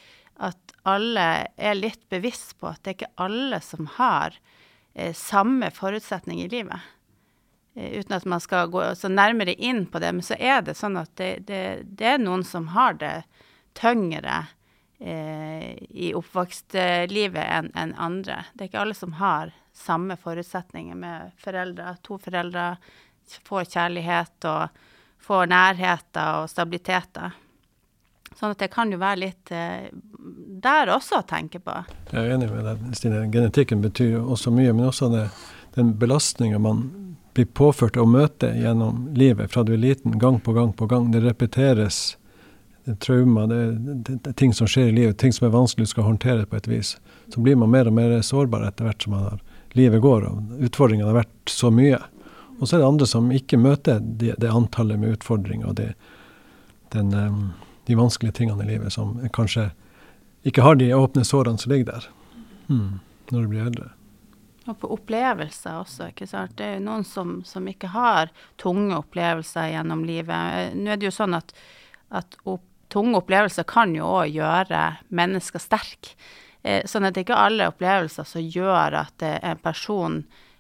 at 0.41 0.75
alle 0.89 1.27
er 1.57 1.77
litt 1.77 2.03
bevisst 2.09 2.57
på 2.59 2.71
at 2.71 2.81
det 2.81 2.93
er 2.93 2.99
ikke 2.99 3.25
alle 3.27 3.61
som 3.65 3.89
har 3.97 4.37
eh, 4.93 5.13
samme 5.17 5.71
forutsetning 5.73 6.41
i 6.43 6.49
livet. 6.51 6.89
Eh, 7.75 7.99
uten 7.99 8.17
at 8.17 8.25
man 8.25 8.41
skal 8.43 8.71
gå 8.71 8.83
så 8.95 9.11
nærmere 9.11 9.53
inn 9.53 9.85
på 9.85 9.99
det, 9.99 10.11
men 10.13 10.25
så 10.25 10.37
er 10.39 10.61
det 10.65 10.77
sånn 10.79 10.97
at 10.99 11.13
det, 11.21 11.35
det, 11.47 11.63
det 11.85 12.15
er 12.15 12.23
noen 12.23 12.43
som 12.47 12.71
har 12.75 12.97
det 12.99 13.15
tyngre 13.77 14.43
eh, 14.99 15.77
i 15.89 16.11
oppvokstlivet 16.17 17.43
enn 17.45 17.71
en 17.77 17.95
andre. 17.95 18.43
Det 18.53 18.65
er 18.65 18.71
ikke 18.71 18.85
alle 18.85 18.97
som 18.97 19.17
har 19.21 19.53
samme 19.73 20.17
forutsetninger 20.19 20.97
med 20.99 21.31
foreldre. 21.39 21.95
To 22.03 22.17
foreldre 22.21 22.75
får 23.47 23.69
kjærlighet 23.71 24.49
og 24.49 24.81
får 25.21 25.49
nærheter 25.51 26.41
og 26.41 26.49
stabiliteter. 26.51 27.37
Sånn 28.39 28.55
at 28.55 28.61
det 28.63 28.71
kan 28.73 28.91
jo 28.91 28.97
være 29.01 29.21
litt 29.21 29.51
eh, 29.53 29.91
der 30.61 30.89
også 30.93 31.21
å 31.21 31.27
tenke 31.27 31.59
på. 31.61 31.75
Jeg 32.11 32.21
er 32.21 32.35
enig 32.35 32.49
med 32.51 32.65
deg, 32.65 32.87
Stine. 32.97 33.25
Genetikken 33.33 33.83
betyr 33.83 34.15
jo 34.15 34.23
også 34.35 34.53
mye, 34.55 34.73
men 34.73 34.87
også 34.87 35.11
det, 35.13 35.27
den 35.75 35.93
belastninga 35.99 36.61
man 36.61 36.87
blir 37.35 37.47
påført 37.55 37.99
å 37.99 38.05
møte 38.07 38.51
gjennom 38.57 39.05
livet 39.15 39.53
fra 39.53 39.63
du 39.63 39.73
er 39.75 39.81
liten, 39.81 40.17
gang 40.19 40.39
på 40.43 40.55
gang 40.55 40.73
på 40.75 40.87
gang. 40.91 41.11
Det 41.13 41.23
repeteres. 41.23 42.01
Det 42.83 42.95
er 42.95 42.99
traumer, 43.05 43.47
det, 43.47 43.61
det, 43.85 43.95
det, 44.09 44.31
er 44.31 44.37
ting 44.41 44.55
som 44.57 44.69
skjer 44.69 44.89
i 44.89 44.95
livet, 44.95 45.19
ting 45.21 45.33
som 45.35 45.45
er 45.47 45.53
vanskelig 45.53 45.91
skal 45.91 46.07
håndtere 46.07 46.47
på 46.49 46.57
et 46.57 46.69
vis. 46.69 46.95
Så 47.29 47.43
blir 47.45 47.59
man 47.61 47.69
mer 47.71 47.91
og 47.91 47.93
mer 47.93 48.17
sårbar 48.25 48.65
etter 48.67 48.89
hvert 48.89 49.05
som 49.05 49.15
har, 49.19 49.37
livet 49.77 50.01
går, 50.03 50.25
og 50.27 50.65
utfordringene 50.65 51.07
har 51.11 51.21
vært 51.21 51.53
så 51.53 51.69
mye. 51.71 51.99
Og 52.61 52.69
så 52.69 52.77
er 52.77 52.83
det 52.83 52.87
andre 52.91 53.07
som 53.09 53.31
ikke 53.33 53.57
møter 53.57 54.01
det, 54.01 54.35
det 54.37 54.49
antallet 54.53 55.01
med 55.01 55.17
utfordringer 55.17 55.71
og 55.71 55.79
det, 55.79 55.95
den, 56.93 57.09
de 57.89 57.97
vanskelige 57.97 58.37
tingene 58.37 58.67
i 58.67 58.75
livet, 58.75 58.93
som 58.93 59.15
kanskje 59.33 59.71
ikke 60.45 60.65
har 60.65 60.77
de 60.77 60.91
åpne 60.93 61.25
sårene 61.25 61.61
som 61.61 61.73
ligger 61.73 61.89
der 61.89 62.05
mm, 62.69 62.99
når 63.31 63.41
du 63.41 63.49
blir 63.49 63.65
eldre. 63.65 63.89
Og 64.69 64.77
på 64.77 64.91
opplevelser 64.93 65.79
også. 65.81 66.11
ikke 66.11 66.27
sant? 66.29 66.53
Det 66.57 66.67
er 66.67 66.75
jo 66.77 66.85
noen 66.85 67.05
som, 67.07 67.39
som 67.45 67.65
ikke 67.69 67.89
har 67.95 68.29
tunge 68.61 68.93
opplevelser 68.97 69.71
gjennom 69.73 70.05
livet. 70.05 70.75
Nå 70.77 70.93
er 70.93 71.01
det 71.01 71.09
jo 71.09 71.15
sånn 71.15 71.33
at, 71.37 71.49
at 72.13 72.37
opp, 72.45 72.67
tunge 72.93 73.17
opplevelser 73.23 73.65
kan 73.69 73.95
jo 73.97 74.05
òg 74.21 74.35
gjøre 74.35 74.83
mennesker 75.09 75.63
sterke. 75.63 76.13
Eh, 76.61 76.85
sånn 76.85 77.07
at 77.07 77.17
det 77.17 77.25
ikke 77.25 77.33
er 77.33 77.49
alle 77.49 77.69
opplevelser 77.71 78.27
som 78.27 78.45
gjør 78.45 78.99
at 79.01 79.25
en 79.25 79.61
person 79.65 80.21
eh, 80.21 80.50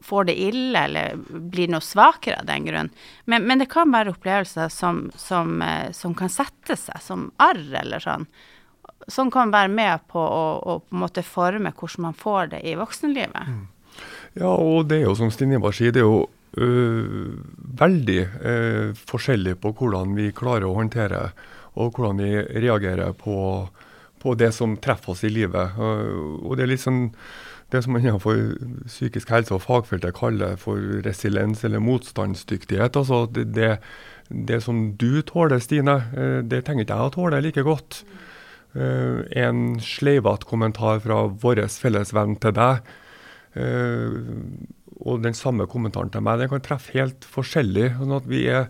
får 0.00 0.24
det 0.24 0.34
ille 0.40 0.84
eller 0.88 1.16
blir 1.28 1.68
noe 1.68 1.84
svakere 1.84 2.40
av 2.40 2.48
den 2.48 2.64
grunn. 2.64 2.90
Men, 3.24 3.44
men 3.44 3.60
det 3.60 3.68
kan 3.72 3.92
være 3.92 4.14
opplevelser 4.14 4.70
som, 4.72 5.06
som, 5.16 5.58
eh, 5.62 5.90
som, 5.92 6.14
kan 6.16 6.32
sette 6.32 6.76
seg, 6.80 7.00
som 7.04 7.28
arr 7.42 7.60
eller 7.82 8.00
sånn. 8.00 8.24
Som 9.12 9.30
kan 9.30 9.52
være 9.52 9.68
med 9.68 10.06
på 10.10 10.20
å, 10.20 10.46
å 10.56 10.78
på 10.80 10.96
en 10.96 11.02
måte 11.04 11.24
forme 11.26 11.74
hvordan 11.76 12.08
man 12.08 12.16
får 12.16 12.54
det 12.54 12.62
i 12.64 12.74
voksenlivet. 12.80 13.52
Mm. 13.52 13.66
Ja, 14.40 14.52
og 14.52 14.88
det 14.88 15.02
er 15.02 15.06
jo 15.06 15.16
som 15.18 15.32
Stine 15.32 15.60
bare 15.60 15.76
sier, 15.76 15.92
det 15.92 16.02
er 16.02 16.08
jo 16.08 16.26
øh, 16.60 17.36
veldig 17.80 18.20
øh, 18.24 19.04
forskjellig 19.08 19.56
på 19.60 19.72
hvordan 19.76 20.16
vi 20.16 20.32
klarer 20.36 20.68
å 20.68 20.76
håndtere 20.76 21.28
og 21.76 21.96
hvordan 21.96 22.20
vi 22.24 22.32
reagerer 22.64 23.12
på, 23.20 23.36
på 24.20 24.34
det 24.40 24.48
som 24.56 24.78
treffer 24.80 25.12
oss 25.12 25.26
i 25.28 25.32
livet. 25.32 25.76
Og 25.76 26.56
det 26.56 26.64
er 26.64 26.70
litt 26.72 26.80
sånn 26.80 27.10
det 27.72 27.82
som 27.82 27.96
man 27.96 28.04
innenfor 28.04 28.36
psykisk 28.86 29.30
helse 29.34 29.54
og 29.56 29.64
fagfeltet 29.64 30.14
kaller 30.14 30.54
for 30.60 30.78
resiliens 31.06 31.64
eller 31.66 31.82
motstandsdyktighet. 31.82 32.96
Altså 32.98 33.24
det, 33.26 33.72
det, 34.28 34.60
som 34.62 34.92
du 35.00 35.22
tåler, 35.26 35.58
Stine, 35.62 35.96
eh, 36.14 36.38
det 36.46 36.62
trenger 36.66 36.86
ikke 36.86 36.98
jeg 37.00 37.10
å 37.10 37.14
tåle 37.16 37.42
like 37.42 37.66
godt. 37.66 38.04
Uh, 38.76 39.24
en 39.32 39.78
sleivete 39.80 40.44
kommentar 40.44 40.98
fra 41.00 41.22
vår 41.40 41.62
felles 41.80 42.10
venn 42.12 42.34
til 42.36 42.52
deg, 42.58 42.90
uh, 43.56 44.18
og 45.00 45.22
den 45.24 45.36
samme 45.38 45.64
kommentaren 45.70 46.10
til 46.12 46.20
meg, 46.26 46.42
den 46.42 46.50
kan 46.50 46.60
treffe 46.60 46.92
helt 46.92 47.24
forskjellig. 47.24 47.94
sånn 47.96 48.12
at 48.18 48.28
vi 48.28 48.42
er, 48.52 48.68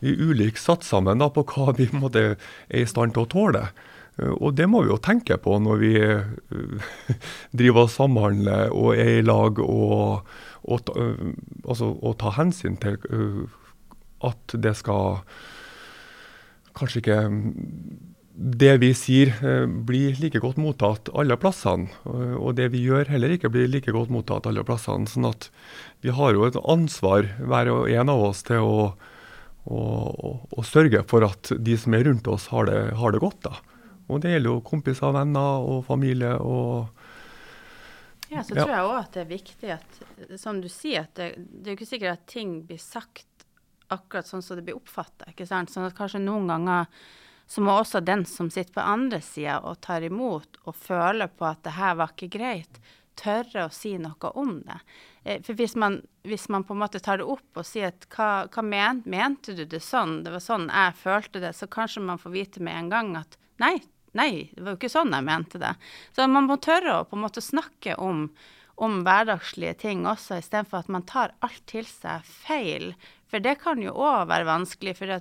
vi 0.00 0.14
ulikt 0.16 0.62
satt 0.62 0.88
sammen 0.88 1.20
da, 1.20 1.28
på 1.28 1.44
hva 1.52 1.74
vi 1.76 1.90
måte, 1.92 2.38
er 2.70 2.80
i 2.80 2.88
stand 2.88 3.12
til 3.12 3.26
å 3.26 3.32
tåle. 3.34 3.66
Eh, 4.20 4.32
og 4.32 4.56
det 4.58 4.68
må 4.70 4.84
vi 4.84 4.92
jo 4.92 5.00
tenke 5.02 5.38
på 5.40 5.56
når 5.62 5.82
vi 5.82 5.92
eh, 6.00 6.86
driver 7.58 7.86
og 7.86 7.92
samhandler 7.92 8.72
og 8.76 8.94
er 8.96 9.18
i 9.18 9.26
lag, 9.26 9.60
og, 9.64 10.28
og, 10.62 10.94
eh, 10.96 11.26
altså, 11.64 11.92
og 11.94 12.16
ta 12.22 12.34
hensyn 12.38 12.78
til 12.82 12.98
at 14.22 14.56
det 14.64 14.76
skal 14.78 15.22
kanskje 16.78 17.02
ikke 17.02 17.20
det 18.32 18.70
vi 18.80 18.88
sier 18.96 19.32
blir 19.84 20.16
like 20.22 20.40
godt 20.40 20.56
mottatt 20.62 21.10
alle 21.18 21.36
plassene. 21.36 21.90
Og 22.06 22.54
det 22.56 22.70
vi 22.72 22.80
gjør 22.86 23.10
heller 23.12 23.34
ikke 23.34 23.50
blir 23.52 23.68
like 23.68 23.92
godt 23.92 24.12
mottatt 24.14 24.46
alle 24.48 24.64
plassene. 24.64 25.10
sånn 25.10 25.26
at 25.28 25.50
vi 26.00 26.14
har 26.16 26.32
jo 26.32 26.46
et 26.46 26.56
ansvar, 26.62 27.28
hver 27.42 27.68
og 27.74 27.90
en 27.92 28.14
av 28.14 28.22
oss, 28.30 28.40
til 28.46 28.64
å, 28.64 28.86
å, 29.68 29.82
å 30.48 30.64
sørge 30.64 31.02
for 31.10 31.26
at 31.28 31.52
de 31.58 31.76
som 31.76 31.98
er 31.98 32.06
rundt 32.08 32.30
oss, 32.30 32.48
har 32.54 32.70
det, 32.70 32.80
har 33.02 33.12
det 33.12 33.20
godt. 33.20 33.42
da. 33.50 33.58
Og 34.12 34.22
det 34.22 34.34
gjelder 34.34 34.54
jo 34.54 34.64
kompiser, 34.66 35.14
venner 35.14 35.66
og 35.66 35.82
familie. 35.86 36.34
og 36.38 36.88
ja, 38.32 38.40
så 38.44 38.56
tror 38.56 38.70
jeg 38.72 38.84
òg 38.86 38.94
at 38.96 39.12
det 39.12 39.22
er 39.22 39.28
viktig 39.28 39.72
at, 39.74 39.98
som 40.40 40.60
du 40.62 40.68
sier, 40.72 41.04
at 41.04 41.18
det, 41.18 41.34
det 41.36 41.66
er 41.66 41.74
jo 41.74 41.80
ikke 41.80 41.90
sikkert 41.90 42.20
at 42.20 42.30
ting 42.32 42.54
blir 42.68 42.80
sagt 42.80 43.26
akkurat 43.92 44.28
sånn 44.28 44.44
som 44.44 44.56
det 44.56 44.64
blir 44.64 44.78
oppfatta. 44.78 45.28
Sånn 45.44 45.84
at 45.84 45.96
kanskje 45.98 46.22
noen 46.22 46.48
ganger 46.48 46.88
så 47.52 47.60
må 47.60 47.74
også 47.76 48.00
den 48.00 48.24
som 48.24 48.48
sitter 48.50 48.72
på 48.72 48.84
andre 48.94 49.20
sida 49.20 49.58
og 49.68 49.82
tar 49.84 50.04
imot 50.06 50.60
og 50.64 50.76
føler 50.78 51.28
på 51.28 51.44
at 51.44 51.60
det 51.66 51.76
her 51.76 51.98
var 52.00 52.14
ikke 52.14 52.30
greit, 52.38 52.80
tørre 53.18 53.66
å 53.66 53.72
si 53.74 53.98
noe 54.00 54.30
om 54.40 54.54
det. 54.64 54.78
Eh, 55.24 55.42
for 55.44 55.58
hvis 55.58 55.74
man, 55.76 55.98
hvis 56.24 56.48
man 56.48 56.64
på 56.64 56.72
en 56.72 56.80
måte 56.80 57.02
tar 57.04 57.20
det 57.20 57.28
opp 57.28 57.60
og 57.60 57.68
sier 57.68 57.90
at 57.92 58.06
hva, 58.14 58.46
hva 58.48 58.64
men, 58.64 59.02
mente 59.04 59.52
du 59.58 59.66
det 59.68 59.82
sånn, 59.84 60.22
det 60.24 60.32
var 60.32 60.40
sånn 60.40 60.70
jeg 60.72 60.96
følte 61.02 61.42
det, 61.44 61.52
så 61.58 61.68
kanskje 61.68 62.06
man 62.06 62.22
får 62.22 62.32
vite 62.32 62.64
med 62.64 62.78
en 62.78 62.92
gang 62.94 63.12
at 63.20 63.36
nei, 63.60 63.76
Nei, 64.18 64.50
det 64.52 64.60
var 64.60 64.74
jo 64.74 64.80
ikke 64.80 64.92
sånn 64.92 65.14
jeg 65.14 65.24
mente 65.24 65.60
det. 65.60 65.72
Så 66.12 66.26
man 66.28 66.48
må 66.48 66.58
tørre 66.60 66.98
å 66.98 67.06
på 67.08 67.16
en 67.16 67.24
måte 67.24 67.44
snakke 67.44 67.96
om, 68.00 68.26
om 68.76 69.00
hverdagslige 69.06 69.74
ting 69.86 70.06
også, 70.08 70.40
istedenfor 70.42 70.82
at 70.82 70.90
man 70.92 71.06
tar 71.08 71.36
alt 71.44 71.62
til 71.70 71.88
seg 71.88 72.26
feil. 72.28 72.92
For 73.32 73.40
det 73.40 73.56
kan 73.62 73.80
jo 73.80 73.94
òg 73.96 74.28
være 74.28 74.48
vanskelig. 74.50 74.98
For 74.98 75.16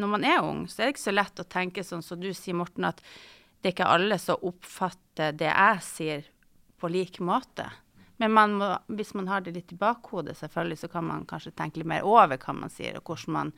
når 0.00 0.12
man 0.12 0.24
er 0.28 0.44
ung, 0.44 0.64
så 0.68 0.82
er 0.82 0.88
det 0.88 0.96
ikke 0.96 1.08
så 1.08 1.16
lett 1.16 1.42
å 1.42 1.50
tenke 1.56 1.84
sånn 1.84 2.04
som 2.04 2.20
du 2.20 2.30
sier, 2.32 2.56
Morten, 2.56 2.88
at 2.88 3.02
det 3.60 3.72
er 3.72 3.76
ikke 3.76 3.92
alle 3.96 4.18
som 4.20 4.48
oppfatter 4.48 5.36
det 5.36 5.50
jeg 5.50 5.84
sier, 5.84 6.30
på 6.76 6.90
lik 6.92 7.22
måte. 7.24 7.64
Men 8.20 8.32
man 8.36 8.54
må, 8.60 8.68
hvis 8.96 9.14
man 9.16 9.28
har 9.28 9.44
det 9.44 9.54
litt 9.56 9.72
i 9.72 9.78
bakhodet, 9.80 10.36
selvfølgelig, 10.38 10.80
så 10.80 10.90
kan 10.92 11.06
man 11.08 11.24
kanskje 11.28 11.52
tenke 11.56 11.80
litt 11.80 11.88
mer 11.88 12.04
over 12.04 12.36
hva 12.40 12.54
man 12.56 12.72
sier, 12.72 12.96
og 12.96 13.08
hvordan 13.08 13.36
man 13.36 13.52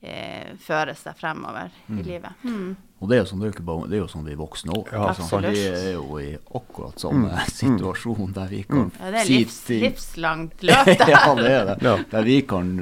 eh, 0.00 0.52
føre 0.60 0.94
seg 0.98 1.16
fremover 1.18 1.70
mm. 1.86 1.98
i 1.98 2.06
livet. 2.06 2.44
Mm. 2.44 2.70
Og 3.00 3.08
det 3.08 3.20
er, 3.20 3.24
sånn, 3.28 3.40
det, 3.40 3.54
er 3.56 3.86
er, 3.86 3.96
jo 3.96 4.08
sånn 4.12 4.26
vi 4.26 4.36
voksne 4.36 4.74
òg. 4.76 4.90
Ja, 4.92 5.12
vi 5.46 5.62
er 5.68 5.94
jo 5.94 6.18
i 6.20 6.34
akkurat 6.36 7.00
samme 7.00 7.30
mm. 7.32 7.54
situasjon 7.56 8.36
der 8.36 8.52
vi 8.52 8.60
kan 8.68 8.90
ja, 8.98 9.14
Det 9.14 9.22
er 9.22 9.30
livs, 9.30 9.62
livslangt 9.72 10.62
løp, 10.68 10.92
det 10.92 11.08
ja, 11.08 11.24
det 11.38 11.48
er 11.54 11.72
det. 11.72 11.78
Ja. 11.86 11.96
Der 12.12 12.28
vi 12.28 12.40
kan 12.48 12.76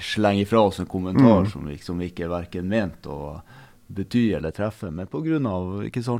slenge 0.00 0.42
ifra 0.46 0.64
oss 0.66 0.80
en 0.80 0.90
kommentar 0.90 1.46
mm. 1.46 1.80
som 1.84 1.98
vi 2.00 2.10
ikke 2.10 2.26
er 2.26 2.32
verken 2.32 2.70
ment 2.70 3.06
å 3.10 3.40
bety 3.90 4.30
eller 4.36 4.54
treffe, 4.54 4.90
men 4.90 5.06
pga. 5.10 5.40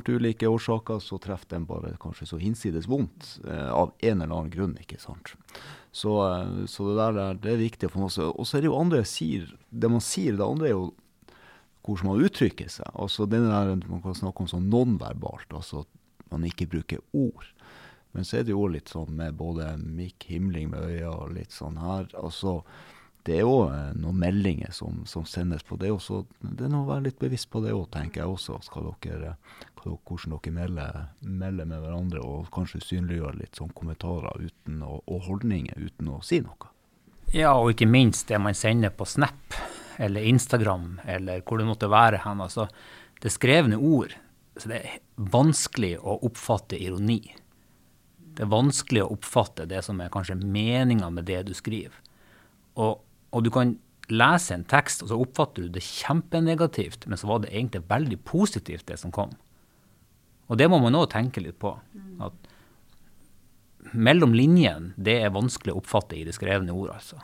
ulike 0.09 0.47
årsaker 0.47 0.99
så 0.99 1.19
treffer 1.19 1.55
den 1.55 1.67
bare 1.67 1.95
kanskje 2.01 2.27
så 2.27 2.39
hinsides 2.39 2.89
vondt 2.89 3.39
eh, 3.47 3.71
av 3.71 3.93
en 3.99 4.23
eller 4.23 4.35
annen 4.35 4.51
grunn. 4.51 4.77
ikke 4.81 4.99
sant? 4.99 5.35
Så, 5.93 6.13
så 6.71 6.87
det 6.87 6.97
der 6.99 7.39
det 7.43 7.53
er 7.53 7.63
viktig 7.65 7.91
for 7.91 8.07
oss. 8.07 8.19
Og 8.23 8.47
så 8.47 8.57
er 8.57 8.63
det 8.63 8.71
jo 8.71 8.79
andre 8.79 9.03
sier 9.09 9.49
Det 9.71 9.91
man 9.91 10.03
sier, 10.05 10.37
det 10.39 10.47
andre 10.47 10.69
er 10.69 10.77
jo 10.77 10.91
hvordan 11.87 12.11
man 12.11 12.27
uttrykker 12.27 12.69
seg. 12.71 12.91
Altså 12.95 13.27
det 13.27 13.41
der, 13.41 13.75
Man 13.89 14.03
kan 14.03 14.15
snakke 14.15 14.45
om 14.45 14.51
sånn 14.51 14.69
nonverbalt, 14.71 15.51
altså 15.51 15.83
at 15.83 16.31
man 16.31 16.45
ikke 16.47 16.69
bruker 16.71 17.01
ord. 17.17 17.49
Men 18.13 18.27
så 18.27 18.41
er 18.41 18.47
det 18.47 18.55
jo 18.55 18.67
litt 18.71 18.91
sånn 18.91 19.11
med 19.17 19.39
både 19.39 19.73
mikk, 19.81 20.27
himling 20.31 20.71
med 20.71 20.83
øya 20.83 21.11
og 21.11 21.35
litt 21.35 21.55
sånn 21.55 21.79
her. 21.81 22.09
altså 22.19 22.63
det 23.29 23.37
er 23.37 23.43
jo 23.45 23.67
eh, 23.69 23.91
noen 24.01 24.19
meldinger 24.21 24.73
som, 24.73 25.03
som 25.07 25.27
sendes 25.29 25.65
på 25.67 25.77
det. 25.81 25.91
Også, 25.93 26.23
det 26.41 26.67
er 26.67 26.73
noe 26.73 26.87
å 26.87 26.91
være 26.91 27.09
litt 27.09 27.19
bevisst 27.21 27.51
på 27.53 27.63
det 27.65 27.75
òg, 27.77 27.87
tenker 27.93 28.23
jeg 28.23 28.33
også. 28.33 28.61
Skal 28.65 28.89
dere, 29.05 29.35
hvordan 29.83 30.37
dere 30.37 30.55
melder, 30.57 31.01
melder, 31.21 31.69
med 31.69 31.85
hverandre, 31.85 32.23
og 32.25 32.49
kanskje 32.55 32.83
synliggjør 32.87 33.41
litt 33.43 33.61
sånn 33.61 33.75
kommentarer 33.77 34.47
uten 34.47 34.81
å, 34.87 35.01
og 35.05 35.29
holdninger 35.29 35.91
uten 35.91 36.15
å 36.15 36.21
si 36.25 36.41
noe. 36.45 36.73
Ja, 37.31 37.53
og 37.55 37.75
ikke 37.75 37.87
minst 37.87 38.27
det 38.31 38.41
man 38.43 38.57
sender 38.59 38.91
på 38.91 39.07
Snap 39.07 39.55
eller 40.01 40.25
Instagram 40.27 40.97
eller 41.07 41.45
hvor 41.45 41.61
det 41.61 41.69
måtte 41.69 41.91
være 41.93 42.25
hen. 42.25 42.41
Altså, 42.43 42.67
det 43.23 43.31
skrevne 43.31 43.79
ord. 43.79 44.17
Så 44.57 44.73
det 44.73 44.81
er 44.81 44.97
vanskelig 45.31 45.95
å 46.01 46.17
oppfatte 46.27 46.81
ironi. 46.81 47.21
Det 48.35 48.47
er 48.47 48.51
vanskelig 48.51 49.05
å 49.05 49.13
oppfatte 49.15 49.67
det 49.69 49.83
som 49.85 50.01
er 50.01 50.11
kanskje 50.13 50.39
meninga 50.41 51.11
med 51.13 51.29
det 51.29 51.43
du 51.49 51.55
skriver. 51.57 51.95
Og, 52.81 53.01
og, 53.31 53.45
du 53.45 53.51
kan 53.55 53.77
lese 54.11 54.57
en 54.57 54.67
tekst, 54.67 55.05
og 55.05 55.11
så 55.13 55.19
oppfatter 55.23 55.67
du 55.67 55.75
det 55.77 55.85
kjempenegativt, 55.87 57.07
men 57.07 57.19
så 57.21 57.31
var 57.31 57.45
det 57.45 57.53
egentlig 57.55 57.85
veldig 57.91 58.19
positivt, 58.27 58.87
det 58.91 58.99
som 58.99 59.15
kom. 59.15 59.35
Og 60.51 60.59
det 60.59 60.67
må 60.71 60.81
man 60.83 60.99
òg 60.99 61.13
tenke 61.13 61.43
litt 61.43 61.61
på. 61.63 61.77
At 62.23 62.51
mellom 63.95 64.35
linjene, 64.35 64.95
det 64.99 65.21
er 65.23 65.35
vanskelig 65.35 65.75
å 65.75 65.81
oppfatte 65.81 66.19
i 66.19 66.25
det 66.27 66.35
skrevne 66.35 66.75
ordet, 66.75 66.99
altså. 66.99 67.21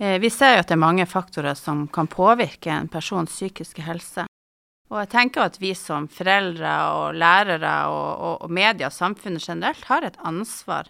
Eh, 0.00 0.16
vi 0.22 0.30
ser 0.32 0.54
jo 0.54 0.62
at 0.62 0.70
det 0.70 0.78
er 0.78 0.86
mange 0.86 1.04
faktorer 1.06 1.58
som 1.58 1.84
kan 1.92 2.08
påvirke 2.08 2.72
en 2.72 2.88
persons 2.88 3.34
psykiske 3.34 3.84
helse. 3.84 4.24
Og 4.90 4.98
jeg 5.02 5.10
tenker 5.12 5.44
at 5.44 5.58
vi 5.62 5.74
som 5.78 6.08
foreldre 6.10 6.70
og 6.96 7.18
lærere 7.20 7.74
og, 7.92 8.08
og, 8.10 8.36
og 8.46 8.54
media 8.54 8.88
og 8.88 8.96
samfunnet 8.96 9.44
generelt 9.44 9.84
har 9.90 10.06
et 10.06 10.18
ansvar 10.26 10.88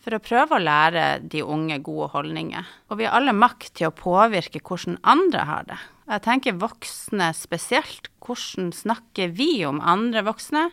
for 0.00 0.16
å 0.16 0.22
prøve 0.24 0.56
å 0.56 0.62
lære 0.62 1.04
de 1.28 1.42
unge 1.44 1.76
gode 1.84 2.10
holdninger. 2.14 2.68
Og 2.88 3.00
vi 3.00 3.06
har 3.06 3.18
alle 3.18 3.36
makt 3.36 3.74
til 3.78 3.90
å 3.90 3.96
påvirke 3.96 4.62
hvordan 4.64 4.98
andre 5.04 5.46
har 5.48 5.66
det. 5.68 5.80
Jeg 6.10 6.24
tenker 6.24 6.60
voksne 6.60 7.30
spesielt. 7.36 8.08
Hvordan 8.24 8.70
snakker 8.74 9.32
vi 9.36 9.60
om 9.68 9.82
andre 9.84 10.24
voksne, 10.26 10.70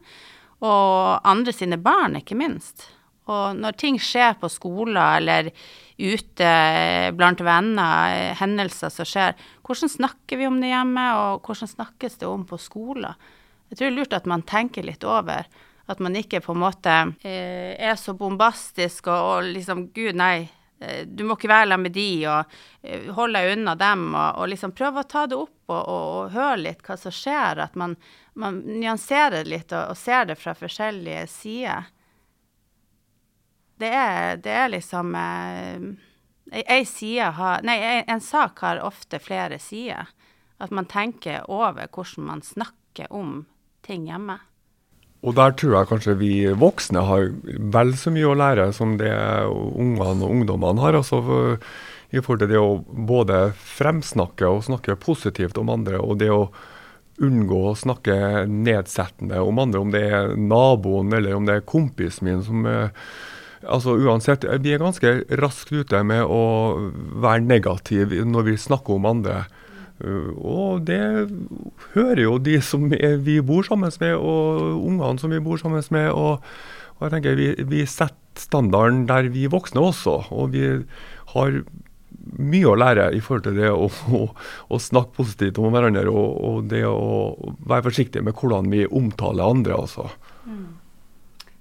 og 0.65 1.27
andre 1.27 1.53
sine 1.53 1.77
barn, 1.77 2.17
ikke 2.17 2.37
minst? 2.39 2.87
Og 3.27 3.57
når 3.59 3.75
ting 3.77 3.97
skjer 3.99 4.37
på 4.39 4.49
skoler 4.49 5.19
eller 5.19 5.49
ute 5.99 6.51
blant 7.17 7.41
venner, 7.43 8.33
hendelser 8.39 8.93
som 8.93 9.07
skjer, 9.07 9.35
hvordan 9.67 9.91
snakker 9.91 10.39
vi 10.39 10.47
om 10.47 10.61
det 10.63 10.71
hjemme, 10.71 11.07
og 11.19 11.45
hvordan 11.45 11.73
snakkes 11.73 12.21
det 12.21 12.29
om 12.29 12.45
på 12.47 12.59
skoler? 12.61 13.19
Jeg 13.67 13.77
tror 13.77 13.89
det 13.89 13.91
er 13.91 13.97
lurt 13.99 14.15
at 14.15 14.29
man 14.31 14.45
tenker 14.47 14.87
litt 14.87 15.03
over. 15.03 15.49
At 15.87 16.03
man 16.03 16.15
ikke 16.19 16.41
på 16.43 16.51
en 16.51 16.61
måte 16.61 16.93
eh, 17.23 17.73
er 17.79 17.95
så 17.99 18.15
bombastisk 18.17 19.07
og, 19.07 19.17
og, 19.31 19.49
liksom 19.55 19.85
Gud, 19.95 20.17
nei, 20.19 20.49
eh, 20.83 21.05
du 21.07 21.23
må 21.23 21.37
ikke 21.37 21.51
være 21.51 21.69
sammen 21.71 21.87
med 21.87 21.95
de, 21.95 22.09
og 22.27 22.57
eh, 22.83 23.07
hold 23.15 23.37
deg 23.37 23.53
unna 23.55 23.75
dem, 23.79 24.07
og, 24.11 24.41
og, 24.41 24.49
liksom 24.51 24.75
prøve 24.75 25.03
å 25.03 25.07
ta 25.07 25.23
det 25.31 25.39
opp 25.39 25.71
og, 25.71 25.83
og 25.83 26.33
høre 26.35 26.63
litt 26.65 26.83
hva 26.83 26.99
som 26.99 27.15
skjer. 27.15 27.63
At 27.63 27.79
man, 27.79 27.95
man 28.35 28.59
nyanserer 28.67 29.47
litt 29.47 29.71
og, 29.71 29.95
ser 29.99 30.27
det 30.27 30.39
fra 30.41 30.55
forskjellige 30.59 31.23
sider 31.31 31.87
det 33.77 33.89
er, 33.93 34.37
det 34.41 34.53
er 34.53 34.69
liksom 34.73 35.15
eh, 35.15 35.87
Ei 36.47 36.85
side 36.87 37.31
har 37.37 37.61
Nei, 37.67 37.77
en 38.07 38.21
sak 38.23 38.59
har 38.63 38.79
ofte 38.81 39.19
flere 39.19 39.59
sider. 39.59 40.07
At 40.57 40.71
man 40.71 40.87
tenker 40.89 41.43
over 41.51 41.89
hvordan 41.91 42.25
man 42.25 42.41
snakker 42.41 43.11
om 43.13 43.45
ting 43.85 44.07
hjemme. 44.07 44.39
Og 45.25 45.33
der 45.37 45.53
tror 45.57 45.73
jeg 45.73 45.89
kanskje 45.89 46.17
vi 46.19 46.31
voksne 46.53 47.03
har 47.07 47.29
vel 47.73 47.93
så 47.97 48.13
mye 48.13 48.29
å 48.29 48.37
lære 48.37 48.69
som 48.75 48.95
det 48.99 49.11
ungene 49.49 50.23
og 50.23 50.33
ungdommene 50.33 50.83
har. 50.83 50.97
altså 50.99 51.19
I 52.11 52.21
forhold 52.21 52.43
til 52.43 52.51
det 52.53 52.61
å 52.61 52.81
både 52.85 53.51
fremsnakke 53.77 54.47
og 54.47 54.67
snakke 54.69 54.99
positivt 55.01 55.57
om 55.57 55.73
andre, 55.73 55.99
og 55.99 56.19
det 56.21 56.29
å 56.31 56.51
unngå 57.17 57.63
å 57.71 57.77
snakke 57.77 58.45
nedsettende 58.45 59.41
om 59.41 59.57
andre, 59.59 59.81
om 59.81 59.93
det 59.93 60.03
er 60.05 60.35
naboen 60.37 61.15
eller 61.17 61.33
om 61.33 61.49
det 61.49 61.57
er 61.57 61.65
kompisen 61.65 62.29
min 62.29 62.45
som 62.45 62.67
uh, 62.69 62.91
Altså 63.67 63.95
uansett, 63.97 64.45
Vi 64.61 64.71
er 64.71 64.79
ganske 64.79 65.11
raskt 65.41 65.71
ute 65.73 66.03
med 66.05 66.21
å 66.23 66.77
være 67.17 67.41
negative 67.41 68.21
når 68.21 68.45
vi 68.51 68.53
snakker 68.57 68.93
om 68.93 69.07
andre. 69.09 69.47
Uh, 69.97 70.33
og 70.37 70.85
det 70.87 71.01
hører 71.95 72.23
jo 72.23 72.37
de 72.37 72.59
som 72.61 72.85
vi 72.89 73.39
bor 73.41 73.65
sammen 73.65 73.93
med, 74.01 74.13
og 74.15 74.83
ungene 74.85 75.17
som 75.21 75.33
vi 75.33 75.41
bor 75.43 75.61
sammen 75.61 75.83
med. 75.95 76.11
Og, 76.11 76.45
og 76.97 77.05
jeg 77.07 77.15
tenker 77.15 77.37
vi, 77.39 77.51
vi, 77.65 77.83
setter 77.89 78.15
standarden 78.37 79.07
der 79.09 79.31
vi 79.33 79.47
voksne 79.49 79.81
også. 79.81 80.19
Og 80.37 80.53
vi 80.53 80.67
har 81.33 81.61
mye 82.37 82.67
å 82.69 82.77
lære 82.77 83.11
i 83.15 83.21
forhold 83.23 83.45
til 83.47 83.57
det 83.57 83.69
å, 83.71 83.87
å, 83.87 84.25
å 84.73 84.79
snakke 84.81 85.15
positivt 85.17 85.59
om 85.61 85.71
hverandre 85.73 86.09
og, 86.11 86.33
og, 86.49 86.59
det 86.69 86.83
å 86.85 87.53
være 87.67 87.87
forsiktig 87.87 88.23
med 88.25 88.35
hvordan 88.37 88.69
vi 88.73 88.83
omtaler 88.85 89.47
andre. 89.47 89.79
altså. 89.85 90.09
Mm. 90.45 90.67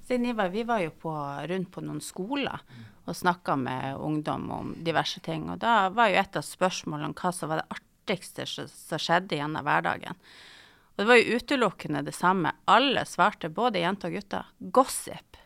Ivar, 0.07 0.53
vi 0.53 0.63
var 0.63 0.85
jo 0.85 0.93
på, 1.03 1.13
rundt 1.51 1.73
på 1.75 1.83
noen 1.83 2.03
skoler 2.05 2.61
og 3.07 3.15
snakka 3.15 3.57
med 3.59 3.97
ungdom 4.03 4.51
om 4.51 4.71
diverse 4.83 5.21
ting. 5.23 5.49
Og 5.51 5.59
da 5.63 5.89
var 5.95 6.11
jo 6.11 6.21
et 6.21 6.39
av 6.39 6.47
spørsmålene 6.47 7.15
hva 7.17 7.33
som 7.35 7.51
var 7.51 7.63
det 7.63 7.69
artigste 7.69 7.86
som 8.11 9.01
skjedde 9.01 9.39
gjennom 9.39 9.67
hverdagen. 9.67 10.19
Og 10.97 11.03
det 11.03 11.09
var 11.11 11.19
jo 11.21 11.37
utelukkende 11.37 12.03
det 12.07 12.15
samme. 12.17 12.55
Alle 12.65 13.05
svarte, 13.05 13.51
både 13.53 13.83
jenter 13.83 14.09
og 14.09 14.17
gutter, 14.17 14.47
gossip. 14.59 15.37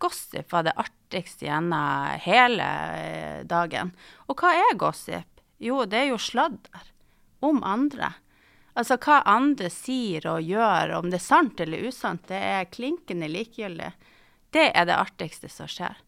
Gossip 0.00 0.52
var 0.52 0.64
det 0.64 0.76
artigste 0.80 1.44
gjennom 1.44 2.16
hele 2.24 2.68
eh, 2.96 3.42
dagen. 3.44 3.92
Og 4.32 4.40
hva 4.40 4.54
er 4.56 4.78
gossip? 4.80 5.42
Jo, 5.60 5.84
det 5.84 5.98
er 5.98 6.12
jo 6.14 6.20
sladder 6.20 6.86
om 7.44 7.60
andre. 7.64 8.14
Altså 8.72 8.96
hva 9.02 9.18
andre 9.28 9.68
sier 9.72 10.24
og 10.30 10.46
gjør, 10.46 10.94
om 10.96 11.10
det 11.10 11.18
er 11.18 11.26
sant 11.26 11.60
eller 11.60 11.84
usant, 11.90 12.22
det 12.30 12.38
er 12.38 12.70
klinkende 12.72 13.28
likegyldig. 13.28 13.90
Det 14.54 14.70
er 14.72 14.88
det 14.88 14.96
artigste 14.96 15.50
som 15.52 15.68
skjer. 15.68 15.98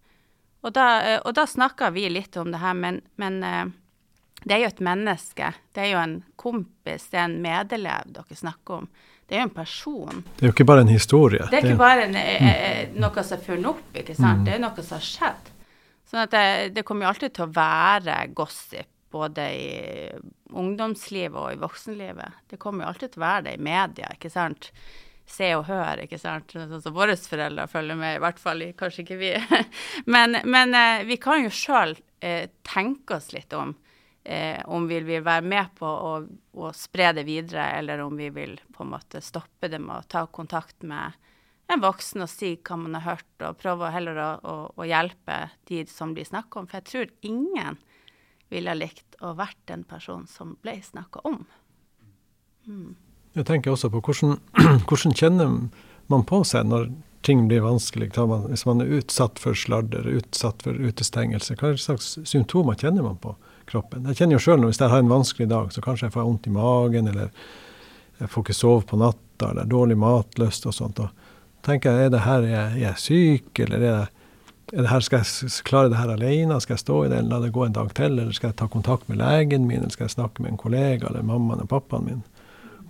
Og 0.63 0.73
da, 0.73 0.87
eh, 1.03 1.21
og 1.21 1.35
da 1.37 1.45
snakka 1.47 1.91
vi 1.93 2.09
litt 2.09 2.37
om 2.41 2.53
det 2.55 2.63
her, 2.63 2.75
men, 2.79 3.03
men, 3.21 3.43
eh, 3.45 3.67
det 4.45 4.57
er 4.57 4.65
jo 4.65 4.73
et 4.73 4.85
menneske. 4.85 5.53
Det 5.75 5.85
er 5.85 5.91
jo 5.93 6.03
en 6.03 6.19
kompis, 6.41 7.09
det 7.13 7.21
er 7.21 7.27
en 7.29 7.41
medelev 7.45 8.13
dere 8.17 8.39
snakker 8.39 8.83
om. 8.83 8.89
Det 9.27 9.39
er 9.39 9.45
jo 9.45 9.49
en 9.49 9.55
person. 9.55 10.23
Det 10.37 10.45
er 10.45 10.51
jo 10.51 10.55
ikke 10.57 10.69
bare 10.69 10.85
en 10.85 10.93
historie. 10.93 11.45
Det 11.49 11.61
er 11.61 11.69
ikke 11.71 11.81
bare 11.81 12.09
en, 12.09 12.17
mm. 12.19 12.97
noe 13.01 13.25
som 13.25 13.39
er 13.39 13.45
funnet 13.47 13.71
opp, 13.71 13.85
ikke 13.97 14.17
sant. 14.19 14.43
Mm. 14.43 14.49
Det 14.49 14.57
er 14.57 14.65
noe 14.65 14.85
som 14.85 14.99
har 14.99 15.07
skjedd. 15.07 15.53
Sånn 16.11 16.25
at 16.27 16.35
det, 16.35 16.49
det 16.77 16.85
kommer 16.85 17.07
jo 17.07 17.13
alltid 17.15 17.37
til 17.39 17.47
å 17.47 17.55
være 17.57 18.19
gossip 18.37 18.91
både 19.13 19.47
i 19.53 20.11
ungdomslivet 20.53 21.39
og 21.39 21.53
i 21.53 21.61
voksenlivet. 21.61 22.45
Det 22.49 22.59
kommer 22.61 22.85
jo 22.85 22.93
alltid 22.93 23.15
til 23.15 23.23
å 23.23 23.27
være 23.27 23.47
det 23.47 23.57
i 23.57 23.65
media, 23.65 24.11
ikke 24.17 24.33
sant. 24.33 24.71
Se 25.29 25.49
og 25.57 25.67
hør, 25.69 26.03
ikke 26.05 26.21
sant. 26.21 26.53
Sånn 26.53 26.83
som 26.83 26.97
våre 26.97 27.17
foreldre 27.17 27.69
følger 27.71 27.99
med, 28.01 28.17
i 28.19 28.23
hvert 28.25 28.41
fall 28.43 28.65
kanskje 28.79 29.05
ikke 29.05 29.21
vi. 29.21 29.33
men, 30.15 30.41
men 30.45 30.77
eh, 30.77 31.05
vi 31.09 31.17
kan 31.23 31.45
jo 31.45 31.53
sjøl 31.53 31.95
eh, 32.21 32.51
tenke 32.67 33.17
oss 33.21 33.31
litt 33.37 33.55
om. 33.57 33.75
Eh, 34.25 34.61
om 34.65 34.87
vi 34.89 35.01
vil 35.01 35.25
være 35.27 35.43
med 35.43 35.73
på 35.79 35.87
å, 35.87 36.13
å, 36.55 36.69
spre 36.77 37.11
det 37.17 37.25
videre, 37.27 37.65
eller 37.81 38.05
om 38.05 38.15
vi 38.17 38.29
vil 38.31 38.55
på 38.71 38.85
en 38.85 38.93
måte 38.93 39.23
stoppe 39.25 39.67
det 39.71 39.81
med 39.83 39.97
å 39.97 40.07
ta 40.07 40.29
kontakt 40.31 40.87
med 40.87 41.17
en 41.73 41.83
voksen 41.83 42.23
og 42.23 42.31
si 42.31 42.53
hva 42.55 42.77
man 42.79 42.95
har 43.01 43.17
hørt, 43.17 43.33
og 43.43 43.59
prøve 43.59 43.91
heller 43.91 44.21
å, 44.23 44.29
å, 44.47 44.55
å 44.79 44.87
hjelpe 44.87 45.39
de 45.67 45.83
som 45.91 46.15
blir 46.15 46.29
snakka 46.29 46.61
om. 46.61 46.69
For 46.71 46.79
jeg 46.79 46.91
tror 46.93 47.33
ingen 47.33 47.81
ville 48.53 48.77
likt 48.79 49.19
å 49.25 49.33
vært 49.35 49.59
den 49.67 49.83
personen 49.89 50.29
som 50.31 50.55
ble 50.63 50.77
snakka 50.87 51.25
om. 51.27 51.41
Mm. 52.69 52.93
Jeg 53.35 53.49
tenker 53.49 53.73
også 53.73 53.91
på 53.91 54.05
hvordan, 54.05 54.37
hvordan, 54.87 55.17
kjenner 55.19 55.57
man 56.13 56.27
på 56.29 56.45
seg 56.47 56.69
når 56.69 56.93
ting 57.27 57.49
blir 57.51 57.65
vanskelig? 57.65 58.13
Hvis 58.15 58.69
man 58.69 58.85
er 58.85 59.01
utsatt 59.01 59.43
for 59.43 59.59
sladder, 59.59 60.07
utsatt 60.07 60.63
for 60.63 60.79
utestengelse, 60.79 61.59
hva 61.59 61.73
slags 61.75 62.21
symptomer 62.29 62.79
kjenner 62.79 63.09
man 63.09 63.19
på 63.19 63.35
kroppen? 63.73 64.07
Jeg 64.11 64.21
kjenner 64.21 64.39
jo 64.39 64.45
sjøl 64.45 64.65
hvis 64.69 64.81
jeg 64.81 64.93
har 64.93 65.03
en 65.03 65.13
vanskelig 65.13 65.49
dag, 65.51 65.73
så 65.75 65.85
kanskje 65.85 66.09
jeg 66.09 66.15
får 66.17 66.29
vondt 66.29 66.49
i 66.49 66.55
magen, 66.55 67.11
eller 67.11 67.31
jeg 68.21 68.31
får 68.31 68.47
ikke 68.47 68.57
sove 68.57 68.87
på 68.87 68.99
natta, 69.01 69.51
eller 69.51 69.69
dårlig 69.69 69.99
matlyst 69.99 70.69
og 70.69 70.77
sånt. 70.77 71.01
Og 71.03 71.65
tenker 71.67 71.91
jeg, 71.93 72.09
er 72.09 72.13
det 72.15 72.27
her 72.27 72.47
jeg, 72.47 72.83
jeg 72.83 72.91
er 72.93 73.01
syk, 73.01 73.63
eller 73.65 73.87
er 73.89 74.11
det 74.73 74.89
her, 74.89 75.01
skal 75.05 75.21
jeg 75.21 75.51
klare 75.69 75.91
det 75.93 75.99
her 76.01 76.13
alene? 76.15 76.61
Skal 76.63 76.79
jeg 76.79 76.85
stå 76.85 76.99
i 77.05 77.09
det, 77.11 77.19
eller 77.19 77.35
la 77.35 77.41
det 77.45 77.53
gå 77.53 77.65
en 77.67 77.75
dag 77.77 77.91
til? 77.97 78.15
Eller 78.15 78.33
skal 78.33 78.53
jeg 78.53 78.59
ta 78.61 78.69
kontakt 78.73 79.09
med 79.11 79.19
legen 79.21 79.67
min, 79.69 79.83
eller 79.83 79.93
skal 79.93 80.07
jeg 80.07 80.15
snakke 80.17 80.45
med 80.45 80.55
en 80.55 80.61
kollega 80.61 81.11
eller 81.11 81.27
mammaen 81.27 81.65
og 81.65 81.69
pappaen 81.69 82.07
min? 82.09 82.23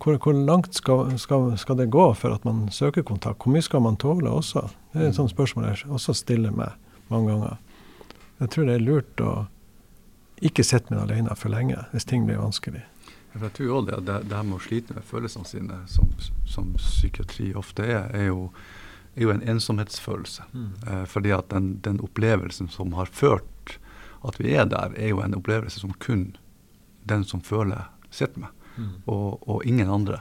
Hvor, 0.03 0.19
hvor 0.19 0.35
langt 0.35 0.75
skal, 0.75 1.11
skal, 1.19 1.53
skal, 1.59 1.79
det 1.79 1.91
gå 1.95 2.05
for 2.19 2.35
at 2.35 2.45
man 2.47 2.69
søker 2.75 3.03
kontakt? 3.07 3.43
Hvor 3.43 3.55
mye 3.55 3.63
skal 3.63 3.83
man 3.83 3.99
tåle 3.99 4.31
også? 4.31 4.65
Det 4.93 5.01
er 5.01 5.11
et 5.11 5.19
sånt 5.19 5.31
spørsmål 5.31 5.69
jeg 5.71 5.91
også 5.95 6.15
stiller 6.19 6.55
meg 6.55 6.75
mange 7.11 7.31
ganger. 7.31 7.59
Jeg 8.43 8.55
tror 8.55 8.67
det 8.67 8.79
er 8.79 8.87
lurt 8.87 9.23
å 9.23 9.35
ikke 10.43 10.65
sitte 10.67 10.91
med 10.91 11.01
det 11.01 11.07
alene 11.09 11.37
for 11.39 11.53
lenge 11.53 11.85
hvis 11.93 12.09
ting 12.09 12.27
blir 12.27 12.43
vanskelig. 12.43 12.83
Jeg 13.33 13.53
tror 13.57 13.71
også 13.79 13.89
det, 13.89 13.99
det, 14.07 14.17
det 14.29 14.37
her 14.37 14.45
med 14.45 14.59
å 14.59 14.63
slite 14.63 14.95
med 14.97 15.09
følelsene 15.09 15.49
sine, 15.49 15.79
som, 15.89 16.11
som 16.45 16.73
psykiatri 16.77 17.53
ofte 17.57 17.87
er, 17.87 18.11
er 18.13 18.29
jo, 18.29 18.51
er 19.17 19.25
jo 19.25 19.33
en 19.33 19.45
ensomhetsfølelse. 19.55 20.45
Mm. 20.53 20.69
Eh, 20.87 21.05
fordi 21.09 21.33
at 21.33 21.49
den, 21.55 21.71
den, 21.87 22.01
opplevelsen 22.05 22.69
som 22.73 22.93
har 22.99 23.09
ført 23.09 23.79
at 24.23 24.39
vi 24.39 24.53
er 24.55 24.69
der, 24.71 24.93
er 25.01 25.15
jo 25.15 25.23
en 25.25 25.35
opplevelse 25.39 25.81
som 25.81 25.95
kun 26.03 26.35
den 27.09 27.25
som 27.27 27.41
føler, 27.43 27.89
sitter 28.13 28.45
med. 28.45 28.59
Mm. 28.77 28.93
Og, 29.11 29.49
og, 29.49 29.65
ingen 29.69 29.91
andre. 29.91 30.21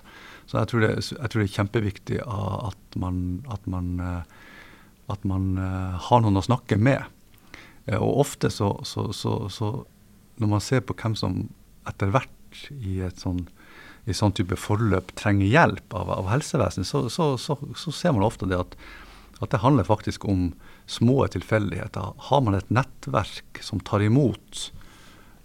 Så 0.50 0.58
jeg 0.58 0.72
tror 0.72 0.84
det, 0.84 0.92
jeg 1.12 1.32
tror 1.32 1.42
det 1.42 1.48
er 1.48 1.58
kjempeviktig 1.58 2.22
at 2.26 2.98
man, 3.00 3.20
at 3.52 3.68
man, 3.70 3.92
eh, 4.00 4.24
at 5.12 5.28
man 5.28 5.54
uh, 5.60 6.00
har 6.08 6.24
noen 6.24 6.40
å 6.40 6.44
snakke 6.44 6.78
med. 6.80 7.04
Og 7.98 8.22
ofte 8.24 8.50
så, 8.54 8.74
så, 8.88 9.10
så, 9.16 9.34
så, 9.52 9.72
når 10.40 10.54
man 10.56 10.64
ser 10.64 10.84
på 10.86 10.96
hvem 10.98 11.18
som 11.20 11.42
etter 11.90 12.12
hvert 12.14 12.64
i 12.72 13.00
et 13.06 13.22
sånn, 13.22 13.46
i 14.10 14.16
sånn 14.16 14.34
type 14.36 14.58
forløp 14.60 15.14
trenger 15.20 15.50
hjelp 15.50 15.96
av, 15.98 16.12
av 16.14 16.30
helsevesenet, 16.32 16.88
så, 16.88 17.06
så, 17.10 17.34
så, 17.42 17.58
så, 17.78 17.94
ser 17.96 18.16
man 18.16 18.26
ofte 18.28 18.50
det 18.50 18.60
at, 18.60 18.76
at 19.40 19.54
det 19.54 19.62
handler 19.64 19.88
faktisk 19.88 20.26
om 20.30 20.52
små 20.90 21.24
tilfeldigheter. 21.32 22.14
Har 22.30 22.46
man 22.46 22.58
et 22.58 22.70
nettverk 22.74 23.62
som 23.64 23.82
tar 23.86 24.04
imot 24.06 24.68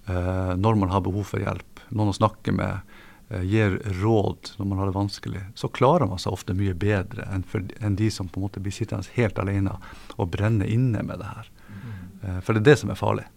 eh, 0.09 0.53
når 0.57 0.81
man 0.81 0.93
har 0.93 1.05
behov 1.07 1.29
for 1.33 1.43
hjelp, 1.43 1.83
noen 1.95 2.11
å 2.11 2.17
snakke 2.17 2.55
med, 2.57 2.97
eh, 3.31 3.45
gir 3.47 3.79
råd 4.01 4.57
når 4.59 4.71
man 4.71 4.83
har 4.83 4.91
det 4.91 4.99
vanskelig, 4.99 5.45
så 5.55 5.71
klarer 5.71 6.11
man 6.11 6.21
seg 6.23 6.35
ofte 6.35 6.57
mye 6.57 6.75
bedre 6.75 7.29
enn, 7.31 7.47
for, 7.47 7.65
enn 7.81 7.99
de 8.01 8.11
som 8.13 8.29
på 8.29 8.41
en 8.41 8.49
måte 8.49 8.65
blir 8.65 8.75
sittende 8.75 9.07
helt 9.19 9.39
alene 9.43 9.77
og 10.17 10.33
brenner 10.35 10.69
inne 10.71 11.05
med 11.07 11.23
det 11.23 11.31
her. 11.31 11.53
Mm. 11.69 11.97
Eh, 12.23 12.41
for 12.41 12.57
det 12.57 12.65
er 12.65 12.71
det 12.73 12.79
som 12.83 12.93
er 12.93 13.01
farlig. 13.01 13.29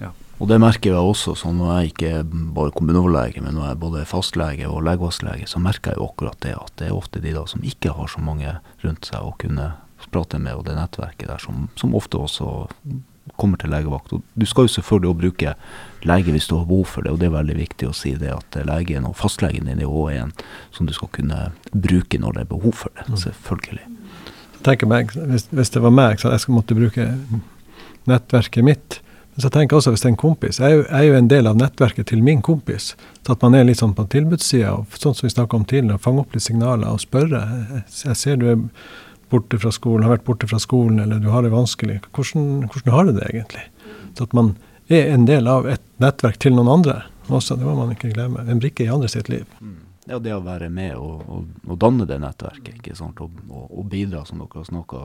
Ja. 0.00 0.12
Og 0.36 0.50
det 0.50 0.58
merker 0.60 0.92
jeg 0.92 1.00
også, 1.00 1.32
så 1.40 1.50
når 1.54 1.72
jeg 1.72 1.92
ikke 1.92 2.12
er 2.18 2.28
bare 2.28 2.74
kommunallege, 2.76 3.40
men 3.40 3.56
når 3.56 3.70
jeg 3.70 3.76
er 3.76 3.82
både 3.86 4.04
fastlege 4.08 4.68
og 4.68 4.84
legevaktlege, 4.84 5.48
så 5.48 5.62
merker 5.62 5.94
jeg 5.94 6.00
jo 6.00 6.10
akkurat 6.10 6.38
det, 6.44 6.52
at 6.58 6.72
det 6.80 6.90
er 6.90 6.96
ofte 6.96 7.22
de 7.24 7.32
da 7.32 7.46
som 7.48 7.64
ikke 7.64 7.94
har 7.96 8.10
så 8.12 8.20
mange 8.24 8.58
rundt 8.84 9.08
seg 9.08 9.24
å 9.24 9.36
kunne 9.40 9.72
prate 10.12 10.38
med, 10.38 10.54
og 10.54 10.66
det 10.66 10.76
nettverket 10.76 11.30
der 11.30 11.40
som, 11.42 11.66
som 11.74 11.94
ofte 11.96 12.20
også 12.20 12.68
kommer 13.40 13.58
til 13.58 13.72
legevakt. 13.72 14.12
Og 14.14 14.22
du 14.38 14.46
skal 14.46 14.68
jo 14.68 14.74
selvfølgelig 14.76 15.10
også 15.10 15.22
bruke 15.22 15.54
lege 16.06 16.34
hvis 16.34 16.48
du 16.50 16.56
har 16.58 16.68
behov 16.68 16.84
for 16.92 17.06
det, 17.06 17.12
og 17.12 17.20
det 17.20 17.30
er 17.30 17.34
veldig 17.34 17.56
viktig 17.58 17.88
å 17.88 17.96
si 17.96 18.14
det 18.20 18.30
at 18.34 18.58
legen 18.68 19.08
og 19.08 19.16
fastlegen 19.18 19.70
din 19.70 19.82
er 19.82 19.90
òg 19.90 20.12
en 20.14 20.32
som 20.74 20.86
du 20.86 20.94
skal 20.96 21.10
kunne 21.16 21.40
bruke 21.72 22.20
når 22.22 22.36
det 22.36 22.44
er 22.44 22.52
behov 22.52 22.76
for 22.84 22.94
det. 22.96 23.08
Mm. 23.08 23.18
Selvfølgelig. 23.24 23.88
Jeg 24.66 24.88
meg, 24.90 25.12
hvis, 25.14 25.44
hvis 25.54 25.70
det 25.70 25.82
var 25.82 25.92
meg, 25.94 26.18
så 26.18 26.32
jeg 26.32 26.42
skulle 26.42 26.58
måtte 26.58 26.74
bruke 26.74 27.04
nettverket 28.10 28.66
mitt 28.66 29.00
så 29.36 29.48
jeg 29.50 29.52
tenker 29.52 29.76
også 29.76 29.92
hvis 29.92 30.00
det 30.00 30.08
er 30.08 30.14
en 30.14 30.20
kompis 30.20 30.58
Jeg 30.62 30.72
er 30.72 30.76
jo, 30.78 30.84
er 30.88 31.02
jo 31.04 31.16
en 31.18 31.26
del 31.28 31.48
av 31.50 31.58
nettverket 31.60 32.08
til 32.08 32.22
min 32.24 32.40
kompis. 32.44 32.94
Så 33.26 33.34
at 33.34 33.42
man 33.44 33.56
er 33.58 33.66
litt 33.68 33.82
sånn 33.82 33.92
på 33.96 34.06
tilbudssida, 34.12 34.72
sånn 34.96 35.16
som 35.16 35.26
vi 35.26 35.32
snakka 35.34 35.58
om 35.58 35.66
tidligere, 35.68 36.00
fange 36.00 36.22
opp 36.22 36.32
litt 36.36 36.46
signaler 36.46 36.88
og 36.88 37.02
spørre. 37.02 37.42
Jeg 37.90 38.16
ser 38.16 38.40
du 38.40 38.46
er 38.48 38.62
borte 39.32 39.58
fra 39.60 39.72
skolen, 39.74 40.06
har 40.06 40.16
vært 40.16 40.28
borte 40.28 40.48
fra 40.48 40.60
skolen, 40.62 41.02
eller 41.02 41.20
du 41.20 41.28
har 41.34 41.44
det 41.44 41.52
vanskelig. 41.52 41.98
Hvordan, 42.16 42.70
hvordan 42.72 42.94
har 42.94 43.04
du 43.08 43.12
det 43.18 43.26
egentlig? 43.28 43.66
Så 44.16 44.24
at 44.24 44.36
man 44.36 44.54
er 44.88 45.12
en 45.12 45.26
del 45.28 45.50
av 45.50 45.68
et 45.68 45.84
nettverk 46.00 46.38
til 46.40 46.56
noen 46.56 46.70
andre 46.78 47.00
også. 47.28 47.58
Det 47.58 47.66
må 47.66 47.74
man 47.80 47.92
ikke 47.92 48.14
glemme. 48.14 48.46
En 48.46 48.62
brikke 48.62 48.86
i 48.86 48.92
andre 48.92 49.10
sitt 49.12 49.28
liv. 49.32 49.44
Mm. 49.60 49.82
Ja, 50.06 50.20
det 50.22 50.36
å 50.36 50.42
være 50.44 50.68
med 50.70 50.94
og, 51.02 51.24
og, 51.26 51.46
og 51.66 51.78
danne 51.82 52.06
det 52.06 52.20
nettverket, 52.22 52.78
ikke 52.78 52.94
sant? 52.94 53.18
Og, 53.20 53.40
og, 53.50 53.80
bidra, 53.90 54.22
som 54.24 54.38
dere 54.38 54.60
har 54.62 54.68
snakka 54.68 55.00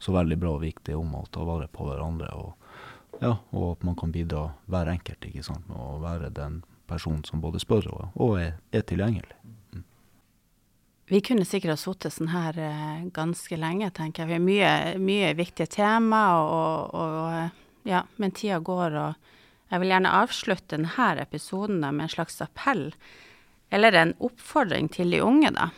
så 0.00 0.14
veldig 0.16 0.38
bra 0.40 0.54
og 0.56 0.62
viktig 0.64 0.96
om, 0.96 1.12
å 1.18 1.26
ta 1.32 1.44
vare 1.44 1.68
på 1.68 1.84
hverandre. 1.84 2.30
og 2.32 2.54
ja, 3.20 3.36
og 3.50 3.76
at 3.76 3.84
man 3.86 3.96
kan 3.98 4.12
bidra 4.14 4.48
hver 4.70 4.90
enkelt 4.92 5.24
ikke 5.28 5.44
sant, 5.46 5.66
med 5.68 5.78
å 5.80 5.98
være 6.02 6.30
den 6.34 6.62
personen 6.86 7.24
som 7.26 7.42
både 7.42 7.60
spør 7.62 7.88
og, 7.92 8.02
og 8.22 8.38
er, 8.40 8.56
er, 8.72 8.84
tilgjengelig. 8.86 9.36
Mm. 9.74 9.84
Vi 11.10 11.20
kunne 11.26 11.46
sikkert 11.46 11.74
ha 11.74 11.78
sittet 11.80 12.14
sånn 12.14 12.32
her 12.32 12.58
eh, 12.60 13.06
ganske 13.14 13.58
lenge, 13.58 13.90
tenker 13.94 14.24
jeg. 14.24 14.30
Vi 14.30 14.36
har 14.36 14.44
mye, 14.46 14.98
mye 15.02 15.32
viktige 15.38 15.70
tema, 15.78 16.22
og, 16.42 16.94
og, 16.94 17.64
ja, 17.86 18.04
men 18.22 18.34
tida 18.34 18.60
går, 18.62 18.98
og 19.02 19.32
jeg 19.72 19.82
vil 19.82 19.94
gjerne 19.94 20.16
avslutte 20.22 20.76
denne 20.76 21.08
episoden 21.22 21.82
med 21.82 22.06
en 22.06 22.12
slags 22.12 22.38
appell, 22.44 22.88
eller 23.74 23.98
en 23.98 24.14
oppfordring 24.22 24.90
til 24.94 25.10
de 25.14 25.22
unge, 25.24 25.50
da. 25.54 25.72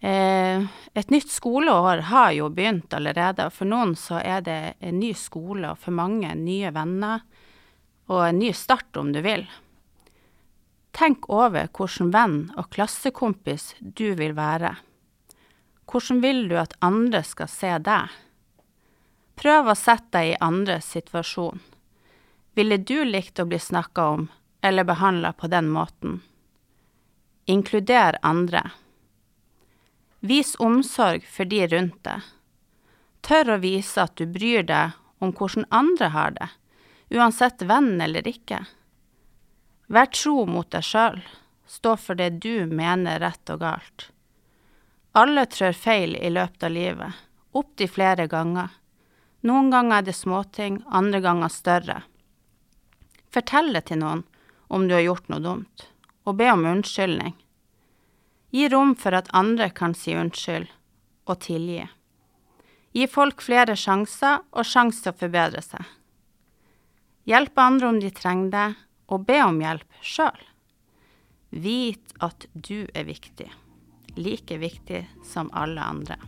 Eh, 0.00 0.64
et 0.94 1.10
nytt 1.10 1.30
skoleår 1.30 2.06
har 2.08 2.32
jo 2.32 2.48
begynt 2.48 2.94
allerede. 2.96 3.50
For 3.52 3.68
noen 3.68 3.96
så 3.96 4.20
er 4.24 4.44
det 4.44 4.60
en 4.80 5.00
ny 5.00 5.12
skole, 5.14 5.74
og 5.74 5.80
for 5.80 5.96
mange 5.96 6.32
nye 6.34 6.72
venner. 6.74 7.26
Og 8.10 8.24
en 8.26 8.40
ny 8.40 8.52
start, 8.56 8.96
om 8.96 9.12
du 9.12 9.20
vil. 9.24 9.44
Tenk 10.96 11.28
over 11.30 11.68
hvilken 11.68 12.10
venn 12.10 12.38
og 12.58 12.72
klassekompis 12.74 13.74
du 13.80 14.14
vil 14.18 14.34
være. 14.34 14.74
Hvordan 15.90 16.20
vil 16.22 16.44
du 16.50 16.56
at 16.58 16.74
andre 16.82 17.22
skal 17.26 17.50
se 17.50 17.70
deg? 17.86 18.10
Prøv 19.40 19.70
å 19.70 19.78
sette 19.78 20.10
deg 20.18 20.32
i 20.32 20.40
andres 20.42 20.90
situasjon. 20.92 21.62
Ville 22.58 22.76
du 22.82 23.04
likt 23.06 23.40
å 23.40 23.46
bli 23.48 23.58
snakka 23.62 24.04
om 24.16 24.28
eller 24.60 24.84
behandla 24.84 25.32
på 25.32 25.48
den 25.48 25.70
måten? 25.72 26.20
Inkluder 27.46 28.18
andre. 28.22 28.66
Vis 30.20 30.54
omsorg 30.58 31.24
for 31.24 31.48
de 31.48 31.66
rundt 31.66 32.02
deg. 32.04 32.20
Tør 33.24 33.54
å 33.54 33.60
vise 33.62 34.02
at 34.04 34.16
du 34.20 34.26
bryr 34.28 34.66
deg 34.68 34.96
om 35.20 35.32
hvordan 35.32 35.64
andre 35.72 36.10
har 36.12 36.34
det, 36.36 36.48
uansett 37.16 37.64
venn 37.64 38.00
eller 38.00 38.28
ikke. 38.28 38.60
Vær 39.88 40.12
tro 40.12 40.44
mot 40.46 40.68
deg 40.70 40.84
sjøl, 40.84 41.18
stå 41.66 41.96
for 41.96 42.20
det 42.20 42.30
du 42.44 42.66
mener 42.68 43.20
rett 43.24 43.52
og 43.52 43.64
galt. 43.64 44.10
Alle 45.16 45.46
trør 45.48 45.72
feil 45.74 46.14
i 46.20 46.30
løpet 46.30 46.68
av 46.68 46.76
livet, 46.76 47.16
opptil 47.56 47.90
flere 47.90 48.28
ganger. 48.30 48.68
Noen 49.40 49.72
ganger 49.72 50.02
er 50.02 50.06
det 50.06 50.18
småting, 50.20 50.82
andre 50.86 51.24
ganger 51.24 51.48
større. 51.48 52.02
Fortell 53.32 53.72
det 53.72 53.88
til 53.88 54.04
noen 54.04 54.26
om 54.68 54.84
du 54.86 54.94
har 54.94 55.06
gjort 55.08 55.32
noe 55.32 55.42
dumt, 55.42 55.88
og 56.28 56.36
be 56.38 56.52
om 56.52 56.68
unnskyldning. 56.68 57.34
Gi 58.50 58.68
rom 58.68 58.96
for 58.98 59.14
at 59.14 59.30
andre 59.36 59.70
kan 59.70 59.94
si 59.94 60.16
unnskyld, 60.18 60.66
og 61.30 61.38
tilgi. 61.44 61.84
Gi 62.90 63.06
folk 63.06 63.42
flere 63.46 63.76
sjanser 63.78 64.40
og 64.50 64.66
sjanse 64.66 65.04
til 65.04 65.12
å 65.12 65.18
forbedre 65.20 65.62
seg. 65.62 65.84
Hjelp 67.30 67.58
andre 67.62 67.90
om 67.92 68.00
de 68.02 68.10
trenger 68.10 68.50
det, 68.54 68.68
og 69.10 69.26
be 69.26 69.38
om 69.44 69.60
hjelp 69.62 70.00
sjøl. 70.02 70.46
Vit 71.50 72.14
at 72.22 72.46
du 72.54 72.88
er 72.94 73.06
viktig, 73.06 73.46
like 74.18 74.58
viktig 74.58 75.04
som 75.26 75.50
alle 75.54 75.82
andre. 75.82 76.18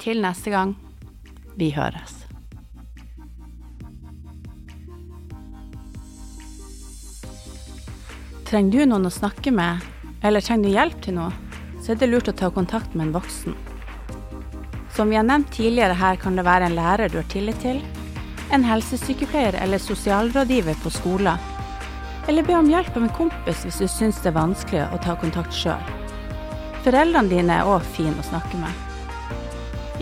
Til 0.00 0.20
neste 0.24 0.52
gang, 0.52 0.74
vi 1.56 1.70
høres. 1.76 2.22
Trenger 8.46 8.72
du 8.72 8.88
noen 8.92 9.08
å 9.08 9.12
snakke 9.12 9.50
med? 9.52 9.95
Eller 10.26 10.44
trenger 10.44 10.68
du 10.68 10.74
hjelp 10.74 11.02
til 11.04 11.16
noe, 11.18 11.32
så 11.82 11.94
er 11.94 12.00
det 12.00 12.10
lurt 12.10 12.30
å 12.30 12.34
ta 12.34 12.50
kontakt 12.50 12.94
med 12.94 13.08
en 13.08 13.16
voksen. 13.16 13.56
Som 14.96 15.12
vi 15.12 15.18
har 15.18 15.26
nevnt 15.28 15.52
tidligere 15.54 15.96
her, 15.98 16.16
kan 16.16 16.38
det 16.38 16.46
være 16.46 16.70
en 16.70 16.78
lærer 16.78 17.12
du 17.12 17.20
har 17.20 17.28
tillit 17.30 17.60
til, 17.62 17.82
en 18.54 18.64
helsesykepleier 18.64 19.58
eller 19.62 19.82
sosialrådgiver 19.82 20.78
på 20.82 20.92
skolen, 20.94 21.38
eller 22.26 22.46
be 22.46 22.56
om 22.58 22.70
hjelp 22.70 22.96
av 22.96 23.04
en 23.06 23.14
kompis 23.14 23.62
hvis 23.66 23.78
du 23.82 23.86
syns 23.90 24.18
det 24.22 24.32
er 24.32 24.38
vanskelig 24.38 24.86
å 24.90 24.98
ta 25.04 25.14
kontakt 25.20 25.54
sjøl. 25.54 25.92
Foreldrene 26.86 27.30
dine 27.30 27.60
er 27.60 27.70
òg 27.70 27.86
fine 27.94 28.14
å 28.18 28.26
snakke 28.26 28.58
med. 28.62 28.82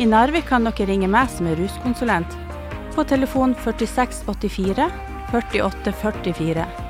I 0.01 0.09
Narvik 0.09 0.49
kan 0.49 0.65
dere 0.67 0.89
ringe 0.89 1.11
meg 1.11 1.29
som 1.33 1.47
er 1.49 1.61
ruskonsulent 1.61 2.39
på 2.97 3.05
telefon 3.11 3.55
4684 3.65 4.89
4844. 5.35 6.84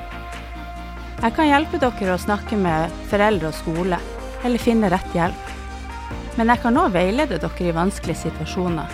Jeg 1.25 1.33
kan 1.33 1.47
hjelpe 1.49 1.79
dere 1.81 2.13
å 2.13 2.21
snakke 2.21 2.53
med 2.53 2.91
foreldre 3.09 3.49
og 3.49 3.55
skole, 3.57 3.97
eller 4.45 4.61
finne 4.61 4.91
rett 4.93 5.15
hjelp. 5.17 5.47
Men 6.37 6.51
jeg 6.53 6.61
kan 6.61 6.77
òg 6.77 6.91
veilede 6.93 7.39
dere 7.41 7.65
i 7.65 7.73
vanskelige 7.73 8.27
situasjoner. 8.27 8.93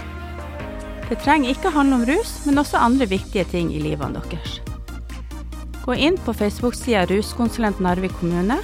Det 1.10 1.18
trenger 1.26 1.52
ikke 1.52 1.74
handle 1.76 1.98
om 2.00 2.06
rus, 2.08 2.32
men 2.46 2.62
også 2.64 2.80
andre 2.80 3.10
viktige 3.12 3.44
ting 3.52 3.74
i 3.76 3.84
livene 3.84 4.24
deres. 4.30 4.62
Gå 5.84 6.00
inn 6.00 6.16
på 6.24 6.32
Facebook-sida 6.32 7.04
Ruskonsulent 7.12 7.84
Narvik 7.84 8.16
kommune, 8.22 8.62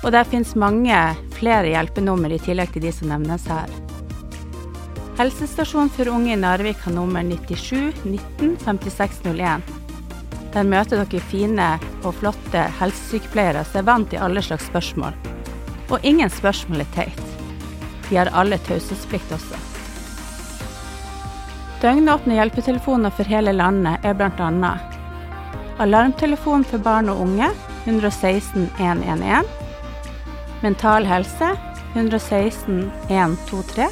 og 0.00 0.12
der 0.16 0.24
finnes 0.24 0.56
mange 0.56 0.96
flere 1.36 1.74
hjelpenummer 1.74 2.32
i 2.32 2.40
tillegg 2.40 2.72
til 2.72 2.88
de 2.88 2.96
som 2.96 3.12
nevnes 3.12 3.44
her. 3.52 3.68
Helsestasjonen 5.20 5.92
for 5.92 6.16
unge 6.16 6.32
i 6.32 6.40
Narvik 6.40 6.80
har 6.88 6.96
nummer 6.96 7.28
97 7.28 8.06
19 8.08 8.56
5601. 8.64 9.85
Der 10.54 10.64
møter 10.64 11.02
dere 11.02 11.22
fine 11.30 11.70
og 12.02 12.14
flotte 12.20 12.66
helsesykepleiere 12.80 13.64
som 13.66 13.82
er 13.82 13.88
vant 13.90 14.10
til 14.12 14.22
alle 14.22 14.42
slags 14.44 14.68
spørsmål. 14.70 15.16
Og 15.90 16.02
ingen 16.02 16.30
spørsmål 16.30 16.84
er 16.84 16.92
teit. 16.94 17.22
De 18.08 18.16
har 18.16 18.30
alle 18.32 18.58
taushetsplikt 18.66 19.32
også. 19.34 19.58
Døgnåpne 21.82 22.38
hjelpetelefoner 22.38 23.12
for 23.12 23.28
hele 23.28 23.52
landet 23.52 24.04
er 24.06 24.16
bl.a. 24.16 24.72
alarmtelefon 25.78 26.64
for 26.64 26.82
barn 26.82 27.10
og 27.12 27.20
unge 27.26 27.50
116 27.84 28.70
111. 28.78 29.44
Mental 30.62 31.06
Helse 31.06 31.52
116 31.94 32.90
123. 33.08 33.88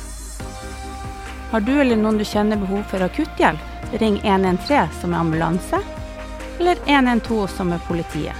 Har 1.50 1.60
du 1.60 1.72
eller 1.80 2.00
noen 2.00 2.18
du 2.18 2.24
kjenner 2.26 2.58
behov 2.58 2.82
for 2.90 3.04
akutthjelp, 3.04 3.60
ring 4.00 4.16
113 4.24 4.96
som 5.00 5.12
er 5.14 5.20
ambulanse, 5.22 5.78
eller 6.58 6.78
112 6.86 7.46
som 7.56 7.72
er 7.72 7.82
politiet. 7.88 8.36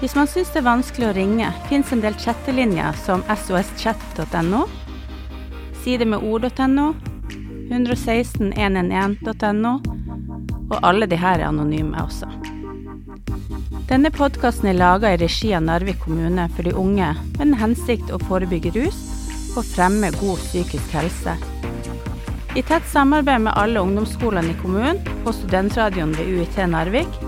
Hvis 0.00 0.14
man 0.14 0.28
syns 0.28 0.50
det 0.52 0.60
er 0.60 0.68
vanskelig 0.68 1.08
å 1.08 1.14
ringe, 1.16 1.52
fins 1.70 1.92
en 1.92 2.02
del 2.04 2.16
chattelinjer 2.20 2.98
som 3.00 3.24
soschat.no, 3.46 4.66
sidemedord.no, 5.84 6.10
med 6.12 6.26
ord.no, 6.28 6.88
116 7.70 8.52
111.no, 8.52 9.72
og 10.66 10.76
alle 10.82 11.08
de 11.08 11.16
her 11.16 11.40
er 11.40 11.48
anonyme 11.48 11.96
også. 12.02 12.28
Denne 13.86 14.10
podkasten 14.10 14.68
er 14.68 14.78
laga 14.80 15.14
i 15.14 15.18
regi 15.20 15.52
av 15.54 15.62
Narvik 15.64 16.00
kommune 16.02 16.48
for 16.56 16.66
de 16.66 16.74
unge 16.74 17.12
med 17.36 17.42
den 17.44 17.58
hensikt 17.60 18.10
å 18.10 18.18
forebygge 18.26 18.74
rus 18.74 18.98
og 19.56 19.64
fremme 19.64 20.10
god 20.18 20.42
psykisk 20.42 20.98
helse. 20.98 21.36
I 22.56 22.62
tett 22.62 22.86
samarbeid 22.88 23.40
med 23.40 23.52
alle 23.56 23.80
ungdomsskolene 23.80 24.54
i 24.54 24.56
kommunen 24.62 25.02
og 25.26 25.34
studentradioen 25.36 26.14
ved 26.16 26.30
UiT 26.38 26.56
Narvik 26.72 27.18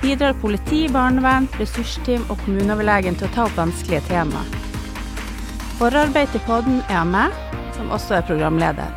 bidrar 0.00 0.34
politi, 0.42 0.80
barnevern, 0.90 1.46
ressursteam 1.60 2.24
og 2.26 2.42
kommuneoverlegen 2.42 3.14
til 3.14 3.28
å 3.28 3.34
ta 3.36 3.44
opp 3.46 3.54
vanskelige 3.60 4.02
temaer. 4.08 4.50
Forarbeid 5.78 6.34
til 6.34 6.42
podden 6.48 6.82
er 6.88 7.04
av 7.04 7.08
meg, 7.12 7.38
som 7.78 7.94
også 7.94 8.18
er 8.18 8.26
programleder. 8.26 8.90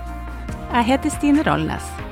Jeg 0.73 0.89
heter 0.89 1.13
Stine 1.13 1.45
Rollnes. 1.45 2.06